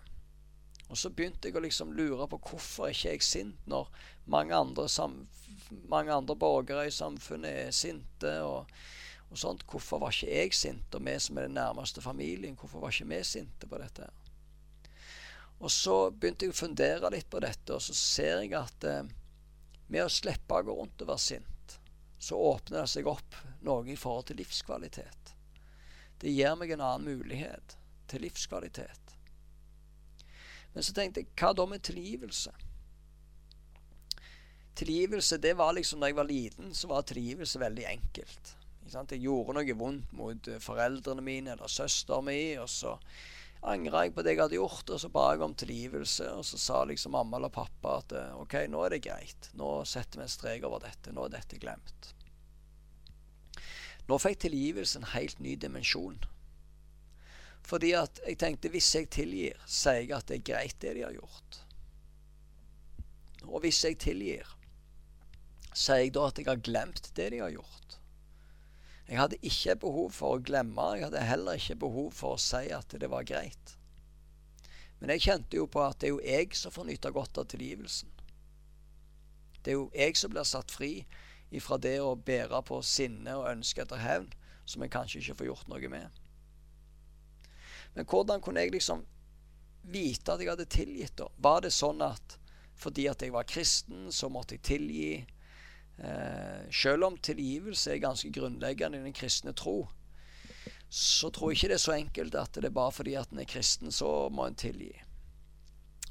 Og 0.91 1.00
så 1.00 1.10
begynte 1.10 1.48
jeg 1.48 1.56
å 1.58 1.63
liksom 1.63 1.95
lure 1.98 2.28
på 2.30 2.41
hvorfor 2.50 2.91
ikke 2.91 3.15
jeg 3.15 3.21
er 3.21 3.26
sint 3.26 3.69
når 3.71 3.88
mange 4.30 4.54
andre, 4.60 4.86
mange 5.88 6.13
andre 6.13 6.36
borgere 6.36 6.89
i 6.89 6.93
samfunnet 6.93 7.62
er 7.63 7.74
sinte. 7.74 8.36
og, 8.43 8.67
og 9.30 9.40
sånt. 9.40 9.66
Hvorfor 9.70 10.02
var 10.04 10.14
ikke 10.14 10.32
jeg 10.32 10.54
sint, 10.56 10.96
og 10.96 11.06
vi 11.06 11.18
som 11.20 11.38
er 11.38 11.48
den 11.48 11.58
nærmeste 11.58 12.02
familien, 12.02 12.58
hvorfor 12.60 12.84
var 12.84 12.94
ikke 12.94 13.10
vi 13.12 13.22
sinte 13.28 13.68
på 13.70 13.80
dette? 13.82 14.08
Og 15.60 15.72
så 15.72 16.12
begynte 16.12 16.48
jeg 16.48 16.54
å 16.54 16.58
fundere 16.58 17.12
litt 17.14 17.30
på 17.32 17.42
dette, 17.44 17.76
og 17.76 17.82
så 17.84 17.96
ser 17.96 18.44
jeg 18.44 18.54
at 18.60 18.88
eh, 18.90 19.06
med 19.88 20.04
å 20.04 20.12
slippe 20.12 20.58
å 20.58 20.66
gå 20.66 20.76
rundt 20.76 21.02
og 21.06 21.12
være 21.14 21.24
sint, 21.24 21.78
så 22.20 22.38
åpner 22.40 22.84
det 22.84 22.92
seg 22.92 23.08
opp 23.08 23.38
noe 23.66 23.88
i 23.92 23.98
forhold 24.00 24.30
til 24.30 24.42
livskvalitet. 24.42 25.34
Det 26.20 26.32
gir 26.32 26.56
meg 26.60 26.72
en 26.74 26.84
annen 26.84 27.20
mulighet 27.20 27.76
til 28.10 28.24
livskvalitet. 28.26 29.16
Men 30.74 30.84
så 30.84 30.94
tenkte 30.96 31.22
jeg, 31.22 31.32
hva 31.40 31.54
da 31.56 31.66
med 31.70 31.84
tilgivelse? 31.88 32.52
Tilgivelse, 34.76 35.38
det 35.40 35.54
var 35.56 35.72
liksom 35.78 36.02
Da 36.02 36.10
jeg 36.10 36.18
var 36.18 36.28
liten, 36.28 36.74
så 36.76 36.90
var 36.92 37.06
tilgivelse 37.08 37.60
veldig 37.60 37.86
enkelt. 37.88 38.56
Jeg 38.86 39.21
gjorde 39.24 39.56
noe 39.58 39.78
vondt 39.78 40.12
mot 40.13 40.50
foreldrene 40.62 41.24
mine 41.26 41.56
eller 41.56 41.71
søsteren 41.71 42.28
min, 42.28 42.60
og 42.62 42.69
så 42.69 42.93
angra 43.65 44.04
jeg 44.06 44.13
på 44.13 44.24
det 44.26 44.36
jeg 44.36 44.43
hadde 44.43 44.60
gjort, 44.60 44.91
og 44.93 45.02
så 45.02 45.10
ba 45.10 45.24
jeg 45.34 45.41
om 45.41 45.56
tilgivelse. 45.58 46.28
Og 46.38 46.45
så 46.45 46.60
sa 46.62 46.84
liksom 46.86 47.15
mamma 47.17 47.39
eller 47.39 47.54
pappa 47.54 47.98
at 48.02 48.13
eh, 48.15 48.38
OK, 48.38 48.60
nå 48.69 48.84
er 48.86 48.95
det 48.95 49.02
greit. 49.08 49.50
Nå 49.58 49.71
setter 49.89 50.21
vi 50.21 50.28
en 50.28 50.36
strek 50.36 50.67
over 50.67 50.86
dette. 50.86 51.13
Nå 51.15 51.26
er 51.26 51.36
dette 51.38 51.60
glemt. 51.62 52.12
Nå 54.06 54.21
fikk 54.21 54.43
tilgivelse 54.45 55.02
en 55.02 55.12
helt 55.15 55.41
ny 55.41 55.56
dimensjon. 55.58 56.19
Fordi 57.65 57.95
at 57.98 58.21
jeg 58.28 58.38
tenkte 58.41 58.69
hvis 58.69 58.91
jeg 58.93 59.10
tilgir, 59.13 59.58
sier 59.65 60.04
jeg 60.04 60.13
at 60.13 60.30
det 60.30 60.38
er 60.38 60.50
greit, 60.52 60.78
det 60.84 60.93
de 61.00 61.08
har 61.08 61.15
gjort. 61.15 61.62
Og 63.50 63.63
hvis 63.65 63.82
jeg 63.86 63.98
tilgir, 64.02 64.45
sier 65.74 66.04
jeg 66.04 66.13
da 66.13 66.30
at 66.30 66.38
jeg 66.38 66.50
har 66.52 66.62
glemt 66.62 67.10
det 67.17 67.32
de 67.34 67.41
har 67.41 67.54
gjort. 67.54 67.98
Jeg 69.06 69.20
hadde 69.20 69.38
ikke 69.46 69.76
behov 69.84 70.12
for 70.18 70.36
å 70.36 70.41
glemme, 70.41 70.86
jeg 70.98 71.06
hadde 71.08 71.26
heller 71.28 71.60
ikke 71.60 71.78
behov 71.84 72.12
for 72.18 72.36
å 72.36 72.41
si 72.41 72.72
at 72.74 72.96
det 73.00 73.10
var 73.12 73.28
greit. 73.28 73.76
Men 75.00 75.13
jeg 75.13 75.26
kjente 75.28 75.60
jo 75.60 75.68
på 75.70 75.84
at 75.86 76.00
det 76.02 76.10
er 76.10 76.15
jo 76.15 76.24
jeg 76.24 76.58
som 76.58 76.74
får 76.74 76.88
nyte 76.89 77.12
godt 77.13 77.38
av 77.38 77.50
tilgivelsen. 77.52 78.10
Det 79.62 79.74
er 79.74 79.78
jo 79.78 79.89
jeg 79.94 80.18
som 80.18 80.34
blir 80.34 80.48
satt 80.48 80.74
fri 80.74 80.94
ifra 81.54 81.78
det 81.82 82.00
å 82.02 82.15
bære 82.18 82.62
på 82.65 82.80
sinne 82.86 83.36
og 83.38 83.50
ønske 83.52 83.84
etter 83.84 84.02
hevn, 84.02 84.32
som 84.65 84.82
jeg 84.82 84.94
kanskje 84.94 85.22
ikke 85.22 85.38
får 85.41 85.50
gjort 85.52 85.70
noe 85.70 85.91
med. 85.91 86.22
Men 87.96 88.10
hvordan 88.10 88.41
kunne 88.44 88.63
jeg 88.65 88.74
liksom 88.74 89.06
vite 89.86 90.34
at 90.34 90.41
jeg 90.41 90.50
hadde 90.50 90.65
tilgitt, 90.65 91.15
da? 91.20 91.30
Var 91.38 91.62
det 91.65 91.74
sånn 91.76 92.02
at 92.06 92.39
fordi 92.76 93.06
at 93.08 93.22
jeg 93.24 93.32
var 93.32 93.48
kristen, 93.48 94.10
så 94.12 94.28
måtte 94.34 94.58
jeg 94.58 94.65
tilgi? 94.68 95.10
Eh, 95.98 96.72
selv 96.72 97.08
om 97.08 97.18
tilgivelse 97.18 97.94
er 97.94 98.04
ganske 98.04 98.32
grunnleggende 98.36 99.00
i 99.00 99.06
den 99.06 99.16
kristne 99.16 99.54
tro, 99.54 99.88
så 100.90 101.30
tror 101.30 101.52
jeg 101.52 101.58
ikke 101.58 101.70
det 101.72 101.78
er 101.78 101.86
så 101.86 101.96
enkelt 101.96 102.36
at 102.40 102.56
det 102.56 102.70
er 102.70 102.76
bare 102.76 102.92
fordi 102.92 103.16
at 103.20 103.32
en 103.32 103.40
er 103.40 103.50
kristen, 103.50 103.92
så 103.92 104.30
må 104.30 104.48
en 104.48 104.56
tilgi. 104.56 104.94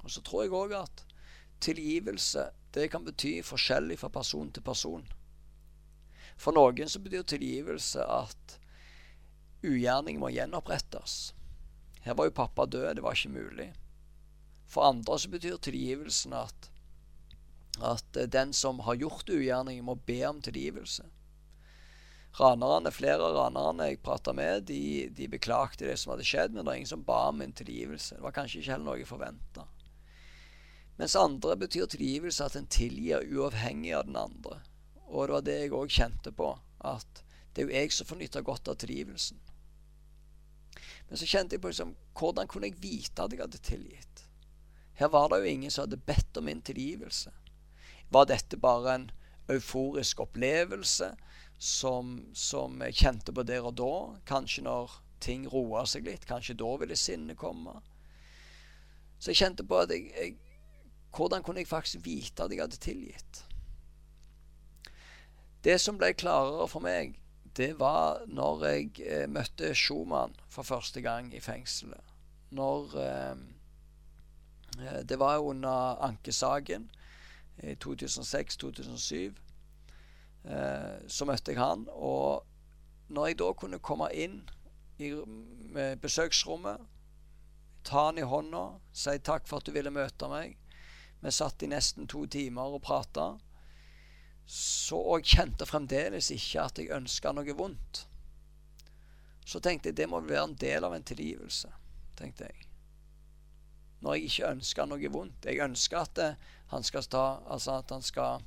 Og 0.02 0.10
så 0.10 0.22
tror 0.24 0.44
jeg 0.44 0.56
òg 0.56 0.74
at 0.82 1.04
tilgivelse 1.64 2.50
det 2.74 2.90
kan 2.90 3.04
bety 3.04 3.38
forskjellig 3.46 3.98
fra 4.00 4.10
person 4.12 4.50
til 4.52 4.64
person. 4.66 5.06
For 6.36 6.56
noen 6.56 6.90
så 6.90 7.00
betyr 7.00 7.22
tilgivelse 7.22 8.02
at 8.02 8.58
ugjerning 9.64 10.18
må 10.20 10.32
gjenopprettes. 10.34 11.32
Her 12.04 12.18
var 12.18 12.28
jo 12.28 12.36
pappa 12.36 12.66
død, 12.66 12.96
det 12.96 13.04
var 13.04 13.16
ikke 13.16 13.36
mulig. 13.36 13.70
For 14.66 14.84
andre 14.88 15.18
så 15.18 15.30
betyr 15.30 15.56
tilgivelsen 15.56 16.34
at 16.36 16.70
at 17.82 18.16
eh, 18.16 18.28
den 18.30 18.52
som 18.52 18.80
har 18.86 18.94
gjort 18.94 19.30
ugjerning, 19.30 19.84
må 19.84 19.94
be 19.94 20.20
om 20.26 20.42
tilgivelse. 20.42 21.06
Ranerne, 22.38 22.90
Flere 22.90 23.22
av 23.22 23.36
ranerne 23.36 23.92
jeg 23.92 24.02
prata 24.02 24.32
med, 24.34 24.66
de, 24.66 25.08
de 25.14 25.28
beklagte 25.30 25.86
det 25.86 25.96
som 26.00 26.14
hadde 26.14 26.26
skjedd, 26.26 26.52
men 26.52 26.64
det 26.64 26.70
var 26.70 26.80
ingen 26.80 26.90
som 26.90 27.06
ba 27.06 27.28
om 27.28 27.42
en 27.42 27.54
tilgivelse. 27.54 28.18
Det 28.18 28.24
var 28.24 28.34
kanskje 28.34 28.60
ikke 28.60 28.72
heller 28.74 28.88
noe 28.88 28.98
jeg 28.98 29.10
forventa. 29.10 29.68
Mens 30.98 31.16
andre 31.18 31.56
betyr 31.58 31.86
tilgivelse 31.90 32.46
at 32.46 32.56
en 32.58 32.70
tilgir 32.70 33.22
uavhengig 33.26 33.94
av 33.94 34.06
den 34.06 34.18
andre. 34.18 34.60
Og 35.06 35.26
det 35.26 35.34
var 35.34 35.46
det 35.46 35.58
jeg 35.60 35.74
òg 35.74 35.94
kjente 35.94 36.34
på, 36.34 36.52
at 36.82 37.22
det 37.54 37.62
er 37.62 37.68
jo 37.68 37.78
jeg 37.78 37.94
som 37.94 38.08
får 38.10 38.18
nytte 38.18 38.42
godt 38.46 38.70
av 38.70 38.78
tilgivelsen. 38.82 39.38
Men 41.08 41.20
så 41.20 41.26
kjente 41.28 41.54
jeg 41.54 41.62
på 41.62 41.70
liksom, 41.70 41.94
hvordan 42.18 42.50
kunne 42.50 42.70
jeg 42.70 42.82
vite 42.82 43.22
at 43.22 43.34
jeg 43.34 43.42
hadde 43.42 43.62
tilgitt? 43.62 44.24
Her 44.98 45.10
var 45.10 45.28
det 45.30 45.42
jo 45.42 45.50
ingen 45.50 45.70
som 45.70 45.86
hadde 45.86 46.02
bedt 46.06 46.38
om 46.38 46.46
min 46.48 46.62
tilgivelse. 46.62 47.30
Var 48.10 48.26
dette 48.30 48.56
bare 48.60 48.94
en 48.94 49.06
euforisk 49.52 50.20
opplevelse 50.20 51.14
som, 51.58 52.18
som 52.34 52.82
jeg 52.82 53.00
kjente 53.00 53.32
på 53.32 53.44
der 53.46 53.64
og 53.64 53.76
da? 53.80 53.94
Kanskje 54.28 54.66
når 54.66 54.98
ting 55.24 55.48
roa 55.48 55.84
seg 55.88 56.08
litt? 56.08 56.26
Kanskje 56.28 56.58
da 56.60 56.74
ville 56.80 56.96
sinnet 56.98 57.38
komme? 57.40 57.78
Så 59.18 59.32
jeg 59.32 59.40
kjente 59.40 59.66
på 59.66 59.84
at 59.84 59.94
jeg, 59.94 60.10
jeg 60.14 60.40
Hvordan 61.14 61.44
kunne 61.46 61.62
jeg 61.62 61.70
faktisk 61.70 62.00
vite 62.02 62.42
at 62.42 62.50
jeg 62.50 62.58
hadde 62.58 62.76
tilgitt? 62.82 63.44
Det 65.62 65.76
som 65.80 65.94
ble 65.96 66.10
klarere 66.18 66.66
for 66.68 66.82
meg, 66.82 67.14
det 67.56 67.76
var 67.78 68.24
når 68.26 68.64
jeg 68.66 68.88
eh, 69.06 69.28
møtte 69.30 69.70
Schumann 69.78 70.34
for 70.50 70.66
første 70.66 71.00
gang 71.00 71.30
i 71.30 71.40
fengselet. 71.40 72.02
Når 72.50 72.96
eh, 72.98 73.36
eh 74.82 75.00
Det 75.06 75.18
var 75.18 75.38
under 75.38 76.02
ankesaken 76.02 76.90
i 77.62 77.74
2006-2007. 77.84 79.38
Eh, 80.44 80.96
så 81.06 81.28
møtte 81.28 81.52
jeg 81.52 81.60
han. 81.60 81.86
Og 81.90 82.44
når 83.14 83.30
jeg 83.30 83.38
da 83.42 83.52
kunne 83.52 83.82
komme 83.84 84.10
inn 84.14 84.42
i 84.98 85.12
besøksrommet 86.00 86.82
ta 87.84 88.06
han 88.06 88.18
i 88.18 88.22
hånda, 88.22 88.80
si 88.92 89.18
takk 89.20 89.48
for 89.48 89.60
at 89.60 89.68
du 89.68 89.74
ville 89.76 89.92
møte 89.92 90.28
meg. 90.30 90.56
Vi 91.20 91.32
satt 91.32 91.62
i 91.62 91.68
nesten 91.68 92.08
to 92.08 92.24
timer 92.26 92.76
og 92.76 92.82
prata. 92.84 93.34
Så 94.48 94.98
og 94.98 95.20
jeg 95.20 95.36
kjente 95.36 95.68
fremdeles 95.68 96.30
ikke 96.32 96.64
at 96.64 96.80
jeg 96.80 96.92
ønska 96.96 97.32
noe 97.32 97.56
vondt. 97.56 98.04
Så 99.44 99.60
tenkte 99.60 99.90
jeg 99.90 100.00
det 100.00 100.08
må 100.08 100.22
være 100.24 100.48
en 100.48 100.56
del 100.60 100.84
av 100.88 100.96
en 100.96 101.04
tilgivelse. 101.04 101.72
tenkte 102.16 102.48
jeg. 102.48 102.68
Når 104.04 104.18
jeg 104.18 104.28
ikke 104.28 104.50
ønsker 104.52 104.88
noe 104.90 105.10
vondt. 105.12 105.48
Jeg 105.48 105.64
ønsker 105.64 106.02
at, 106.04 106.14
det, 106.18 106.30
han 106.74 106.84
skal 106.84 107.08
ta, 107.08 107.24
altså 107.48 107.78
at 107.80 107.92
han 107.94 108.04
skal 108.04 108.44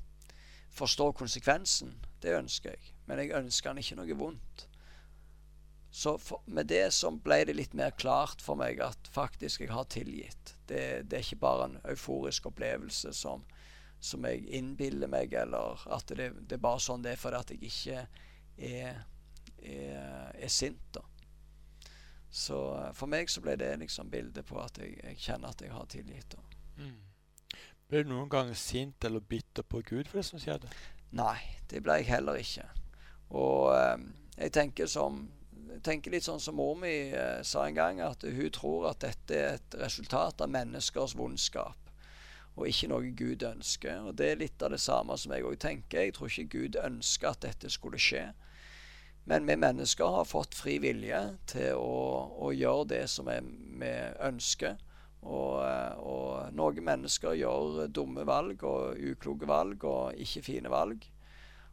forstå 0.78 1.12
konsekvensen. 1.18 1.96
Det 2.22 2.36
ønsker 2.38 2.76
jeg. 2.76 2.94
Men 3.10 3.24
jeg 3.24 3.34
ønsker 3.40 3.72
han 3.72 3.82
ikke 3.82 3.98
noe 3.98 4.18
vondt. 4.20 4.68
Så 5.98 6.18
for, 6.22 6.44
med 6.46 6.68
det 6.70 6.92
så 6.94 7.10
ble 7.10 7.40
det 7.48 7.56
litt 7.58 7.74
mer 7.78 7.96
klart 7.98 8.44
for 8.44 8.60
meg 8.60 8.82
at 8.86 9.10
faktisk 9.10 9.64
jeg 9.64 9.74
har 9.74 9.88
tilgitt. 9.90 10.54
Det, 10.70 11.08
det 11.10 11.18
er 11.18 11.26
ikke 11.26 11.42
bare 11.42 11.70
en 11.70 11.78
euforisk 11.90 12.52
opplevelse 12.52 13.14
som, 13.18 13.46
som 13.98 14.28
jeg 14.28 14.44
innbiller 14.60 15.10
meg, 15.10 15.34
eller 15.34 15.88
at 15.90 16.12
det, 16.12 16.34
det, 16.44 16.60
er 16.60 16.66
bare 16.68 16.84
sånn 16.84 17.06
det 17.06 17.16
er 17.16 17.22
fordi 17.22 17.40
at 17.40 17.54
jeg 17.56 17.72
ikke 17.72 18.04
er, 18.70 19.00
er, 19.64 20.36
er 20.36 20.54
sint. 20.54 20.84
da. 20.94 21.07
Så 22.38 22.58
eh, 22.78 22.92
for 22.98 23.10
meg 23.10 23.32
så 23.34 23.42
ble 23.42 23.58
det 23.60 23.72
liksom 23.82 24.12
bildet 24.14 24.46
på 24.46 24.60
at 24.62 24.78
jeg, 24.82 24.98
jeg 25.02 25.22
kjenner 25.26 25.56
at 25.56 25.64
jeg 25.64 25.74
har 25.74 25.88
tilgitt. 25.90 26.38
Mm. 26.78 27.00
Ble 27.88 28.04
du 28.04 28.12
noen 28.12 28.30
gang 28.30 28.52
sint 28.56 29.06
eller 29.08 29.24
bitter 29.24 29.66
på 29.66 29.82
Gud 29.88 30.10
for 30.10 30.20
det 30.20 30.28
som 30.28 30.42
skjedde? 30.42 30.70
Nei, 31.18 31.40
det 31.72 31.82
ble 31.86 32.02
jeg 32.02 32.12
heller 32.12 32.38
ikke. 32.38 32.68
Og 33.34 33.74
eh, 33.74 34.06
jeg 34.38 34.54
tenker 34.60 34.92
som 34.92 35.26
tenker 35.84 36.14
litt 36.14 36.26
sånn 36.26 36.42
som 36.42 36.58
mor 36.58 36.78
mi 36.80 37.12
eh, 37.12 37.42
sa 37.46 37.66
en 37.68 37.76
gang, 37.78 38.00
at 38.02 38.24
hun 38.24 38.54
tror 38.54 38.90
at 38.92 39.02
dette 39.04 39.36
er 39.36 39.58
et 39.58 39.78
resultat 39.82 40.42
av 40.42 40.52
menneskers 40.52 41.16
vondskap. 41.18 41.92
Og 42.58 42.70
ikke 42.70 42.90
noe 42.90 43.12
Gud 43.14 43.44
ønsker. 43.46 44.08
Og 44.10 44.16
Det 44.18 44.32
er 44.32 44.40
litt 44.42 44.64
av 44.66 44.74
det 44.74 44.82
samme 44.82 45.18
som 45.18 45.34
jeg 45.34 45.46
òg 45.46 45.60
tenker. 45.62 46.02
Jeg 46.02 46.16
tror 46.18 46.32
ikke 46.32 46.54
Gud 46.56 46.80
ønsker 46.82 47.30
at 47.30 47.44
dette 47.46 47.70
skulle 47.70 48.02
skje. 48.02 48.32
Men 49.28 49.48
vi 49.48 49.58
mennesker 49.60 50.06
har 50.08 50.26
fått 50.26 50.56
fri 50.56 50.78
vilje 50.80 51.20
til 51.52 51.76
å, 51.76 51.96
å 52.48 52.52
gjøre 52.56 52.86
det 52.94 53.02
som 53.12 53.28
vi 53.28 53.90
ønsker. 54.24 54.78
Og, 55.28 55.58
og, 56.00 56.54
noen 56.56 56.86
mennesker 56.88 57.36
gjør 57.36 57.90
dumme 57.92 58.24
valg 58.28 58.64
og 58.64 58.96
ukloke 58.96 59.50
valg 59.50 59.84
og 59.84 60.22
ikke 60.24 60.46
fine 60.46 60.72
valg. 60.72 61.04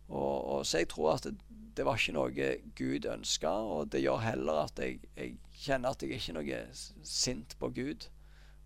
Og, 0.08 0.34
og 0.56 0.66
Så 0.66 0.82
jeg 0.82 0.90
tror 0.90 1.12
at 1.14 1.28
det, 1.28 1.36
det 1.76 1.86
var 1.86 1.98
ikke 1.98 2.16
noe 2.16 2.50
Gud 2.74 3.06
ønska, 3.10 3.50
og 3.50 3.92
det 3.94 4.02
gjør 4.02 4.20
heller 4.22 4.64
at 4.64 4.82
jeg, 4.82 4.98
jeg, 5.14 5.38
kjenner 5.64 5.94
at 5.94 6.02
jeg 6.02 6.18
ikke 6.18 6.34
er 6.34 6.38
noe 6.40 7.06
sint 7.06 7.54
på 7.62 7.70
Gud 7.74 8.08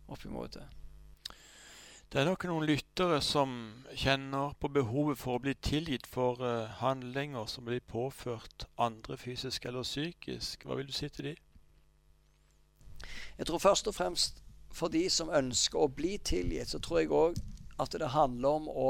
oppimot 0.09 0.57
det. 0.57 0.65
Det 2.09 2.23
er 2.23 2.25
nok 2.25 2.47
noen 2.49 2.65
lyttere 2.65 3.19
som 3.21 3.51
kjenner 3.93 4.55
på 4.57 4.71
behovet 4.73 5.19
for 5.21 5.37
å 5.37 5.41
bli 5.45 5.53
tilgitt 5.61 6.07
for 6.09 6.41
uh, 6.41 6.71
handlinger 6.79 7.45
som 7.53 7.67
blir 7.67 7.83
påført 7.85 8.65
andre 8.81 9.19
fysisk 9.21 9.67
eller 9.69 9.85
psykisk. 9.85 10.65
Hva 10.65 10.79
vil 10.79 10.89
du 10.89 10.95
si 10.97 11.11
til 11.13 11.27
de? 11.27 11.35
Jeg 13.37 13.51
tror 13.51 13.61
først 13.61 13.91
og 13.93 13.97
fremst 13.99 14.41
for 14.73 14.89
de 14.95 15.03
som 15.13 15.29
ønsker 15.29 15.83
å 15.83 15.91
bli 15.99 16.15
tilgitt, 16.25 16.73
så 16.73 16.81
tror 16.81 17.03
jeg 17.03 17.13
òg 17.13 17.37
at 17.77 17.93
det 18.01 18.09
handler 18.17 18.57
om 18.57 18.73
å 18.73 18.89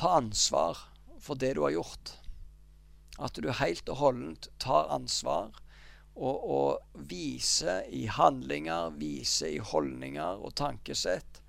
ta 0.00 0.14
ansvar 0.22 0.80
for 1.20 1.36
det 1.36 1.58
du 1.58 1.62
har 1.66 1.76
gjort. 1.76 2.14
At 3.20 3.36
du 3.36 3.50
helt 3.52 3.92
og 3.92 4.00
holdent 4.00 4.48
tar 4.56 4.88
ansvar 4.96 5.60
og, 6.16 6.40
og 6.40 7.04
viser 7.12 7.84
i 7.92 8.06
handlinger, 8.08 8.96
viser 8.96 9.52
i 9.52 9.60
holdninger 9.60 10.40
og 10.40 10.56
tankesett 10.56 11.44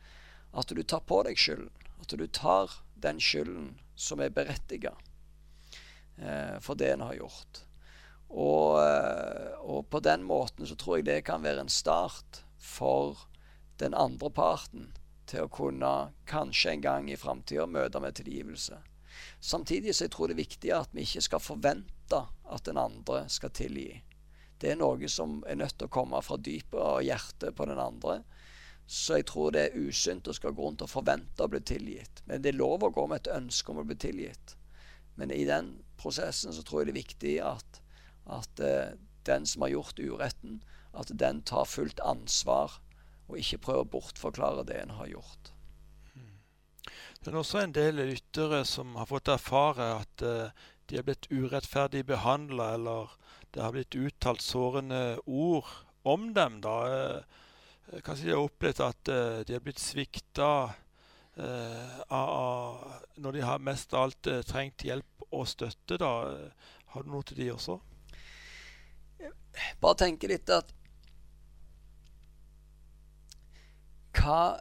at 0.51 0.67
du 0.67 0.83
tar 0.83 1.03
på 1.07 1.21
deg 1.27 1.39
skylden. 1.39 1.71
At 2.01 2.13
du 2.17 2.27
tar 2.27 2.71
den 3.01 3.19
skylden 3.21 3.75
som 3.95 4.21
er 4.21 4.33
berettiga 4.33 4.95
eh, 6.17 6.57
for 6.59 6.75
det 6.75 6.93
en 6.93 7.05
har 7.05 7.17
gjort. 7.19 7.63
Og, 8.31 8.79
eh, 8.83 9.59
og, 9.59 9.89
på 9.89 9.99
den 9.99 10.23
måten 10.23 10.67
så 10.67 10.75
tror 10.75 10.99
jeg 10.99 11.09
det 11.09 11.21
kan 11.27 11.43
være 11.43 11.65
en 11.65 11.71
start 11.71 12.43
for 12.57 13.27
den 13.81 13.93
andre 13.93 14.29
parten 14.31 14.91
til 15.27 15.45
å 15.45 15.51
kunne 15.51 16.11
kanskje 16.29 16.75
en 16.75 16.85
gang 16.85 17.09
i 17.11 17.19
framtida 17.19 17.67
møte 17.67 17.99
med 18.03 18.15
tilgivelse. 18.19 18.79
Samtidig 19.39 19.95
så 19.95 20.05
jeg 20.05 20.13
tror 20.15 20.29
det 20.29 20.37
er 20.37 20.45
viktig 20.45 20.71
at 20.75 20.95
vi 20.95 21.05
ikke 21.05 21.25
skal 21.27 21.43
forvente 21.43 22.21
at 22.51 22.65
den 22.67 22.79
andre 22.79 23.25
skal 23.31 23.53
tilgi. 23.55 24.01
Det 24.61 24.71
er 24.71 24.79
noe 24.79 25.09
som 25.09 25.39
er 25.49 25.57
nødt 25.57 25.77
til 25.79 25.89
å 25.89 25.93
komme 25.93 26.19
fra 26.23 26.37
dypet 26.37 26.79
av 26.79 27.01
hjertet 27.03 27.55
på 27.57 27.65
den 27.65 27.81
andre. 27.81 28.21
Så 28.91 29.21
jeg 29.21 29.29
tror 29.29 29.53
det 29.55 29.61
er 29.63 29.85
usunt 29.87 30.27
å 30.27 30.33
skal 30.35 30.51
gå 30.51 30.65
rundt 30.65 30.81
og 30.83 30.91
forvente 30.91 31.45
å 31.45 31.51
bli 31.51 31.61
tilgitt. 31.63 32.19
Men 32.27 32.43
det 32.43 32.51
er 32.51 32.59
lov 32.59 32.83
å 32.83 32.91
gå 32.91 33.05
med 33.07 33.21
et 33.21 33.31
ønske 33.37 33.71
om 33.71 33.79
å 33.79 33.85
bli 33.87 33.95
tilgitt. 33.95 34.57
Men 35.15 35.31
i 35.31 35.45
den 35.47 35.77
prosessen 36.01 36.51
så 36.51 36.63
tror 36.67 36.81
jeg 36.81 36.89
det 36.89 36.93
er 36.93 36.97
viktig 36.99 37.35
at, 37.45 37.79
at 38.35 38.59
uh, 38.59 38.91
den 39.29 39.47
som 39.47 39.63
har 39.63 39.71
gjort 39.71 40.01
uretten, 40.01 40.59
at 40.91 41.13
den 41.23 41.39
tar 41.47 41.69
fullt 41.71 42.03
ansvar, 42.03 42.81
og 43.29 43.39
ikke 43.39 43.61
prøver 43.63 43.85
å 43.85 43.91
bortforklare 43.93 44.65
det 44.67 44.81
en 44.81 44.95
har 44.97 45.07
gjort. 45.13 45.53
Det 47.21 47.29
er 47.29 47.37
også 47.37 47.61
en 47.61 47.75
del 47.77 48.01
lyttere 48.09 48.63
som 48.65 48.95
har 48.97 49.07
fått 49.07 49.31
erfare 49.31 49.87
at 50.01 50.25
uh, 50.25 50.65
de 50.89 50.97
er 50.99 51.05
blitt 51.07 51.29
urettferdig 51.31 52.03
behandla, 52.09 52.73
eller 52.75 53.15
det 53.55 53.63
har 53.63 53.71
blitt 53.75 53.95
uttalt 53.95 54.43
sårende 54.43 55.21
ord 55.23 55.69
om 56.03 56.33
dem. 56.35 56.59
da. 56.65 56.75
Uh, 56.91 57.39
kanskje 58.05 58.27
de 58.29 58.35
har 58.35 58.43
opplevd 58.45 58.83
at 58.85 59.11
uh, 59.11 59.39
de 59.47 59.57
har 59.57 59.63
blitt 59.65 59.81
svikta 59.81 60.51
når 61.41 63.33
de 63.33 63.41
har 63.41 63.61
mest 63.63 63.93
av 63.95 64.03
alt 64.03 64.27
trengt 64.45 64.83
hjelp 64.83 65.23
og 65.31 65.45
støtte. 65.47 65.95
da. 65.97 66.09
Har 66.91 67.05
du 67.05 67.09
noe 67.09 67.23
til 67.25 67.39
de 67.39 67.47
også? 67.53 67.77
Bare 69.81 69.97
tenke 70.03 70.27
litt 70.29 70.51
at 70.51 70.73
Hva 74.19 74.59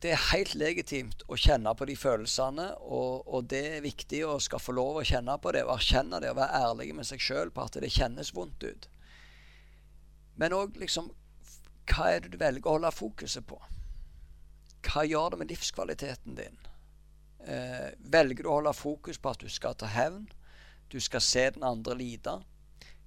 det 0.00 0.14
er 0.14 0.22
helt 0.30 0.54
legitimt 0.56 1.24
å 1.28 1.36
kjenne 1.36 1.72
på 1.76 1.84
de 1.88 1.94
følelsene, 1.98 2.70
og, 2.80 3.26
og, 3.28 3.44
det 3.52 3.60
er 3.74 3.82
viktig 3.84 4.22
å 4.24 4.38
skal 4.40 4.62
få 4.62 4.72
lov 4.72 5.00
å 5.00 5.04
kjenne 5.04 5.34
på 5.42 5.52
det 5.52 5.66
og 5.66 5.74
erkjenne 5.74 6.22
det 6.22 6.30
og 6.32 6.38
være 6.38 6.60
ærlig 6.70 6.94
med 6.96 7.08
seg 7.08 7.20
sjøl 7.20 7.52
på 7.52 7.66
at 7.66 7.76
det 7.82 7.92
kjennes 7.92 8.32
vondt 8.36 8.64
ut. 8.64 8.88
Men 10.40 10.56
òg 10.56 10.80
liksom 10.80 11.10
Hva 11.88 12.10
er 12.10 12.20
det 12.24 12.32
du 12.34 12.38
velger 12.40 12.66
å 12.68 12.76
holde 12.76 12.92
fokuset 12.94 13.46
på? 13.46 13.60
Hva 14.86 15.04
gjør 15.06 15.32
det 15.32 15.40
med 15.40 15.52
livskvaliteten 15.52 16.36
din? 16.38 16.58
Eh, 17.46 17.90
velger 18.12 18.44
du 18.44 18.50
å 18.50 18.58
holde 18.58 18.74
fokus 18.76 19.18
på 19.18 19.32
at 19.32 19.40
du 19.40 19.48
skal 19.48 19.76
ta 19.78 19.88
hevn? 19.90 20.28
Du 20.90 21.00
skal 21.00 21.24
se 21.24 21.46
den 21.54 21.64
andre 21.66 21.96
lide? 21.96 22.40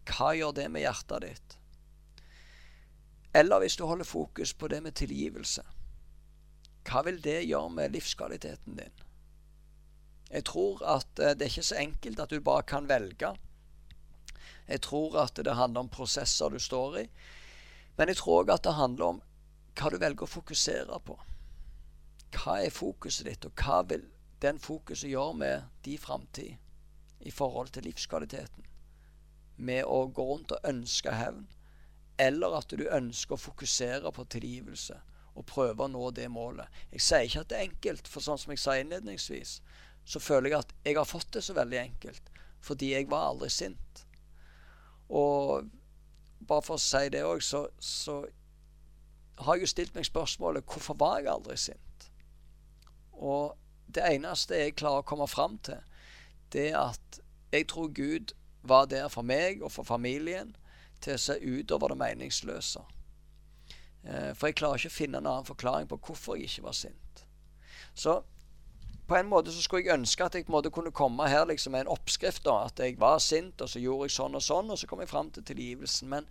Hva 0.09 0.33
gjør 0.37 0.57
det 0.57 0.69
med 0.71 0.85
hjertet 0.85 1.27
ditt? 1.27 1.57
Eller 3.33 3.63
hvis 3.63 3.77
du 3.77 3.85
holder 3.89 4.05
fokus 4.05 4.53
på 4.53 4.69
det 4.69 4.83
med 4.83 4.95
tilgivelse? 4.99 5.63
hva 6.89 7.03
vil 7.07 7.19
det 7.23 7.43
gjøre 7.47 7.71
med 7.77 7.95
livskvaliteten 7.95 8.77
din? 8.79 9.03
Jeg 10.33 10.45
tror 10.49 10.81
at 10.95 11.19
eh, 11.19 11.35
det 11.37 11.45
er 11.45 11.51
ikke 11.51 11.69
så 11.69 11.79
enkelt 11.79 12.19
at 12.19 12.33
du 12.33 12.41
bare 12.43 12.65
kan 12.67 12.89
velge. 12.89 13.33
Jeg 14.67 14.81
tror 14.81 15.17
at 15.23 15.37
det 15.37 15.55
handler 15.55 15.85
om 15.85 15.91
prosesser 15.93 16.49
du 16.49 16.59
står 16.59 16.99
i. 17.03 17.05
Men 17.97 18.09
jeg 18.09 18.19
tror 18.19 18.41
òg 18.41 18.51
at 18.53 18.65
det 18.65 18.73
handler 18.77 19.05
om 19.05 19.21
hva 19.77 19.89
du 19.89 19.99
velger 20.01 20.25
å 20.25 20.33
fokusere 20.33 20.99
på. 21.05 21.17
Hva 22.33 22.57
er 22.65 22.73
fokuset 22.73 23.27
ditt, 23.29 23.45
og 23.45 23.53
hva 23.61 23.81
vil 23.89 24.07
den 24.41 24.59
fokuset 24.59 25.09
gjøre 25.09 25.37
med 25.39 25.67
din 25.85 26.01
framtid 26.01 26.57
i 27.21 27.31
forhold 27.31 27.73
til 27.73 27.85
livskvaliteten? 27.87 28.65
Med 29.57 29.85
å 29.85 30.07
gå 30.09 30.25
rundt 30.25 30.55
og 30.55 30.65
ønske 30.67 31.13
hevn, 31.13 31.45
eller 32.17 32.57
at 32.57 32.73
du 32.73 32.85
ønsker 32.89 33.37
å 33.37 33.43
fokusere 33.43 34.11
på 34.13 34.25
tilgivelse 34.35 34.97
og 35.33 35.45
prøve 35.49 35.85
å 35.85 35.89
nå 35.89 36.09
det 36.13 36.27
målet. 36.29 36.69
Jeg 36.93 37.01
sier 37.01 37.27
ikke 37.27 37.41
at 37.41 37.49
det 37.49 37.57
er 37.57 37.69
enkelt, 37.69 38.09
for 38.09 38.25
sånn 38.25 38.41
som 38.41 38.53
jeg 38.53 38.61
sa 38.61 38.75
innledningsvis, 38.77 39.55
så 40.05 40.21
føler 40.21 40.51
jeg 40.51 40.59
at 40.59 40.73
jeg 40.85 40.97
har 40.99 41.09
fått 41.09 41.31
det 41.33 41.43
så 41.45 41.55
veldig 41.57 41.79
enkelt 41.79 42.29
fordi 42.63 42.93
jeg 42.93 43.09
var 43.11 43.25
aldri 43.33 43.49
sint. 43.51 44.05
Og 45.11 45.65
bare 46.47 46.65
for 46.65 46.77
å 46.77 46.81
si 46.81 47.09
det 47.13 47.23
òg, 47.25 47.43
så, 47.43 47.65
så, 47.79 48.23
har 49.43 49.57
jeg 49.57 49.65
jo 49.65 49.71
stilt 49.71 49.95
meg 49.95 50.05
spørsmålet 50.05 50.65
hvorfor 50.69 50.97
var 50.99 51.19
jeg 51.19 51.31
aldri 51.33 51.57
sint? 51.57 52.09
Og 53.13 53.55
det 53.93 54.05
eneste 54.05 54.59
jeg 54.59 54.75
klarer 54.77 55.01
å 55.01 55.07
komme 55.07 55.27
fram 55.27 55.57
til, 55.65 55.81
det 56.53 56.69
er 56.71 56.79
at 56.93 57.19
jeg 57.53 57.67
tror 57.69 57.89
Gud 57.93 58.33
var 58.61 58.85
der 58.89 59.09
for 59.09 59.25
meg 59.25 59.63
og 59.63 59.71
for 59.73 59.83
familien 59.83 60.55
til 61.01 61.17
å 61.17 61.21
se 61.21 61.37
utover 61.41 61.91
det 61.91 61.99
meningsløse. 61.99 62.83
Eh, 64.03 64.31
for 64.35 64.49
jeg 64.49 64.59
klarer 64.59 64.79
ikke 64.79 64.93
å 64.93 64.97
finne 64.97 65.19
en 65.19 65.29
annen 65.29 65.47
forklaring 65.47 65.89
på 65.89 65.99
hvorfor 66.07 66.37
jeg 66.37 66.51
ikke 66.51 66.67
var 66.67 66.77
sint. 66.77 67.25
Så 67.93 68.21
på 69.07 69.17
en 69.17 69.27
måte 69.27 69.51
så 69.51 69.61
skulle 69.61 69.83
jeg 69.83 69.97
ønske 69.97 70.23
at 70.23 70.35
jeg 70.35 70.45
på 70.47 70.53
en 70.53 70.57
måte 70.57 70.71
kunne 70.71 70.93
komme 70.95 71.27
her 71.27 71.45
liksom 71.49 71.75
med 71.75 71.85
en 71.85 71.93
oppskrift. 71.95 72.43
da, 72.45 72.65
At 72.65 72.79
jeg 72.79 72.99
var 72.99 73.19
sint, 73.19 73.61
og 73.61 73.69
så 73.69 73.79
gjorde 73.79 74.07
jeg 74.07 74.15
sånn 74.15 74.35
og 74.35 74.43
sånn, 74.43 74.71
og 74.71 74.79
så 74.79 74.87
kom 74.87 75.03
jeg 75.03 75.11
fram 75.11 75.31
til 75.31 75.43
tilgivelsen. 75.43 76.09
Men 76.09 76.27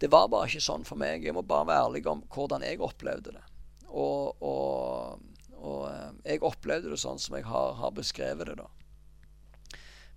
det 0.00 0.10
var 0.10 0.30
bare 0.32 0.48
ikke 0.48 0.64
sånn 0.64 0.86
for 0.88 0.98
meg. 0.98 1.24
Jeg 1.24 1.36
må 1.36 1.44
bare 1.46 1.68
være 1.68 1.86
ærlig 1.86 2.06
om 2.10 2.24
hvordan 2.32 2.64
jeg 2.66 2.80
opplevde 2.80 3.36
det. 3.36 3.44
Og, 3.92 4.40
og, 4.42 5.20
og 5.60 5.82
eh, 5.90 6.10
jeg 6.32 6.42
opplevde 6.48 6.90
det 6.90 7.00
sånn 7.02 7.20
som 7.20 7.36
jeg 7.36 7.44
har, 7.46 7.76
har, 7.78 7.92
beskrevet 7.94 8.48
det, 8.48 8.56
da. 8.62 8.70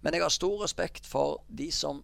Men 0.01 0.15
jeg 0.15 0.23
har 0.23 0.34
stor 0.34 0.61
respekt 0.63 1.07
for 1.09 1.41
de 1.49 1.67
som 1.73 2.03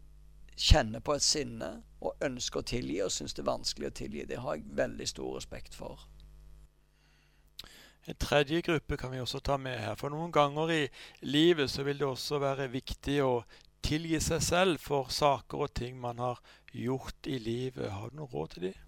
kjenner 0.57 0.99
på 0.99 1.15
et 1.15 1.23
sinne 1.23 1.69
og 2.01 2.17
ønsker 2.25 2.59
å 2.59 2.67
tilgi 2.67 2.99
og 3.05 3.13
syns 3.13 3.33
det 3.37 3.45
er 3.45 3.49
vanskelig 3.53 3.91
å 3.91 3.97
tilgi. 4.01 4.25
Det 4.27 4.41
har 4.41 4.57
jeg 4.57 4.75
veldig 4.77 5.07
stor 5.07 5.37
respekt 5.37 5.77
for. 5.77 6.03
En 8.09 8.15
tredje 8.15 8.61
gruppe 8.65 8.97
kan 8.97 9.11
vi 9.11 9.19
også 9.21 9.39
ta 9.45 9.57
med 9.61 9.77
her. 9.77 9.97
For 9.99 10.09
noen 10.09 10.31
ganger 10.33 10.71
i 10.73 10.81
livet 11.21 11.69
så 11.69 11.85
vil 11.85 11.99
det 12.01 12.07
også 12.07 12.39
være 12.41 12.71
viktig 12.73 13.19
å 13.21 13.43
tilgi 13.85 14.19
seg 14.21 14.41
selv 14.45 14.81
for 14.81 15.11
saker 15.13 15.67
og 15.67 15.73
ting 15.77 15.99
man 16.01 16.21
har 16.21 16.41
gjort 16.73 17.29
i 17.29 17.37
livet. 17.41 17.91
Har 17.93 18.09
du 18.09 18.21
noe 18.21 18.31
råd 18.31 18.55
til 18.55 18.67
dem? 18.69 18.81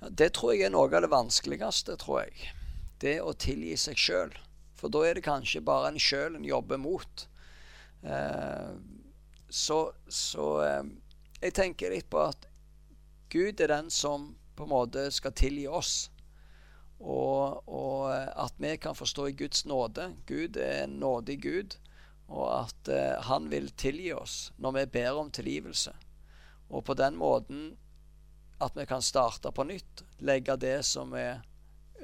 Ja, 0.00 0.12
det 0.22 0.32
tror 0.36 0.54
jeg 0.54 0.68
er 0.68 0.74
noe 0.74 0.88
av 0.88 1.04
det 1.04 1.12
vanskeligste, 1.12 1.96
tror 2.00 2.24
jeg. 2.26 2.52
Det 3.00 3.18
å 3.24 3.32
tilgi 3.32 3.76
seg 3.80 4.00
sjøl. 4.00 4.36
For 4.76 4.92
da 4.92 5.04
er 5.06 5.16
det 5.16 5.24
kanskje 5.24 5.64
bare 5.64 5.92
en 5.92 6.00
sjøl 6.00 6.36
en 6.36 6.44
jobber 6.44 6.80
mot. 6.80 7.26
Eh, 8.04 8.72
så, 9.48 9.80
så 10.08 10.46
eh, 10.64 10.92
jeg 11.40 11.56
tenker 11.56 11.92
litt 11.92 12.08
på 12.12 12.22
at 12.28 12.48
Gud 13.32 13.60
er 13.60 13.72
den 13.72 13.90
som 13.92 14.34
på 14.56 14.66
en 14.66 14.72
måte 14.72 15.06
skal 15.14 15.36
tilgi 15.36 15.68
oss. 15.68 16.10
Og, 17.00 17.62
og 17.64 18.10
eh, 18.12 18.28
at 18.44 18.56
vi 18.60 18.74
kan 18.80 18.96
forstå 18.96 19.30
Guds 19.38 19.64
nåde. 19.64 20.12
Gud 20.28 20.56
er 20.60 20.84
en 20.84 20.98
nådig 21.00 21.40
Gud. 21.42 21.76
Og 22.28 22.46
at 22.60 22.90
eh, 22.92 23.16
han 23.26 23.48
vil 23.50 23.70
tilgi 23.80 24.12
oss 24.14 24.50
når 24.60 24.76
vi 24.78 24.86
ber 24.98 25.20
om 25.22 25.30
tilgivelse. 25.32 25.94
Og 26.70 26.84
på 26.86 26.94
den 26.94 27.16
måten 27.18 27.72
at 28.60 28.76
vi 28.76 28.84
kan 28.86 29.02
starte 29.02 29.52
på 29.52 29.64
nytt. 29.64 30.04
Legge 30.20 30.58
det 30.60 30.82
som 30.86 31.14
er, 31.16 31.40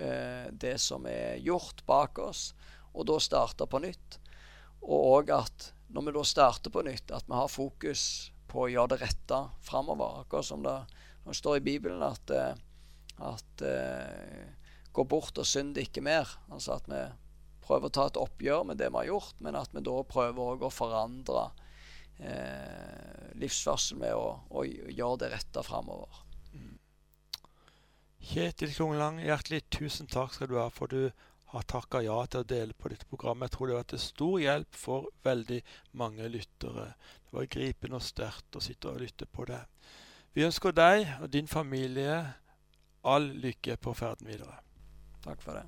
eh, 0.01 0.49
det 0.51 0.79
som 0.81 1.05
er 1.07 1.37
gjort, 1.45 1.85
bak 1.87 2.19
oss, 2.19 2.55
og 2.97 3.07
da 3.07 3.21
starte 3.21 3.69
på 3.69 3.83
nytt. 3.85 4.19
Og 4.81 5.11
òg 5.21 5.35
at 5.37 5.73
når 5.93 6.09
vi 6.09 6.15
da 6.17 6.23
starter 6.25 6.73
på 6.73 6.83
nytt, 6.83 7.13
at 7.13 7.29
vi 7.29 7.37
har 7.37 7.53
fokus 7.53 8.33
på 8.49 8.65
å 8.65 8.71
gjøre 8.73 8.95
det 8.95 9.03
rette 9.05 9.43
framover. 9.63 10.23
Akkurat 10.25 10.49
som 10.49 10.65
det, 10.65 10.79
det, 11.27 11.37
står 11.37 11.61
i 11.61 11.67
Bibelen 11.69 12.03
at, 12.03 12.33
at 12.33 12.57
at 13.17 13.63
Gå 14.97 15.05
bort 15.05 15.37
og 15.37 15.49
synde 15.49 15.85
ikke 15.85 16.05
mer. 16.05 16.31
Altså 16.49 16.79
at 16.79 16.89
vi 16.89 17.03
prøver 17.67 17.91
å 17.91 17.95
ta 17.95 18.07
et 18.09 18.21
oppgjør 18.21 18.65
med 18.69 18.81
det 18.81 18.89
vi 18.93 19.01
har 19.03 19.11
gjort, 19.11 19.39
men 19.45 19.59
at 19.59 19.73
vi 19.75 19.83
da 19.85 19.97
prøver 20.09 20.65
å 20.65 20.73
forandre 20.73 21.49
eh, 22.23 23.33
livsførsel 23.41 24.01
med 24.01 24.15
å, 24.17 24.29
å, 24.49 24.65
gjøre 24.65 25.23
det 25.25 25.33
rette 25.35 25.65
framover. 25.67 26.23
Mm. 26.55 26.77
Kjetil 28.31 28.75
Klunglang, 28.75 29.21
hjertelig 29.25 29.65
tusen 29.75 30.09
takk 30.11 30.37
skal 30.37 30.51
du 30.53 30.59
ha 30.61 30.69
for 30.73 30.93
du 30.93 31.11
har 31.53 31.67
takka 31.71 32.01
ja 32.03 32.17
til 32.27 32.43
å 32.43 32.49
dele 32.49 32.75
på 32.75 32.91
dette 32.91 33.07
programmet. 33.11 33.51
Jeg 33.51 33.57
tror 33.57 33.69
det 33.69 33.77
har 33.77 33.85
vært 33.85 33.93
til 33.95 34.03
stor 34.03 34.37
hjelp 34.43 34.79
for 34.81 35.11
veldig 35.27 35.61
mange 36.01 36.31
lyttere. 36.33 36.89
Det 37.27 37.37
var 37.37 37.51
gripende 37.55 38.01
og 38.01 38.07
sterkt 38.07 38.59
å 38.59 38.65
sitte 38.65 38.91
og 38.91 39.03
lytte 39.03 39.29
på 39.31 39.47
det. 39.51 39.63
Vi 40.37 40.45
ønsker 40.45 40.75
deg 40.77 41.07
og 41.21 41.31
din 41.33 41.47
familie 41.49 42.19
all 43.07 43.31
lykke 43.41 43.79
på 43.79 43.95
ferden 43.95 44.29
videre. 44.29 44.66
Takk 45.27 45.43
for 45.43 45.59
det. 45.59 45.67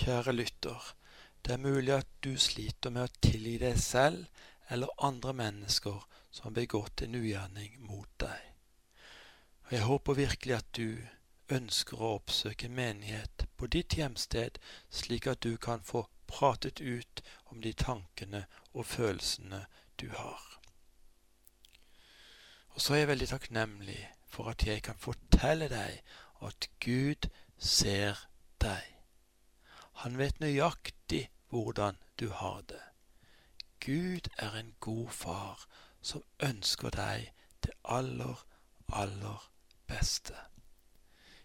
Kjære 0.00 0.32
lytter. 0.32 0.94
Det 1.44 1.52
er 1.52 1.64
mulig 1.64 1.94
at 1.94 2.08
du 2.24 2.32
sliter 2.38 2.92
med 2.94 3.08
å 3.08 3.20
tilgi 3.20 3.58
deg 3.60 3.76
selv 3.80 4.26
eller 4.70 4.92
andre 5.04 5.34
mennesker 5.36 6.06
som 6.30 6.46
har 6.46 6.54
begått 6.60 7.02
en 7.02 7.16
ugjerning 7.18 7.80
mot 7.84 8.08
deg. 8.22 8.46
Og 9.66 9.72
Jeg 9.72 9.86
håper 9.86 10.20
virkelig 10.20 10.54
at 10.56 10.70
du 10.76 10.98
ønsker 11.50 12.00
å 12.00 12.14
oppsøke 12.20 12.68
menighet 12.68 13.44
på 13.56 13.66
ditt 13.66 13.96
hjemsted, 13.98 14.58
slik 14.88 15.26
at 15.26 15.42
du 15.42 15.56
kan 15.56 15.82
få 15.82 16.06
pratet 16.30 16.80
ut 16.80 17.22
om 17.50 17.60
de 17.60 17.72
tankene 17.72 18.46
og 18.72 18.86
følelsene 18.86 19.64
du 20.00 20.08
har. 20.14 20.46
Og 22.70 22.80
så 22.80 22.94
er 22.94 23.04
jeg 23.04 23.12
veldig 23.12 23.28
takknemlig 23.28 24.00
for 24.30 24.52
at 24.54 24.64
jeg 24.66 24.82
kan 24.86 24.96
fortelle 24.96 25.68
deg 25.68 26.00
at 26.46 26.68
Gud 26.80 27.28
ser 27.60 28.28
deg. 28.60 28.86
Han 30.02 30.16
vet 30.18 30.40
nøyaktig 30.40 31.28
hvordan 31.52 31.98
du 32.20 32.30
har 32.32 32.62
det. 32.68 32.80
Gud 33.80 34.28
er 34.38 34.56
en 34.56 34.74
god 34.80 35.08
far 35.08 35.66
som 36.02 36.24
ønsker 36.40 36.90
deg 36.96 37.32
det 37.64 37.72
aller, 37.84 38.46
aller 38.88 39.52
beste. 39.86 40.34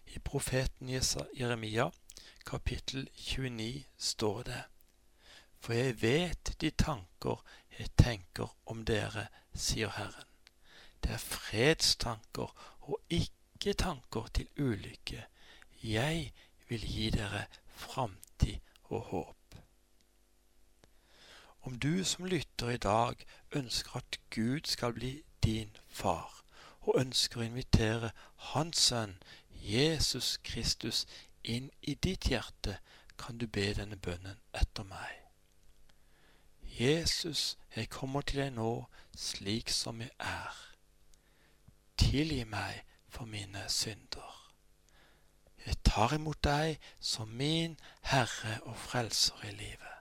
I 0.06 0.18
profeten 0.18 0.88
Jeremia 0.88 1.90
kapittel 2.46 3.08
29 3.12 3.84
står 3.98 4.42
det:" 4.42 4.62
For 5.58 5.72
jeg 5.72 6.02
vet 6.02 6.56
de 6.60 6.70
tanker 6.70 7.44
jeg 7.78 7.90
tenker 7.98 8.56
om 8.66 8.84
dere, 8.84 9.26
sier 9.54 9.88
Herren. 9.88 10.28
Det 11.02 11.10
er 11.10 11.18
fredstanker 11.18 12.76
og 12.80 13.00
ikke 13.10 13.72
tanker 13.72 14.26
til 14.34 14.48
ulykke. 14.58 15.26
Jeg 15.82 16.32
vil 16.68 16.80
gi 16.80 17.10
dere 17.10 17.46
framtid 17.66 18.58
og 18.84 19.00
håp. 19.00 19.36
Om 21.62 21.78
du 21.78 22.04
som 22.04 22.24
lytter 22.24 22.68
i 22.68 22.76
dag 22.76 23.14
ønsker 23.52 23.96
at 23.96 24.20
Gud 24.30 24.60
skal 24.64 24.92
bli 24.92 25.22
din 25.44 25.76
far, 25.88 26.44
og 26.80 27.00
ønsker 27.00 27.40
å 27.40 27.46
invitere 27.46 28.12
Hans 28.52 28.78
sønn 28.78 29.16
Jesus 29.50 30.36
Kristus 30.46 31.06
inn 31.42 31.70
i 31.82 31.94
ditt 31.94 32.30
hjerte, 32.30 32.78
kan 33.18 33.38
du 33.38 33.46
be 33.46 33.72
denne 33.74 33.96
bønnen 33.96 34.38
etter 34.54 34.86
meg. 34.86 35.26
Jesus, 36.78 37.56
jeg 37.76 37.88
kommer 37.90 38.20
til 38.20 38.44
deg 38.44 38.54
nå 38.54 38.86
slik 39.16 39.70
som 39.72 40.00
jeg 40.04 40.12
er. 40.20 40.64
Tilgi 41.98 42.44
meg 42.44 42.84
for 43.08 43.24
mine 43.26 43.64
synder. 43.72 44.45
Jeg 45.66 45.76
tar 45.82 46.14
imot 46.14 46.38
deg 46.46 46.78
som 47.00 47.28
min 47.28 47.76
Herre 48.06 48.60
og 48.62 48.76
Frelser 48.78 49.48
i 49.48 49.50
livet. 49.50 49.94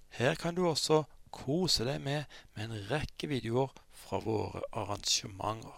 Her 0.09 0.35
kan 0.35 0.55
du 0.55 0.69
også 0.69 1.03
kose 1.31 1.85
deg 1.87 2.01
med, 2.03 2.25
med 2.55 2.65
en 2.65 2.91
rekke 2.91 3.27
videoer 3.31 3.69
fra 3.95 4.19
våre 4.25 4.63
arrangementer. 4.73 5.77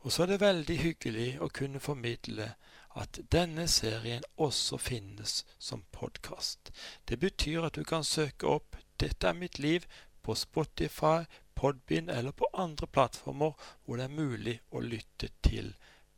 Og 0.00 0.12
så 0.12 0.22
er 0.22 0.26
det 0.26 0.40
veldig 0.40 0.78
hyggelig 0.80 1.40
å 1.44 1.48
kunne 1.52 1.80
formidle 1.80 2.54
at 2.98 3.20
denne 3.32 3.68
serien 3.68 4.24
også 4.36 4.78
finnes 4.80 5.44
som 5.58 5.84
podkast. 5.92 6.72
Det 7.08 7.20
betyr 7.20 7.68
at 7.68 7.76
du 7.76 7.84
kan 7.84 8.04
søke 8.04 8.46
opp 8.46 8.76
'Dette 9.00 9.28
er 9.28 9.32
mitt 9.32 9.58
liv' 9.58 9.86
på 10.22 10.34
Spotify, 10.34 11.24
Podbean 11.60 12.08
eller 12.08 12.32
på 12.32 12.46
andre 12.52 12.86
plattformer 12.86 13.52
hvor 13.84 13.98
det 14.00 14.04
er 14.06 14.14
mulig 14.16 14.54
å 14.72 14.80
lytte 14.80 15.28
til 15.44 15.74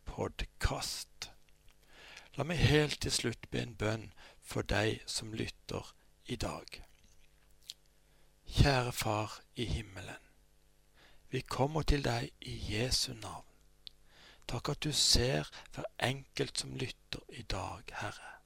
podkast. 0.07 1.27
La 2.39 2.47
meg 2.47 2.63
helt 2.63 3.01
til 3.03 3.11
slutt 3.17 3.49
be 3.51 3.65
en 3.65 3.75
bønn 3.75 4.05
for 4.39 4.63
deg 4.63 5.03
som 5.11 5.35
lytter 5.35 5.91
i 6.31 6.39
dag. 6.47 6.79
Kjære 8.55 8.95
Far 8.95 9.37
i 9.59 9.67
himmelen. 9.67 10.23
Vi 11.35 11.43
kommer 11.43 11.83
til 11.83 12.07
deg 12.07 12.31
i 12.47 12.57
Jesu 12.71 13.11
navn. 13.11 13.51
Takk 14.47 14.77
at 14.77 14.87
du 14.87 14.93
ser 14.95 15.51
hver 15.75 15.91
enkelt 15.99 16.63
som 16.63 16.79
lytter 16.79 17.27
i 17.35 17.43
dag, 17.43 17.83
Herre. 17.99 18.37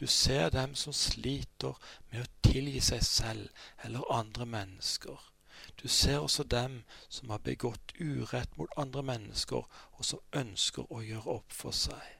Du 0.00 0.06
ser 0.06 0.48
dem 0.56 0.72
som 0.74 0.96
sliter 0.96 1.76
med 2.08 2.24
å 2.24 2.52
tilgi 2.52 2.80
seg 2.94 3.04
selv 3.04 3.66
eller 3.84 4.14
andre 4.22 4.48
mennesker. 4.56 5.34
Du 5.82 5.88
ser 5.88 6.18
også 6.18 6.42
dem 6.42 6.82
som 7.08 7.30
har 7.30 7.38
begått 7.38 7.92
urett 8.00 8.56
mot 8.58 8.72
andre 8.76 9.02
mennesker, 9.02 9.66
og 9.92 10.04
som 10.04 10.22
ønsker 10.34 10.90
å 10.90 11.02
gjøre 11.06 11.38
opp 11.38 11.54
for 11.54 11.76
seg. 11.76 12.14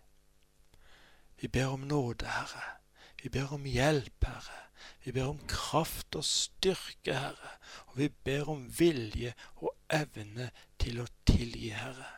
Vi 1.40 1.48
ber 1.48 1.74
om 1.74 1.86
nåde, 1.90 2.26
Herre. 2.26 2.78
Vi 3.22 3.28
ber 3.34 3.52
om 3.54 3.66
hjelp, 3.66 4.24
Herre. 4.24 4.61
Vi 5.04 5.12
ber 5.12 5.30
om 5.32 5.40
kraft 5.50 6.14
og 6.18 6.24
styrke, 6.26 7.14
Herre. 7.14 7.56
Og 7.90 7.98
vi 7.98 8.09
ber 8.09 8.50
om 8.50 8.64
vilje 8.78 9.34
og 9.56 9.74
evne 9.90 10.50
til 10.78 11.02
å 11.02 11.09
tilgi, 11.26 11.72
Herre. 11.74 12.14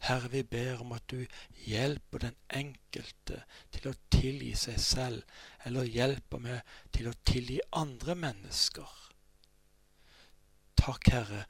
Herre, 0.00 0.30
vi 0.32 0.42
ber 0.42 0.80
om 0.80 0.94
at 0.96 1.04
du 1.12 1.26
hjelper 1.66 2.24
den 2.24 2.38
enkelte 2.56 3.42
til 3.74 3.90
å 3.90 3.98
tilgi 4.10 4.54
seg 4.56 4.80
selv, 4.80 5.38
eller 5.68 5.90
hjelper 5.90 6.42
meg 6.42 6.74
til 6.94 7.10
å 7.10 7.18
tilgi 7.28 7.60
andre 7.76 8.16
mennesker. 8.18 8.99
Takk, 10.80 11.10
Herre, 11.12 11.44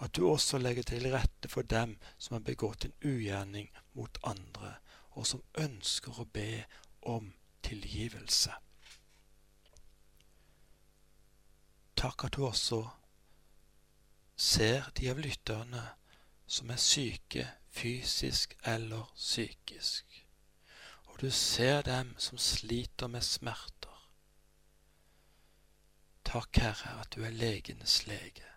at 0.00 0.16
du 0.16 0.26
også 0.28 0.58
legger 0.58 0.82
til 0.82 1.06
rette 1.12 1.48
for 1.48 1.62
dem 1.62 1.96
som 2.18 2.34
har 2.34 2.44
begått 2.44 2.84
en 2.84 2.96
ugjerning 3.04 3.70
mot 3.96 4.18
andre, 4.28 4.74
og 5.16 5.26
som 5.26 5.42
ønsker 5.56 6.20
å 6.20 6.26
be 6.28 6.64
om 7.00 7.32
tilgivelse. 7.64 8.52
Takk 11.96 12.26
at 12.26 12.36
du 12.36 12.44
også 12.44 12.82
ser 14.36 14.90
de 14.98 15.08
av 15.08 15.20
lytterne 15.22 15.84
som 16.46 16.70
er 16.70 16.82
syke 16.82 17.46
fysisk 17.72 18.58
eller 18.64 19.08
psykisk. 19.16 20.26
Og 21.04 21.20
du 21.20 21.30
ser 21.30 21.82
dem 21.82 22.12
som 22.18 22.38
sliter 22.38 23.08
med 23.08 23.24
smerter. 23.24 24.10
Takk, 26.24 26.56
Herre, 26.58 26.98
at 27.00 27.14
du 27.14 27.22
er 27.24 27.30
legenes 27.30 28.02
lege. 28.06 28.53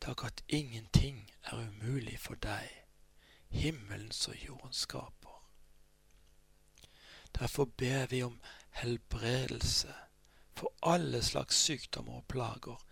Takk 0.00 0.24
at 0.24 0.42
ingenting 0.48 1.30
er 1.44 1.66
umulig 1.68 2.18
for 2.20 2.34
deg, 2.34 2.70
himmelens 3.48 4.28
og 4.28 4.36
jordens 4.46 4.76
skaper. 4.86 5.42
Derfor 7.38 7.64
ber 7.64 8.06
vi 8.06 8.22
om 8.22 8.40
helbredelse 8.70 9.94
for 10.56 10.72
alle 10.82 11.22
slags 11.22 11.56
sykdommer 11.56 12.22
og 12.22 12.26
plager 12.28 12.82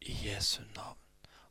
i 0.00 0.14
Jesu 0.28 0.62
navn 0.76 0.98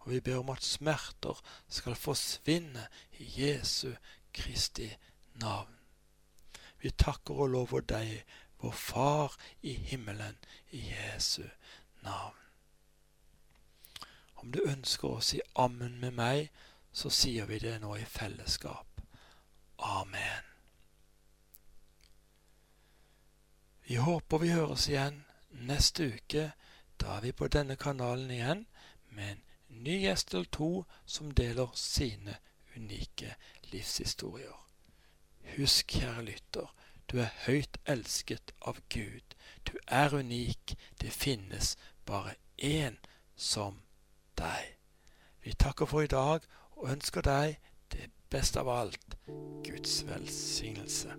og 0.08 0.14
vi 0.14 0.20
ber 0.20 0.38
om 0.39 0.49
at 0.49 0.64
smerter 0.64 1.39
skal 1.68 1.95
forsvinne 1.99 2.86
i 3.20 3.26
Jesu 3.41 3.89
Kristi 4.34 4.88
navn. 5.41 5.74
Vi 6.80 6.93
takker 6.95 7.36
og 7.36 7.49
lover 7.51 7.84
deg, 7.84 8.14
vår 8.64 8.72
Far 8.72 9.36
i 9.62 9.74
himmelen, 9.74 10.38
i 10.72 10.80
Jesu 10.93 11.43
navn. 12.08 12.47
Om 14.38 14.52
du 14.52 14.62
ønsker 14.66 15.08
å 15.10 15.24
si 15.24 15.42
ammen 15.56 16.00
med 16.02 16.14
meg, 16.18 16.52
så 16.94 17.10
sier 17.14 17.46
vi 17.50 17.60
det 17.60 17.78
nå 17.82 17.96
i 17.98 18.06
fellesskap. 18.06 19.02
Amen. 19.78 20.46
Vi 23.88 23.96
håper 23.96 24.38
vi 24.38 24.52
høres 24.52 24.88
igjen 24.90 25.24
neste 25.50 26.10
uke. 26.14 26.52
Da 26.98 27.18
er 27.18 27.22
vi 27.28 27.32
på 27.32 27.48
denne 27.48 27.76
kanalen 27.76 28.32
igjen 28.32 28.66
med 29.10 29.30
en 29.32 29.44
ny 29.84 30.00
gjest 30.04 30.34
eller 30.34 30.50
to 30.52 30.72
som 31.06 31.32
deler 31.32 31.72
sine 31.76 32.38
unike 32.76 33.36
livshistorier. 33.72 34.58
Husk, 35.56 35.94
kjære 36.00 36.26
lytter, 36.28 36.74
du 37.08 37.20
er 37.24 37.32
høyt 37.46 37.78
elsket 37.86 38.52
av 38.62 38.82
Gud. 38.90 39.36
Du 39.64 39.78
er 39.88 40.14
unik. 40.14 40.76
Det 41.02 41.12
finnes 41.12 41.78
bare 42.06 42.36
én 42.58 42.98
som 43.36 43.80
deg. 44.38 44.74
Vi 45.44 45.54
takker 45.54 45.86
for 45.86 46.02
i 46.02 46.12
dag 46.12 46.46
og 46.78 46.92
ønsker 46.92 47.26
deg 47.26 47.58
det 47.94 48.10
beste 48.30 48.60
av 48.60 48.70
alt 48.70 49.18
Guds 49.64 50.02
velsignelse. 50.08 51.16